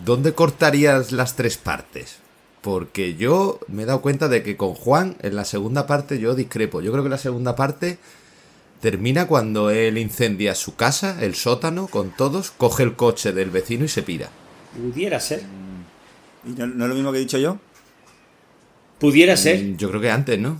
[0.05, 2.17] dónde cortarías las tres partes?
[2.61, 6.33] Porque yo me he dado cuenta de que con Juan en la segunda parte yo
[6.33, 6.81] discrepo.
[6.81, 7.97] Yo creo que la segunda parte
[8.81, 13.85] termina cuando él incendia su casa, el sótano, con todos, coge el coche del vecino
[13.85, 14.29] y se pira.
[14.75, 15.43] Pudiera ser.
[16.45, 17.59] ¿Y no, no es lo mismo que he dicho yo?
[18.99, 19.63] Pudiera ser.
[19.63, 20.59] Mm, Yo creo que antes, ¿no?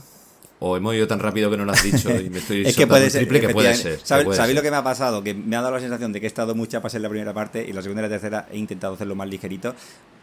[0.59, 2.85] O hemos ido tan rápido que no lo has dicho y me estoy Es que
[2.85, 3.21] puede ser.
[3.21, 3.99] triple que puede ser.
[4.03, 5.23] ¿Sabéis lo que me ha pasado?
[5.23, 7.33] Que me ha dado la sensación de que he estado muy chapas en la primera
[7.33, 9.73] parte y la segunda y la tercera he intentado hacerlo más ligerito,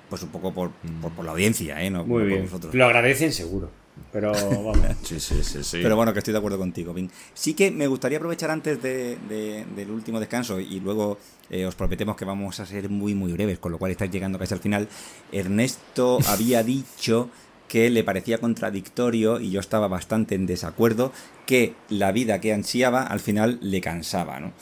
[0.09, 0.71] pues un poco por,
[1.03, 1.91] por, por la audiencia, ¿eh?
[1.91, 2.45] No, Muy no por bien.
[2.45, 2.75] vosotros.
[2.75, 3.71] Lo agradecen seguro.
[4.13, 4.33] Pero
[4.65, 4.79] vamos.
[5.05, 5.79] Sí, sí, sí, sí.
[5.83, 7.11] Pero bueno, que estoy de acuerdo contigo, Vin.
[7.35, 11.19] Sí que me gustaría aprovechar antes de, de- del último descanso y luego
[11.51, 14.39] eh, os prometemos que vamos a ser muy, muy breves, con lo cual estáis llegando
[14.39, 14.89] casi al final.
[15.33, 17.31] Ernesto había dicho
[17.69, 21.13] que le parecía contradictorio, y yo estaba bastante en desacuerdo,
[21.45, 24.53] que la vida que ansiaba al final le cansaba, ¿no?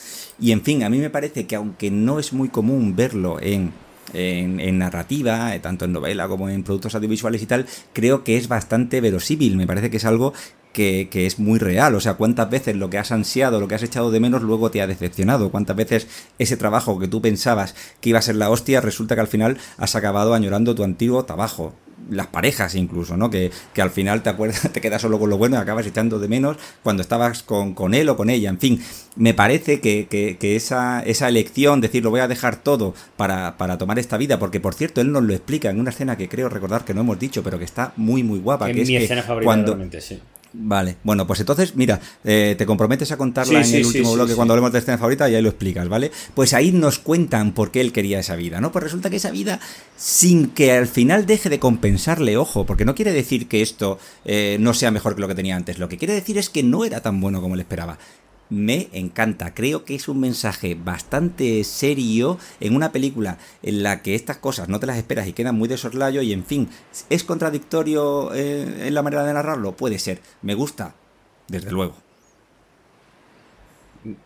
[0.40, 3.72] Y en fin, a mí me parece que aunque no es muy común verlo en
[4.12, 8.48] en, narrativa, eh, tanto en novela como en productos audiovisuales y tal, creo que es
[8.48, 9.56] bastante verosímil.
[9.56, 10.32] Me parece que es algo
[10.72, 11.94] que, que es muy real.
[11.94, 14.70] O sea, cuántas veces lo que has ansiado, lo que has echado de menos, luego
[14.70, 15.50] te ha decepcionado.
[15.50, 16.06] Cuántas veces
[16.38, 19.58] ese trabajo que tú pensabas que iba a ser la hostia, resulta que al final
[19.78, 21.74] has acabado añorando tu antiguo trabajo.
[22.10, 23.30] Las parejas incluso, ¿no?
[23.30, 26.18] Que, que al final te acuerdas, te quedas solo con lo bueno y acabas echando
[26.18, 28.50] de menos cuando estabas con, con él o con ella.
[28.50, 28.82] En fin,
[29.16, 33.56] me parece que, que- que esa, esa elección, decir lo voy a dejar todo para,
[33.56, 36.28] para tomar esta vida, porque por cierto, él nos lo explica en una escena que
[36.28, 38.66] creo recordar que no hemos dicho, pero que está muy, muy guapa.
[38.66, 40.20] que es mi escena favorita cuando, realmente, sí.
[40.52, 44.08] Vale, bueno, pues entonces, mira, eh, te comprometes a contarla Sí, en el sí, último
[44.10, 46.10] sí, bloque cuando hablemos de escena favorita y ahí lo explicas, ¿vale?
[46.34, 48.72] Pues ahí nos cuentan por qué él quería esa vida, ¿no?
[48.72, 49.60] Pues resulta que esa vida,
[49.96, 54.56] sin que al final deje de compensarle, ojo, porque no quiere decir que esto eh,
[54.58, 56.86] no sea mejor que lo que tenía antes, lo que quiere decir es que no
[56.86, 57.98] era tan bueno como él esperaba.
[58.48, 64.14] Me encanta, creo que es un mensaje bastante serio en una película en la que
[64.14, 66.68] estas cosas no te las esperas y quedan muy de soslayo y en fin,
[67.10, 69.72] ¿es contradictorio eh, en la manera de narrarlo?
[69.72, 70.94] Puede ser, me gusta,
[71.48, 71.96] desde luego.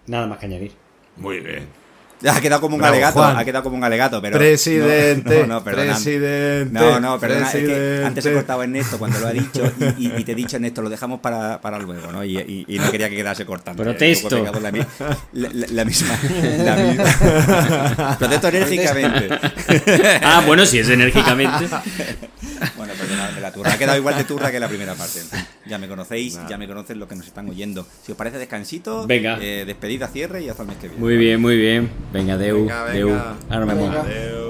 [0.07, 0.73] Nada más que añadir.
[1.17, 1.80] Muy bien.
[2.29, 3.37] Ha quedado como un Bravo, alegato, Juan.
[3.39, 4.37] ha quedado como un alegato, pero...
[4.39, 5.93] Presidente, No, no, perdona.
[5.95, 9.73] presidente, No, no, perdona, es que antes he cortado a Ernesto cuando lo ha dicho
[9.97, 12.23] y, y- y te he dicho, Ernesto, lo dejamos para, para luego, ¿no?
[12.23, 13.83] Y, y- y no quería que quedase cortando.
[13.83, 14.45] Protesto.
[14.45, 16.19] La, la- la- la misma...
[16.59, 18.17] La misma.
[18.19, 19.29] Protesto enérgicamente.
[20.23, 21.67] Ah, bueno, si es enérgicamente.
[22.77, 23.73] Bueno, perdonadme la turra.
[23.73, 25.21] Ha quedado igual de turra que la primera parte.
[25.67, 27.87] Ya me conocéis, ya me conocen los que nos están oyendo.
[28.05, 29.39] Si os parece descansito, Venga.
[29.41, 31.01] eh, despedida, cierre y hasta el mes que viene.
[31.01, 31.91] Muy bien, muy bien.
[32.13, 32.61] Venga, Deu.
[32.61, 33.09] Venga, Deu.
[33.09, 33.37] venga.
[33.49, 34.50] Ahora me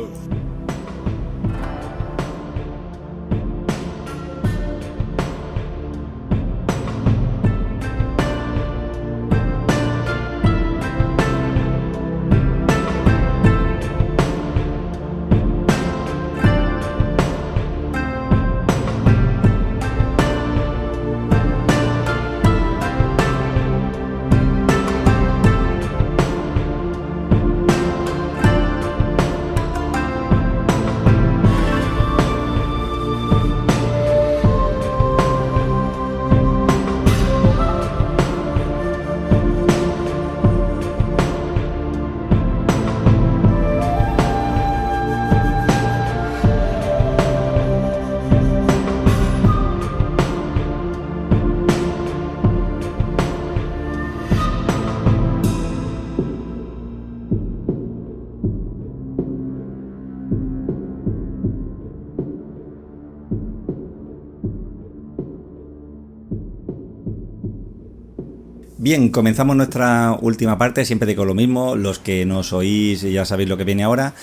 [68.91, 73.49] Bien, comenzamos nuestra última parte, siempre digo lo mismo, los que nos oís ya sabéis
[73.49, 74.15] lo que viene ahora.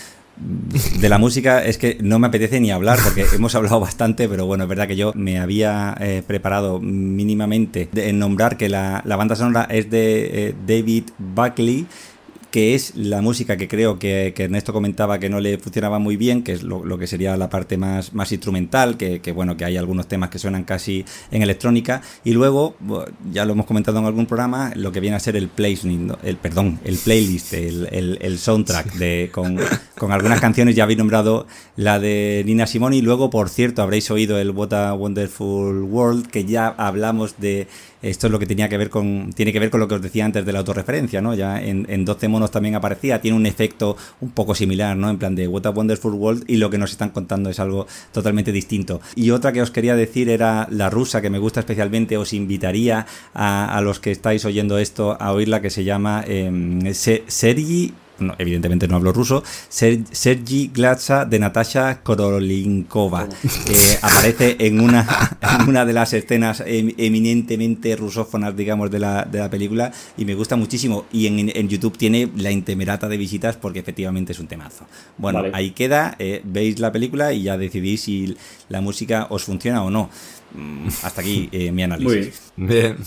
[0.99, 4.45] De la música es que no me apetece ni hablar porque hemos hablado bastante, pero
[4.45, 9.15] bueno, es verdad que yo me había eh, preparado mínimamente en nombrar que la, la,
[9.15, 11.87] banda sonora es de eh, David Buckley
[12.57, 16.41] que es la música que creo que, Ernesto comentaba que no le funcionaba muy bien,
[16.41, 20.07] que es lo, que sería la parte más, más instrumental, que, bueno, que hay algunos
[20.07, 22.75] temas que suenan casi en electrónica, y luego,
[23.31, 25.85] ya lo hemos comentado en algún programa, lo que viene a ser el playlist,
[26.23, 29.59] el, perdón, el playlist, el, soundtrack de, con,
[29.95, 34.09] con, algunas canciones, ya habéis nombrado la de Nina Simone, y luego, por cierto, habréis
[34.09, 37.67] oído el What a Wonderful World, que ya hablamos de
[38.01, 40.01] esto es lo que tenía que ver con tiene que ver con lo que os
[40.01, 41.33] decía antes de la autorreferencia, ¿no?
[41.33, 45.09] Ya en, en 12 monos también aparecía, tiene un efecto un poco similar, ¿no?
[45.09, 47.87] En plan de What a Wonderful World y lo que nos están contando es algo
[48.11, 49.01] totalmente distinto.
[49.15, 53.05] Y otra que os quería decir era la rusa, que me gusta especialmente, os invitaría
[53.33, 57.93] a, los que estáis oyendo esto a oírla, que se llama eh, Sergi
[58.37, 63.27] evidentemente no hablo ruso, Sergi Glatza de Natasha Korolinkova.
[63.69, 65.37] Eh, aparece en una,
[65.67, 70.35] una de las escenas em, eminentemente rusófonas, digamos, de la, de la película y me
[70.35, 71.05] gusta muchísimo.
[71.11, 74.85] Y en, YouTube tiene la intemerata de visitas porque efectivamente es un temazo.
[75.17, 78.37] Bueno, ahí queda, eh, veis la película y ya decidís si
[78.69, 80.09] la música os funciona o no.
[80.53, 82.41] Mm, hasta aquí eh, mi análisis.
[82.55, 82.97] Bien.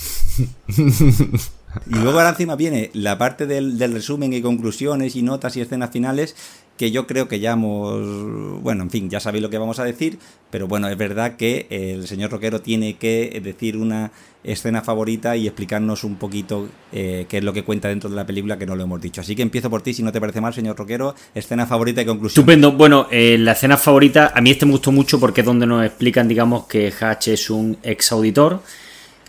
[1.88, 5.90] Y luego ahora encima viene la parte del, resumen y conclusiones y notas y escenas
[5.90, 6.34] finales
[6.76, 9.84] que yo creo que ya hemos, bueno, en fin, ya sabéis lo que vamos a
[9.84, 10.18] decir,
[10.50, 14.12] pero bueno, es verdad que el señor Roquero tiene que decir una
[14.44, 18.24] escena favorita y explicarnos un poquito eh, qué es lo que cuenta dentro de la
[18.24, 19.20] película que no lo hemos dicho.
[19.20, 22.06] Así que empiezo por ti, si no te parece mal, señor Roquero, escena favorita y
[22.06, 22.40] conclusión.
[22.40, 22.72] Estupendo.
[22.72, 25.84] Bueno, eh, la escena favorita, a mí este me gustó mucho porque es donde nos
[25.84, 28.62] explican, digamos, que Hatch es un ex auditor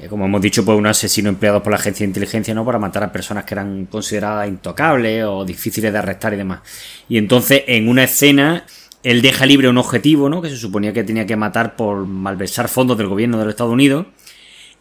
[0.10, 2.66] como hemos dicho, pues un asesino empleado por la agencia de inteligencia, ¿no?
[2.66, 6.62] Para matar a personas que eran consideradas intocables o difíciles de arrestar y demás.
[7.10, 8.66] Y entonces, en una escena,
[9.04, 10.42] él deja libre un objetivo, ¿no?
[10.42, 13.74] Que se suponía que tenía que matar por malversar fondos del gobierno de los Estados
[13.74, 14.06] Unidos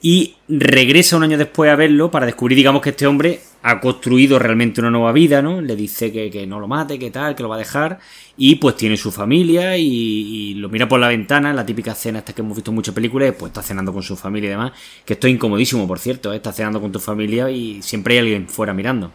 [0.02, 4.38] y regresa un año después a verlo para descubrir, digamos, que este hombre ha construido
[4.38, 5.60] realmente una nueva vida, ¿no?
[5.60, 7.98] Le dice que, no lo mate, que tal, que lo va a dejar,
[8.36, 12.32] y pues tiene su familia y, lo mira por la ventana, la típica escena esta
[12.32, 14.72] que hemos visto en muchas películas, pues está cenando con su familia y demás,
[15.04, 16.36] que esto es incomodísimo, por cierto, ¿eh?
[16.36, 19.12] está cenando con tu familia y siempre hay alguien fuera mirando.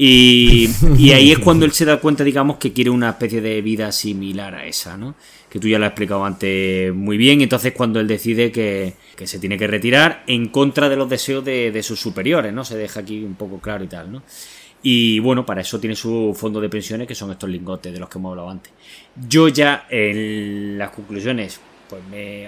[0.00, 3.60] Y, y ahí es cuando él se da cuenta, digamos, que quiere una especie de
[3.60, 5.14] vida similar a esa, ¿no?
[5.50, 9.26] Que tú ya lo has explicado antes muy bien, entonces cuando él decide que que
[9.26, 12.64] se tiene que retirar en contra de los deseos de, sus superiores, ¿no?
[12.64, 14.22] Se deja aquí un poco claro y tal, ¿no?
[14.80, 18.08] Y bueno, para eso tiene su fondo de pensiones, que son estos lingotes de los
[18.08, 18.72] que hemos hablado antes.
[19.28, 22.02] Yo ya en las conclusiones, pues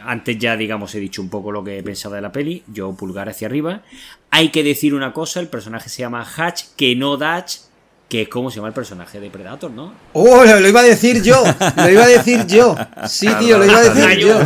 [0.05, 3.29] antes ya digamos he dicho un poco lo que pensaba de la peli, yo pulgar
[3.29, 3.83] hacia arriba.
[4.31, 7.70] Hay que decir una cosa, el personaje se llama Hatch, que no Dutch,
[8.11, 9.95] que es como se llama el personaje de Predator, ¿no?
[10.15, 10.45] ¡Oh!
[10.45, 11.45] Lo, iba a decir yo,
[11.77, 12.75] lo iba a decir yo.
[13.07, 14.41] Sí, tío, lo iba a decir yo.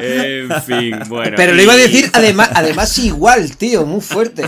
[0.00, 1.34] en fin, bueno.
[1.36, 4.44] Pero lo iba a decir además, además igual, tío, muy fuerte.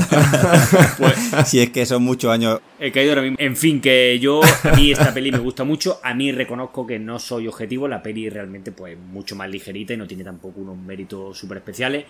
[0.97, 1.15] Pues,
[1.49, 2.61] si es que son muchos años.
[2.79, 3.37] He caído ahora mismo.
[3.41, 5.99] En fin, que yo, a mí esta peli me gusta mucho.
[6.03, 7.89] A mí reconozco que no soy objetivo.
[7.89, 12.05] La peli realmente, pues, mucho más ligerita y no tiene tampoco unos méritos súper especiales.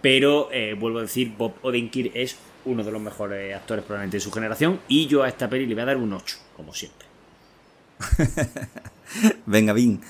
[0.00, 4.20] Pero, eh, vuelvo a decir, Bob Odenkirk es uno de los mejores actores probablemente de
[4.20, 4.80] su generación.
[4.88, 7.06] Y yo a esta peli le voy a dar un 8, como siempre.
[9.46, 10.00] Venga, Vin.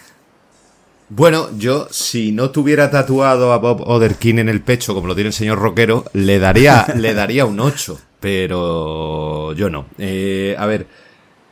[1.09, 5.29] Bueno, yo si no tuviera tatuado a Bob Oderkin en el pecho como lo tiene
[5.29, 8.01] el señor rockero, le daría, le daría un 8.
[8.21, 9.87] Pero yo no.
[9.99, 10.87] Eh, a ver,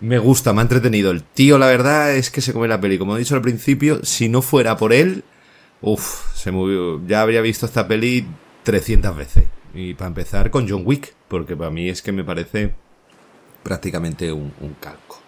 [0.00, 1.10] me gusta, me ha entretenido.
[1.10, 2.98] El tío, la verdad, es que se come la peli.
[2.98, 5.24] Como he dicho al principio, si no fuera por él,
[5.80, 7.04] uff, se movió.
[7.06, 8.26] Ya habría visto esta peli
[8.64, 9.44] 300 veces.
[9.74, 12.74] Y para empezar con John Wick, porque para mí es que me parece
[13.62, 15.20] prácticamente un, calco.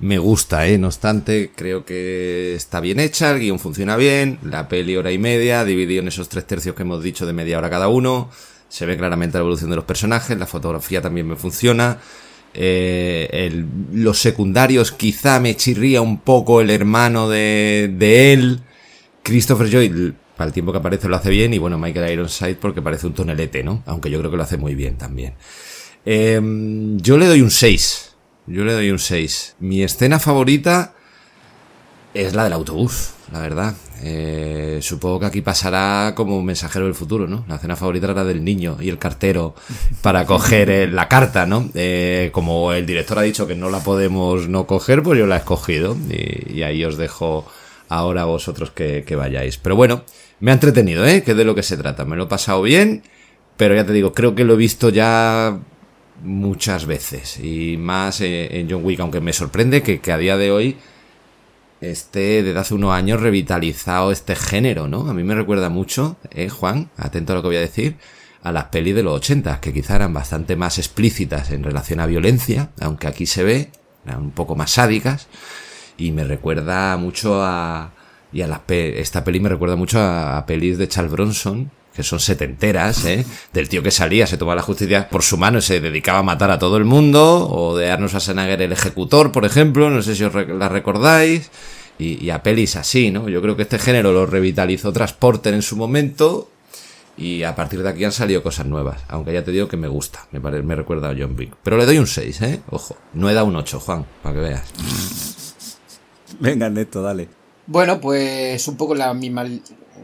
[0.00, 0.78] Me gusta, ¿eh?
[0.78, 5.18] No obstante, creo que está bien hecha, el guion funciona bien, la peli hora y
[5.18, 8.30] media, dividido en esos tres tercios que hemos dicho de media hora cada uno,
[8.68, 11.98] se ve claramente la evolución de los personajes, la fotografía también me funciona,
[12.54, 18.60] eh, los secundarios quizá me chirría un poco el hermano de, de él,
[19.24, 22.82] Christopher Joy para el tiempo que aparece lo hace bien y bueno, Michael Ironside porque
[22.82, 23.82] parece un tonelete, ¿no?
[23.86, 25.34] Aunque yo creo que lo hace muy bien también.
[26.04, 28.14] Em, yo le doy un 6.
[28.46, 29.56] Yo le doy un 6.
[29.60, 30.94] Mi escena favorita
[32.12, 33.74] es la del autobús, la verdad.
[34.02, 37.44] Eh, supongo que aquí pasará como mensajero del futuro, ¿no?
[37.48, 39.54] La escena favorita era del niño y el cartero
[40.02, 41.70] para coger la carta, ¿no?
[41.74, 45.36] Eh, como el director ha dicho que no la podemos no coger, pues yo la
[45.36, 47.46] he escogido y, ahí os dejo
[47.88, 49.58] ahora vosotros que, vayáis.
[49.58, 50.04] Pero bueno,
[50.40, 51.22] me ha entretenido, ¿eh?
[51.22, 52.04] Que de lo que se trata.
[52.04, 53.02] Me lo he pasado bien
[53.56, 55.58] pero ya te digo, creo que lo he visto ya
[56.22, 60.36] muchas veces y más eh, en John Wick, aunque me sorprende que, que a día
[60.36, 60.76] de hoy
[61.80, 65.08] esté desde hace unos años revitalizado este género, ¿no?
[65.08, 67.96] A mí me recuerda mucho, eh, Juan, atento a lo que voy a decir,
[68.42, 72.06] a las pelis de los 80, que quizá eran bastante más explícitas en relación a
[72.06, 73.70] violencia, aunque aquí se ve,
[74.06, 75.28] eran un poco más sádicas,
[75.96, 77.90] y me recuerda mucho a...
[78.32, 81.70] Y a las pe- esta peli me recuerda mucho a, a pelis de Charles Bronson,
[81.94, 83.24] que son setenteras, ¿eh?
[83.52, 86.22] Del tío que salía, se tomaba la justicia por su mano y se dedicaba a
[86.24, 90.16] matar a todo el mundo, o de Arnold Schwarzenegger el ejecutor, por ejemplo, no sé
[90.16, 91.48] si os la recordáis,
[91.96, 93.28] y, a pelis así, ¿no?
[93.28, 96.50] Yo creo que este género lo revitalizó Transporter en su momento,
[97.16, 99.86] y a partir de aquí han salido cosas nuevas, aunque ya te digo que me
[99.86, 101.54] gusta, me, me recuerda a John Wick.
[101.62, 102.60] Pero le doy un 6, ¿eh?
[102.70, 105.43] Ojo, no he dado un 8, Juan, para que veas.
[106.40, 107.28] Venga, Neto, dale.
[107.66, 109.44] Bueno, pues un poco la misma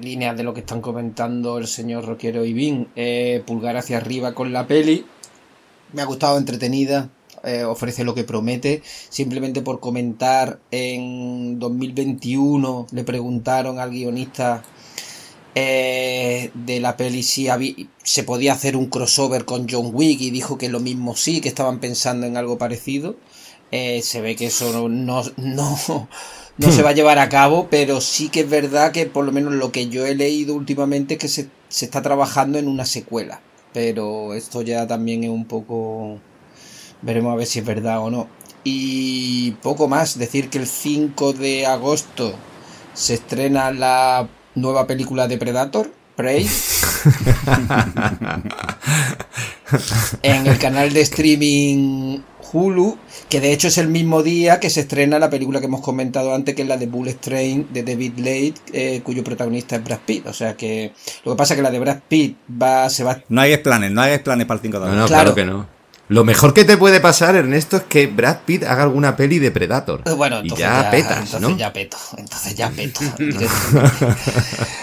[0.00, 2.88] línea de lo que están comentando el señor Roquero y Vin.
[2.96, 5.04] Eh, pulgar hacia arriba con la peli.
[5.92, 7.10] Me ha gustado, entretenida.
[7.44, 8.82] eh, ofrece lo que promete.
[9.08, 14.62] Simplemente por comentar, en 2021 le preguntaron al guionista
[15.54, 20.30] eh, de la peli si habí- se podía hacer un crossover con John Wick y
[20.30, 23.16] dijo que lo mismo sí, que estaban pensando en algo parecido.
[23.72, 26.08] Eh, se ve que eso no, no, no,
[26.58, 29.32] no se va a llevar a cabo, pero sí que es verdad que por lo
[29.32, 32.84] menos lo que yo he leído últimamente es que se, se está trabajando en una
[32.84, 33.40] secuela.
[33.72, 36.18] Pero esto ya también es un poco...
[37.02, 38.28] Veremos a ver si es verdad o no.
[38.64, 42.34] Y poco más, decir que el 5 de agosto
[42.92, 46.46] se estrena la nueva película de Predator, Prey.
[50.22, 52.20] en el canal de streaming
[52.52, 52.96] Hulu,
[53.28, 56.34] que de hecho es el mismo día que se estrena la película que hemos comentado
[56.34, 60.00] antes, que es la de Bullet Train de David Lade, eh, cuyo protagonista es Brad
[60.04, 60.26] Pitt.
[60.26, 60.92] O sea que
[61.24, 63.90] lo que pasa es que la de Brad Pitt va, se va No hay planes,
[63.90, 65.00] no hay planes para el 5 de No, agosto.
[65.02, 65.34] no, Claro.
[65.34, 65.34] claro.
[65.34, 65.79] que no.
[66.10, 69.52] Lo mejor que te puede pasar, Ernesto, es que Brad Pitt haga alguna peli de
[69.52, 70.02] Predator.
[70.04, 71.56] Eh, Bueno, y entonces ya, petas, entonces ¿no?
[71.56, 73.00] ya peto, entonces ya peto.
[73.18, 74.06] directamente.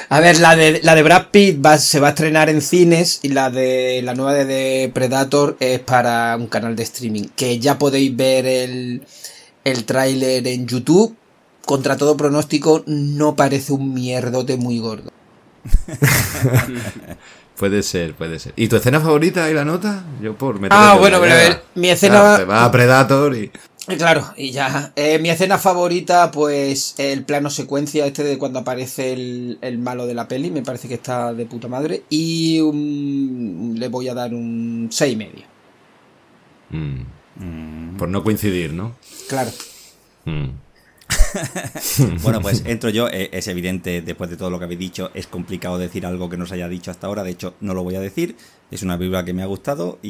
[0.08, 3.20] a ver, la de, la de Brad Pitt va- se va a estrenar en cines
[3.24, 7.26] y la de la nueva de, de Predator es para un canal de streaming.
[7.36, 9.06] Que ya podéis ver el,
[9.66, 11.14] el tráiler en YouTube.
[11.66, 15.12] Contra todo pronóstico, no parece un mierdote muy gordo.
[17.58, 18.54] Puede ser, puede ser.
[18.56, 20.04] ¿Y tu escena favorita y la nota?
[20.22, 23.52] Yo por meter Ah, bueno, pero a ver, mi escena- te va a Predator y.
[23.90, 24.92] Y Claro, y ya.
[24.98, 30.06] Eh, mi escena favorita, pues el plano secuencia este de cuando aparece el, el malo
[30.06, 32.04] de la peli, me parece que está de puta madre.
[32.10, 35.44] Y un- le voy a dar un 6 y medio.
[36.70, 37.02] Mm,
[37.40, 37.98] Mm.
[37.98, 38.96] por no coincidir, ¿no?
[39.30, 39.52] Claro.
[40.26, 40.48] Mm.
[42.22, 43.08] Bueno, pues entro yo.
[43.10, 46.38] Eh, Es evidente, después de todo lo que habéis dicho, es complicado decir algo que
[46.38, 47.24] no se haya dicho hasta ahora.
[47.24, 48.36] De hecho, no lo voy a decir.
[48.70, 50.10] Es una película que me ha gustado y,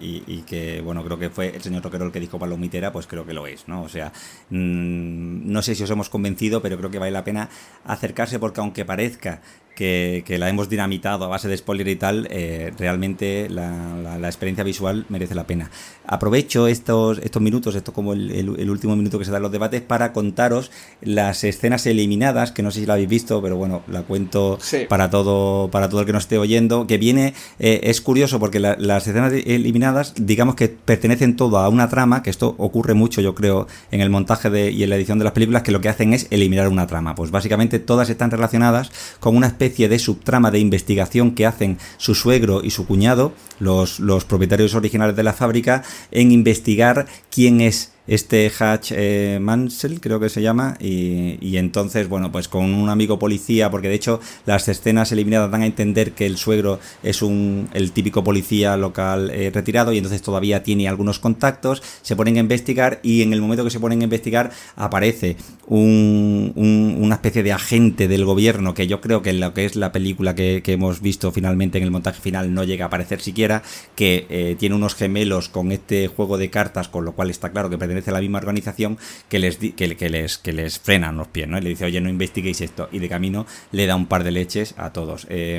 [0.00, 3.06] y- y que, bueno, creo que fue el señor Roquero el que dijo Palomitera, pues
[3.06, 3.82] creo que lo es, ¿no?
[3.82, 4.10] O sea,
[4.48, 7.50] mm, no sé si os hemos convencido, pero creo que vale la pena
[7.84, 9.42] acercarse porque aunque parezca
[9.84, 14.18] que, que la hemos dinamitado a base de spoiler y tal, eh, realmente la, la-
[14.18, 15.70] la experiencia visual merece la pena.
[16.06, 19.42] Aprovecho estos, estos minutos, esto como el, el- el último minuto que se da en
[19.44, 20.70] los debates, para contaros
[21.00, 24.80] las escenas eliminadas, que no sé si la habéis visto, pero bueno, la cuento Sí.
[24.86, 28.60] para todo para todo el que nos esté oyendo, que viene, eh, es curioso porque
[28.60, 33.22] la- las escenas eliminadas, digamos que pertenecen todo a una trama, que esto ocurre mucho,
[33.22, 35.80] yo creo, en el montaje de- y en la edición de las películas, que lo
[35.80, 37.14] que hacen es eliminar una trama.
[37.14, 38.90] Pues básicamente todas están relacionadas
[39.20, 44.00] con una especie de subtrama de investigación que hacen su suegro y su cuñado, los,
[44.00, 50.18] los propietarios originales de la fábrica, en investigar quién es este Hatch eh, Mansell, creo
[50.18, 54.66] que se llama, y, entonces, bueno, pues con un amigo policía, porque de hecho las
[54.68, 59.50] escenas eliminadas dan a entender que el suegro es un el típico policía local eh,
[59.52, 63.64] retirado y entonces todavía tiene algunos contactos, se ponen a investigar y en el momento
[63.64, 65.36] que se ponen a investigar aparece
[65.66, 69.64] un- un- una especie de agente del gobierno que yo creo que en lo que
[69.64, 72.88] es la película que, que hemos visto finalmente en el montaje final no llega a
[72.88, 73.62] aparecer siquiera,
[73.94, 77.70] que eh, tiene unos gemelos con este juego de cartas, con lo cual está claro
[77.70, 78.98] que pertenece a la misma organización
[79.28, 81.58] que les, que, les, que les frenan los pies, ¿no?
[81.58, 82.88] Le dice, oye, no investiguéis esto.
[82.92, 85.26] Y de camino le da un par de leches a todos.
[85.28, 85.58] Eh,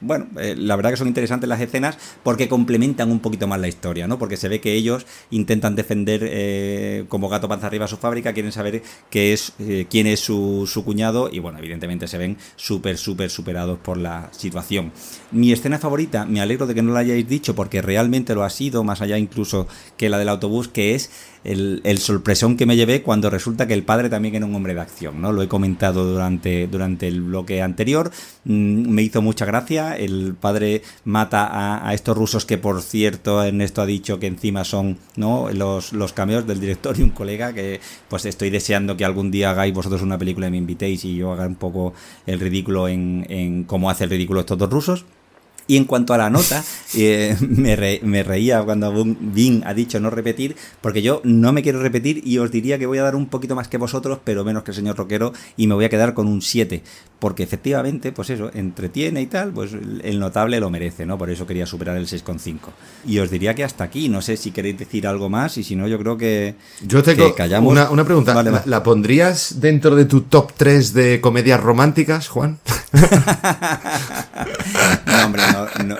[0.00, 3.68] bueno, eh, la verdad que son interesantes las escenas porque complementan un poquito más la
[3.68, 4.18] historia, ¿no?
[4.18, 8.52] Porque se ve que ellos intentan defender eh, como gato panza arriba su fábrica, quieren
[8.52, 9.54] saber qué es,
[9.88, 14.28] quién es su, su cuñado y bueno, evidentemente se ven súper, súper superados por la
[14.32, 14.92] situación.
[15.32, 18.50] Mi escena favorita, me alegro de que no la hayáis dicho porque realmente lo ha
[18.50, 19.66] sido, más allá incluso
[19.96, 21.10] que la del autobús, que es
[21.48, 24.74] el, el, sorpresón que me llevé cuando resulta que el padre también era un hombre
[24.74, 25.32] de acción, ¿no?
[25.32, 28.10] Lo he comentado durante, durante el bloque anterior,
[28.44, 33.80] mm, me hizo mucha gracia, el padre mata a, estos rusos que por cierto Ernesto
[33.80, 35.48] ha dicho que encima son ¿no?
[35.50, 39.50] los, los cameos del director y un colega que pues estoy deseando que algún día
[39.50, 41.94] hagáis vosotros una película y me invitéis y yo haga un poco
[42.26, 45.04] el ridículo en, en cómo hace el ridículo estos dos rusos.
[45.68, 46.64] Y en cuanto a la nota,
[46.96, 51.80] eh, me, me, reía cuando Vin ha dicho no repetir, porque yo no me quiero
[51.80, 54.62] repetir y os diría que voy a dar un poquito más que vosotros, pero menos
[54.62, 56.82] que el señor Roquero, y me voy a quedar con un 7,
[57.18, 61.18] porque efectivamente, pues eso, entretiene y tal, pues el notable lo merece, ¿no?
[61.18, 62.58] Por eso quería superar el 6,5.
[63.06, 65.74] Y os diría que hasta aquí, no sé si queréis decir algo más, y si
[65.74, 66.54] no, yo creo que.
[66.82, 68.34] Yo tengo que una, una, pregunta.
[68.34, 72.58] Vale, ¿La, ¿La pondrías dentro de tu top 3 de comedias románticas, Juan?
[75.06, 75.96] no, hombre, no, no,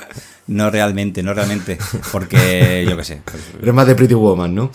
[0.47, 1.78] no, realmente, no realmente.
[2.12, 3.20] Porque yo qué sé.
[3.24, 4.70] Pues, Eres más de Pretty Woman, ¿no?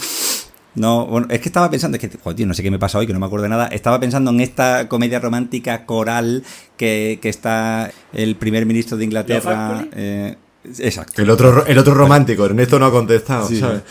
[0.75, 3.05] No, bueno, es que estaba pensando, es que, joder, no sé qué me pasa hoy,
[3.05, 3.67] que no me acuerdo de nada.
[3.67, 6.43] Estaba pensando en esta comedia romántica coral
[6.77, 9.85] que, que está el primer ministro de Inglaterra.
[9.95, 10.35] Eh,
[10.79, 11.21] exacto.
[11.21, 13.59] El otro, el otro romántico, Ernesto no ha contestado, sí.
[13.59, 13.83] ¿sabes?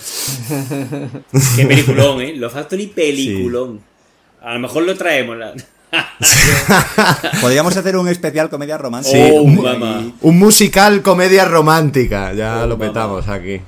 [1.56, 2.34] qué peliculón, ¿eh?
[2.36, 3.78] Love Factory, peliculón.
[3.78, 3.84] Sí.
[4.42, 5.36] A lo mejor lo traemos.
[5.36, 5.54] La...
[7.40, 9.16] Podríamos hacer un especial comedia romántica.
[9.16, 12.32] Sí, oh, un, un, musical comedia romántica.
[12.32, 13.60] Ya oh, lo petamos aquí.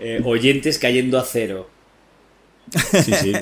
[0.00, 1.68] Eh, oyentes cayendo a cero.
[3.04, 3.32] Sí, sí.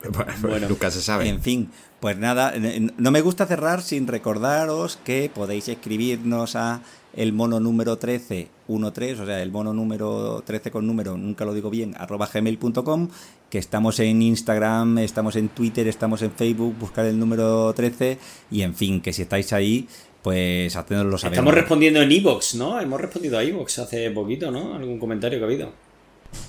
[0.42, 1.28] bueno, nunca se sabe.
[1.28, 1.70] En fin,
[2.00, 2.54] pues nada,
[2.98, 6.82] no me gusta cerrar sin recordaros que podéis escribirnos a
[7.16, 8.48] el mono número 13,
[8.94, 13.08] 13, o sea, el mono número 13 con número, nunca lo digo bien, arroba gmail.com,
[13.48, 18.18] que estamos en Instagram, estamos en Twitter, estamos en Facebook, buscar el número 13
[18.50, 19.88] y en fin, que si estáis ahí,
[20.20, 21.34] pues hacednoslo saber.
[21.34, 22.78] Estamos respondiendo en Evox, ¿no?
[22.80, 24.74] Hemos respondido a Evox hace poquito, ¿no?
[24.74, 25.85] Algún comentario que ha habido.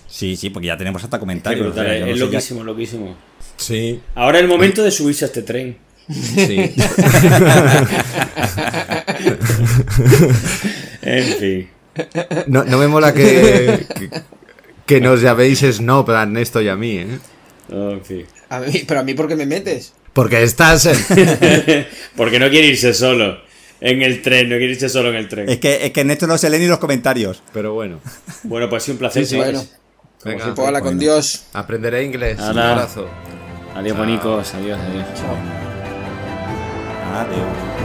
[0.07, 1.67] Sí, sí, porque ya tenemos hasta comentarios.
[1.67, 2.65] Es, que brutal, o sea, es no loquísimo, ya...
[2.65, 3.15] loquísimo.
[3.57, 4.01] Sí.
[4.15, 5.77] Ahora es el momento de subirse a este tren.
[6.09, 6.57] Sí.
[11.01, 11.69] en fin.
[12.47, 14.09] No, no me mola que, que,
[14.85, 17.19] que, nos llaméis snob a Ernesto y a mí, ¿eh?
[17.71, 18.25] Oh, en fin.
[18.49, 19.93] A mí, pero a mí, ¿por qué me metes?
[20.13, 20.85] Porque estás.
[20.85, 21.87] En...
[22.15, 23.39] Porque no quiere irse solo
[23.81, 25.49] en el tren, no quiere irse solo en el tren.
[25.49, 27.41] Es que, es que en esto no se lee ni los comentarios.
[27.53, 27.99] Pero bueno.
[28.43, 29.25] Bueno, pues sí, un placer.
[29.25, 29.35] Sí.
[29.35, 29.65] Bueno.
[30.23, 31.47] Venga, si con Dios.
[31.53, 32.39] Aprenderé inglés.
[32.39, 33.09] Un abrazo.
[33.75, 34.53] Adiós, bonicos.
[34.53, 35.05] Adiós, adiós.
[35.15, 35.35] Chao.
[37.13, 37.77] Adiós.